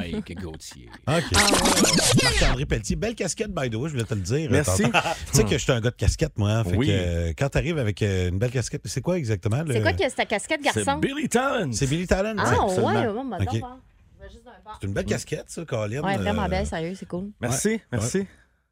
Mike 0.00 0.34
Gauthier. 0.40 0.88
OK. 1.06 2.22
Marc-André 2.22 2.64
Pelletier, 2.66 2.96
belle 2.96 3.14
casquette, 3.14 3.52
by 3.54 3.68
the 3.70 3.74
way, 3.76 3.88
je 3.88 3.92
voulais 3.94 4.04
te 4.04 4.14
le 4.14 4.20
dire. 4.20 4.48
Merci. 4.50 4.82
tu 5.32 5.36
sais 5.36 5.44
que 5.44 5.50
je 5.50 5.58
suis 5.58 5.72
un 5.72 5.80
gars 5.80 5.90
de 5.90 5.96
casquette, 5.96 6.32
moi. 6.38 6.50
hein, 6.50 6.64
Fait 6.64 6.76
Oui. 6.76 6.86
que, 6.88 6.92
euh, 6.92 7.32
quand 7.38 7.50
tu 7.50 7.58
arrives 7.58 7.78
avec 7.78 8.00
une 8.00 8.38
belle 8.38 8.50
casquette, 8.50 8.82
c'est 8.86 9.02
quoi 9.02 9.18
exactement? 9.18 9.62
le- 9.62 9.74
C'est 9.74 9.82
quoi 9.82 9.92
que 9.92 10.02
c'est 10.02 10.10
ta 10.16 10.24
casquette, 10.24 10.62
garçon? 10.62 10.82
C'est 10.86 11.00
Billy 11.00 11.28
Talent. 11.28 11.70
C'est 11.84 11.90
Billy 11.90 12.06
Talent? 12.06 12.34
Ah, 12.38 12.44
Ouais, 12.44 12.50
ouais, 12.50 12.64
absolument. 12.64 13.22
ouais, 13.22 13.28
bah, 13.30 13.36
OK. 13.40 13.52
juste 13.52 14.44
d'un 14.44 14.50
bord. 14.64 14.78
C'est 14.80 14.86
une 14.86 14.92
belle 14.94 15.04
casquette, 15.04 15.44
ça, 15.48 15.64
Colin. 15.64 16.00
Ouais, 16.02 16.16
vraiment 16.16 16.44
Euh, 16.44 16.48
belle, 16.48 16.66
sérieux, 16.66 16.94
c'est 16.98 17.06
cool. 17.06 17.30
Merci, 17.40 17.68
Ouais. 17.68 17.82
merci. 17.92 18.18
Ouais. 18.18 18.26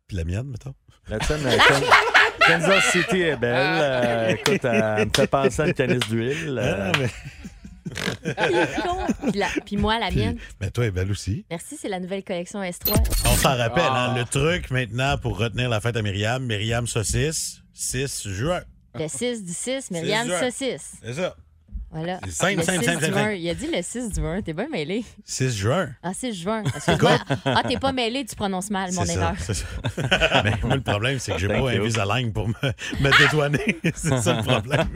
Puis 0.08 0.16
la 0.16 0.24
mienne, 0.24 0.46
mettons. 0.48 0.74
La 1.08 1.18
tienne, 1.18 1.40
euh, 1.44 1.56
Kan- 1.68 2.46
Kansas 2.46 2.84
City 2.92 3.20
est 3.22 3.36
belle. 3.36 3.54
Euh, 3.56 4.28
écoute, 4.28 4.64
elle 4.64 5.06
me 5.06 5.10
fait 5.14 5.26
penser 5.26 5.62
à 5.62 5.66
une 5.68 5.74
canisse 5.74 6.08
d'huile. 6.08 6.58
euh. 6.62 6.92
Ah, 6.94 6.98
mais- 6.98 7.10
puis, 9.30 9.38
la- 9.38 9.48
puis 9.66 9.76
moi, 9.76 9.98
la 9.98 10.10
mienne. 10.10 10.38
Mais 10.60 10.70
toi, 10.70 10.84
elle 10.84 10.88
est 10.88 10.92
belle 10.92 11.10
aussi. 11.10 11.44
Merci, 11.50 11.76
c'est 11.76 11.88
la 11.88 12.00
nouvelle 12.00 12.24
collection 12.24 12.62
S3. 12.62 12.94
On 13.26 13.36
s'en 13.36 13.56
rappelle, 13.56 13.82
Ah. 13.86 14.10
hein, 14.12 14.16
le 14.18 14.24
truc 14.24 14.70
maintenant 14.70 15.18
pour 15.18 15.38
retenir 15.38 15.68
la 15.68 15.80
fête 15.80 15.96
à 15.96 16.02
Myriam, 16.02 16.44
Myriam 16.44 16.86
Saucisse, 16.86 17.62
6 17.74 18.28
juin. 18.28 18.62
Le 18.94 19.08
6 19.08 19.42
du 19.44 19.52
6, 19.52 19.90
Myriam 19.90 20.26
juin. 20.26 20.40
Saucisse. 20.40 20.92
C'est 21.02 21.14
ça. 21.14 21.34
Voilà. 21.94 22.18
Simple, 22.30 22.56
Le 22.56 22.62
simple, 22.62 22.78
6 22.80 22.84
simple, 22.86 23.04
simple. 23.04 23.18
1. 23.18 23.32
Il 23.32 23.48
a 23.50 23.54
dit 23.54 23.66
le 23.70 23.82
6 23.82 24.10
du 24.12 24.20
1. 24.24 24.42
T'es 24.42 24.52
bien 24.54 24.68
mêlé. 24.68 25.04
6 25.24 25.56
juin? 25.56 25.90
Ah, 26.02 26.12
6 26.14 26.32
juin. 26.34 26.62
Excuse-moi. 26.74 27.18
Ah, 27.44 27.62
t'es 27.68 27.78
pas 27.78 27.92
mêlé, 27.92 28.24
tu 28.24 28.34
prononces 28.34 28.70
mal, 28.70 28.92
mon 28.94 29.04
erreur. 29.04 29.34
ça, 29.38 29.52
c'est 29.52 29.64
ça. 29.64 30.42
Mais 30.44 30.54
moi, 30.62 30.76
le 30.76 30.80
problème, 30.80 31.18
c'est 31.18 31.32
que 31.32 31.38
j'ai 31.38 31.48
pas 31.48 31.58
you. 31.58 31.68
Invisalign 31.82 32.32
pour 32.32 32.48
me, 32.48 32.54
me 33.00 33.18
dédouaner. 33.18 33.76
c'est 33.94 34.18
ça 34.22 34.34
le 34.36 34.42
problème. 34.42 34.88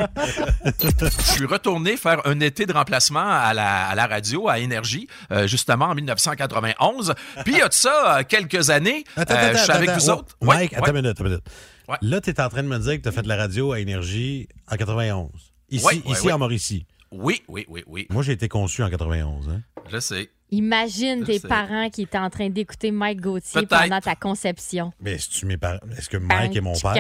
Je 0.65 1.23
suis 1.33 1.45
retourné 1.47 1.97
faire 1.97 2.27
un 2.27 2.41
été 2.41 2.65
de 2.67 2.73
remplacement 2.73 3.29
à 3.29 3.53
la, 3.53 3.89
à 3.89 3.95
la 3.95 4.07
radio, 4.07 4.49
à 4.49 4.59
Énergie, 4.59 5.07
euh, 5.33 5.47
justement 5.47 5.87
en 5.87 5.95
1991. 5.95 7.15
Puis 7.45 7.55
il 7.55 7.59
y 7.59 7.63
a 7.63 7.69
de 7.69 7.75
ça 7.75 8.19
euh, 8.19 8.23
quelques 8.27 8.71
années, 8.71 9.05
Attends, 9.17 9.35
euh, 9.35 9.37
attends, 9.51 9.59
je 9.59 9.63
suis 9.63 9.73
avec 9.73 9.89
attends. 9.91 9.99
vous 9.99 10.11
Oh, 10.11 10.13
autres. 10.21 10.37
Ouais, 10.41 10.55
Mike, 10.57 10.73
attends 10.73 10.83
ouais. 10.85 10.91
une 10.91 10.97
minute, 10.97 11.11
attends 11.11 11.25
une 11.25 11.31
minute. 11.31 11.45
Ouais. 11.89 11.97
Là, 12.01 12.21
tu 12.21 12.31
es 12.31 12.41
en 12.41 12.49
train 12.49 12.63
de 12.63 12.69
me 12.69 12.79
dire 12.79 12.97
que 12.97 13.03
tu 13.03 13.09
as 13.09 13.13
fait 13.13 13.23
de 13.23 13.29
la 13.29 13.37
radio 13.37 13.73
à 13.73 13.81
Énergie 13.81 14.49
en 14.71 14.77
91. 14.77 15.46
Ici, 15.71 15.85
Ouais, 15.85 15.95
ouais, 15.95 16.13
ici 16.13 16.27
ouais. 16.27 16.33
en 16.33 16.39
Mauricie. 16.39 16.87
Oui, 17.13 17.43
oui, 17.49 17.65
oui, 17.69 17.83
oui. 17.87 18.07
Moi, 18.11 18.23
j'ai 18.23 18.33
été 18.33 18.49
conçu 18.49 18.83
en 18.83 18.91
91. 18.91 19.49
Hein? 19.49 19.63
Je 19.89 19.99
sais. 19.99 20.31
Imagine 20.51 21.25
tes 21.25 21.41
parents 21.41 21.91
qui 21.91 22.03
étaient 22.03 22.19
en 22.19 22.31
train 22.31 22.49
d'écouter 22.49 22.91
Mike 22.93 23.21
Gauthier 23.21 23.67
pendant 23.67 24.01
ta 24.01 24.15
conception. 24.15 24.93
Mais 25.01 25.15
est-ce 25.15 25.45
mes 25.45 25.57
parents? 25.57 25.79
Est-ce 25.99 26.09
que 26.09 26.17
Mike 26.19 26.55
est 26.57 26.61
mon 26.61 26.73
père? 26.73 26.95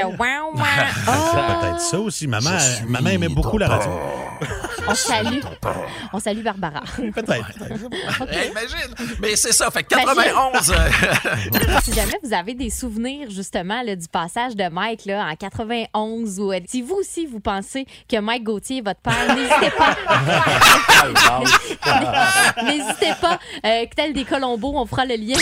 C'est 1.05 1.11
Ah! 1.11 1.59
peut-être 1.61 1.81
ça 1.81 2.01
aussi. 2.01 2.27
Maman, 2.27 2.51
maman 2.89 3.11
aimait 3.11 3.29
beaucoup 3.29 3.59
la 3.59 3.69
radio. 3.69 3.91
On 4.89 4.95
salue. 4.95 5.41
On 6.13 6.21
salue 6.21 6.43
Barbara. 6.43 6.81
Peut-être. 6.97 7.31
Hey, 8.31 8.51
imagine! 8.51 8.95
Mais 9.21 9.35
c'est 9.35 9.53
ça, 9.53 9.71
fait 9.71 9.83
que 9.83 9.89
91. 9.97 10.71
euh, 10.71 10.75
si 11.83 11.93
jamais 11.93 12.19
vous 12.23 12.33
avez 12.33 12.55
des 12.55 12.71
souvenirs 12.71 13.31
justement 13.31 13.83
là, 13.83 13.97
du 13.97 14.07
passage 14.07 14.55
de 14.55 14.69
Mike 14.69 15.07
là, 15.07 15.27
en 15.29 15.35
91 15.35 16.39
ou 16.41 16.53
euh, 16.53 16.61
si 16.69 16.83
vous 16.83 16.95
aussi 16.97 17.27
vous 17.27 17.41
pensez 17.41 17.87
que 18.09 18.21
Mike 18.21 18.45
Gauthier 18.45 18.79
est 18.79 18.83
votre 18.83 19.01
père, 19.01 19.35
n'hésitez 19.35 19.71
pas. 19.77 19.97
n'hésitez 22.65 23.13
pas. 23.21 23.39
Euh, 23.65 23.85
tel 23.95 24.13
des 24.13 24.25
Colombos, 24.25 24.73
on 24.77 24.87
fera 24.87 25.05
le 25.05 25.17
lien. 25.17 25.37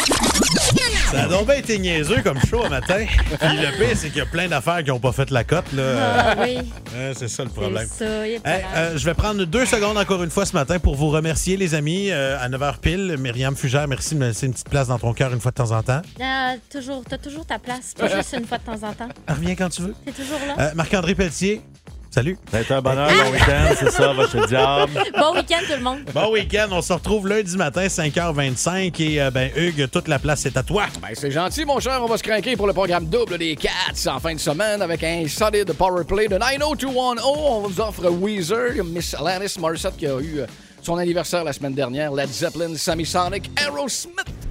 Ça 1.10 1.24
a 1.24 1.26
donc 1.28 1.46
bien 1.46 1.56
été 1.56 1.78
niaiseux 1.78 2.22
comme 2.22 2.38
show 2.48 2.64
un 2.64 2.68
matin. 2.68 3.04
Puis 3.06 3.56
le 3.56 3.78
pire, 3.78 3.96
c'est 3.96 4.08
qu'il 4.08 4.18
y 4.18 4.20
a 4.20 4.26
plein 4.26 4.48
d'affaires 4.48 4.82
qui 4.82 4.90
n'ont 4.90 4.98
pas 4.98 5.12
fait 5.12 5.30
la 5.30 5.44
cote. 5.44 5.72
Là. 5.72 5.82
Ah 6.18 6.34
oui. 6.40 6.56
Ouais, 6.96 7.12
c'est 7.16 7.28
ça 7.28 7.44
le 7.44 7.50
problème. 7.50 7.86
Ça. 7.86 8.26
Hey, 8.26 8.40
euh, 8.46 8.96
je 8.96 9.04
vais 9.04 9.14
prendre 9.14 9.44
deux 9.44 9.66
secondes 9.66 9.96
encore 9.96 10.22
une 10.22 10.30
fois 10.30 10.46
ce 10.46 10.54
matin 10.54 10.78
pour 10.78 10.94
vous 10.96 11.08
remercier, 11.10 11.56
les 11.56 11.74
amis. 11.74 12.10
Euh, 12.10 12.38
à 12.40 12.48
9h 12.48 12.78
pile, 12.78 13.16
Myriam 13.18 13.56
Fugère, 13.56 13.86
merci 13.88 14.14
de 14.14 14.20
me 14.20 14.26
laisser 14.28 14.46
une 14.46 14.52
petite 14.52 14.68
place 14.68 14.88
dans 14.88 14.98
ton 14.98 15.12
cœur 15.12 15.32
une 15.32 15.40
fois 15.40 15.50
de 15.50 15.56
temps 15.56 15.70
en 15.72 15.82
temps. 15.82 16.02
Ah, 16.20 16.54
toujours, 16.70 17.04
t'as 17.08 17.18
toujours 17.18 17.46
ta 17.46 17.58
place, 17.58 17.94
pas 17.96 18.08
juste 18.08 18.34
une 18.38 18.46
fois 18.46 18.58
de 18.58 18.64
temps 18.64 18.86
en 18.86 18.92
temps. 18.92 19.08
Reviens 19.28 19.54
quand 19.54 19.68
tu 19.68 19.82
veux. 19.82 19.94
T'es 20.04 20.12
toujours 20.12 20.38
là. 20.46 20.54
Euh, 20.58 20.70
Marc-André 20.74 21.14
Pelletier, 21.14 21.60
salut. 22.14 22.38
Ça 22.48 22.58
a 22.58 22.60
été 22.60 22.72
un 22.72 22.80
bonheur, 22.80 23.08
bon 23.08 23.32
week-end, 23.32 23.74
c'est 23.76 23.90
ça, 23.90 24.12
va 24.12 24.28
chez 24.28 24.38
le 24.38 24.46
diable. 24.46 24.92
Bon 25.18 25.34
week-end 25.34 25.62
tout 25.66 25.76
le 25.76 25.82
monde. 25.82 25.98
Bon 26.14 26.30
week-end, 26.32 26.68
on 26.70 26.80
se 26.80 26.92
retrouve 26.92 27.26
lundi 27.26 27.56
matin, 27.56 27.86
5h25. 27.86 29.02
Et 29.02 29.20
euh, 29.20 29.30
ben, 29.32 29.50
Hugues, 29.56 29.88
toute 29.90 30.06
la 30.06 30.20
place 30.20 30.46
est 30.46 30.56
à 30.56 30.62
toi. 30.62 30.84
Ben, 31.02 31.08
c'est 31.14 31.32
gentil, 31.32 31.64
mon 31.64 31.80
cher. 31.80 32.00
On 32.00 32.06
va 32.06 32.16
se 32.16 32.22
craquer 32.22 32.56
pour 32.56 32.68
le 32.68 32.72
programme 32.72 33.06
double 33.06 33.36
des 33.38 33.56
Cats 33.56 33.70
en 34.06 34.20
fin 34.20 34.32
de 34.32 34.38
semaine 34.38 34.80
avec 34.80 35.02
un 35.02 35.26
solide 35.26 35.72
power 35.72 36.04
play 36.04 36.28
de 36.28 36.38
90210. 36.38 37.20
On 37.24 37.60
vous 37.62 37.80
offre 37.80 38.08
Weezer, 38.08 38.84
Miss 38.84 39.14
Alanis 39.14 39.56
Morissette 39.58 39.96
qui 39.96 40.06
a 40.06 40.20
eu 40.20 40.38
euh, 40.38 40.46
son 40.82 40.96
anniversaire 40.98 41.42
la 41.42 41.52
semaine 41.52 41.74
dernière, 41.74 42.12
Led 42.12 42.28
Zeppelin, 42.28 42.76
Sammy 42.76 43.06
Sonic, 43.06 43.50
Aerosmith 43.60 44.43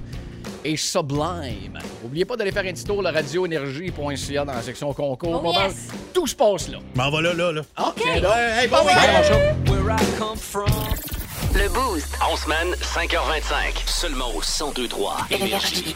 et 0.64 0.76
Sublime. 0.76 1.78
N'oubliez 2.02 2.24
pas 2.24 2.36
d'aller 2.36 2.52
faire 2.52 2.64
un 2.64 2.72
petit 2.72 2.84
tour 2.84 3.06
à 3.06 3.10
radioénergie.ca 3.10 4.44
dans 4.44 4.52
la 4.52 4.62
section 4.62 4.92
concours. 4.92 5.42
Oh, 5.44 5.52
yes. 5.52 5.88
Tout 6.12 6.26
se 6.26 6.34
passe 6.34 6.68
là. 6.68 6.78
M'en 6.94 7.10
va 7.10 7.20
là, 7.20 7.34
là, 7.34 7.52
là. 7.52 7.60
OK. 7.78 8.02
hey, 8.06 8.20
bon 8.68 8.76
Bon 8.78 8.86
week-end. 8.86 9.38
week-end. 9.66 10.64
Le 11.54 11.68
Boost. 11.68 12.16
En 12.20 12.36
semaine, 12.36 12.74
5h25. 12.80 13.86
Seulement 13.86 14.28
au 14.30 14.40
1023 14.40 15.26
Énergie. 15.30 15.94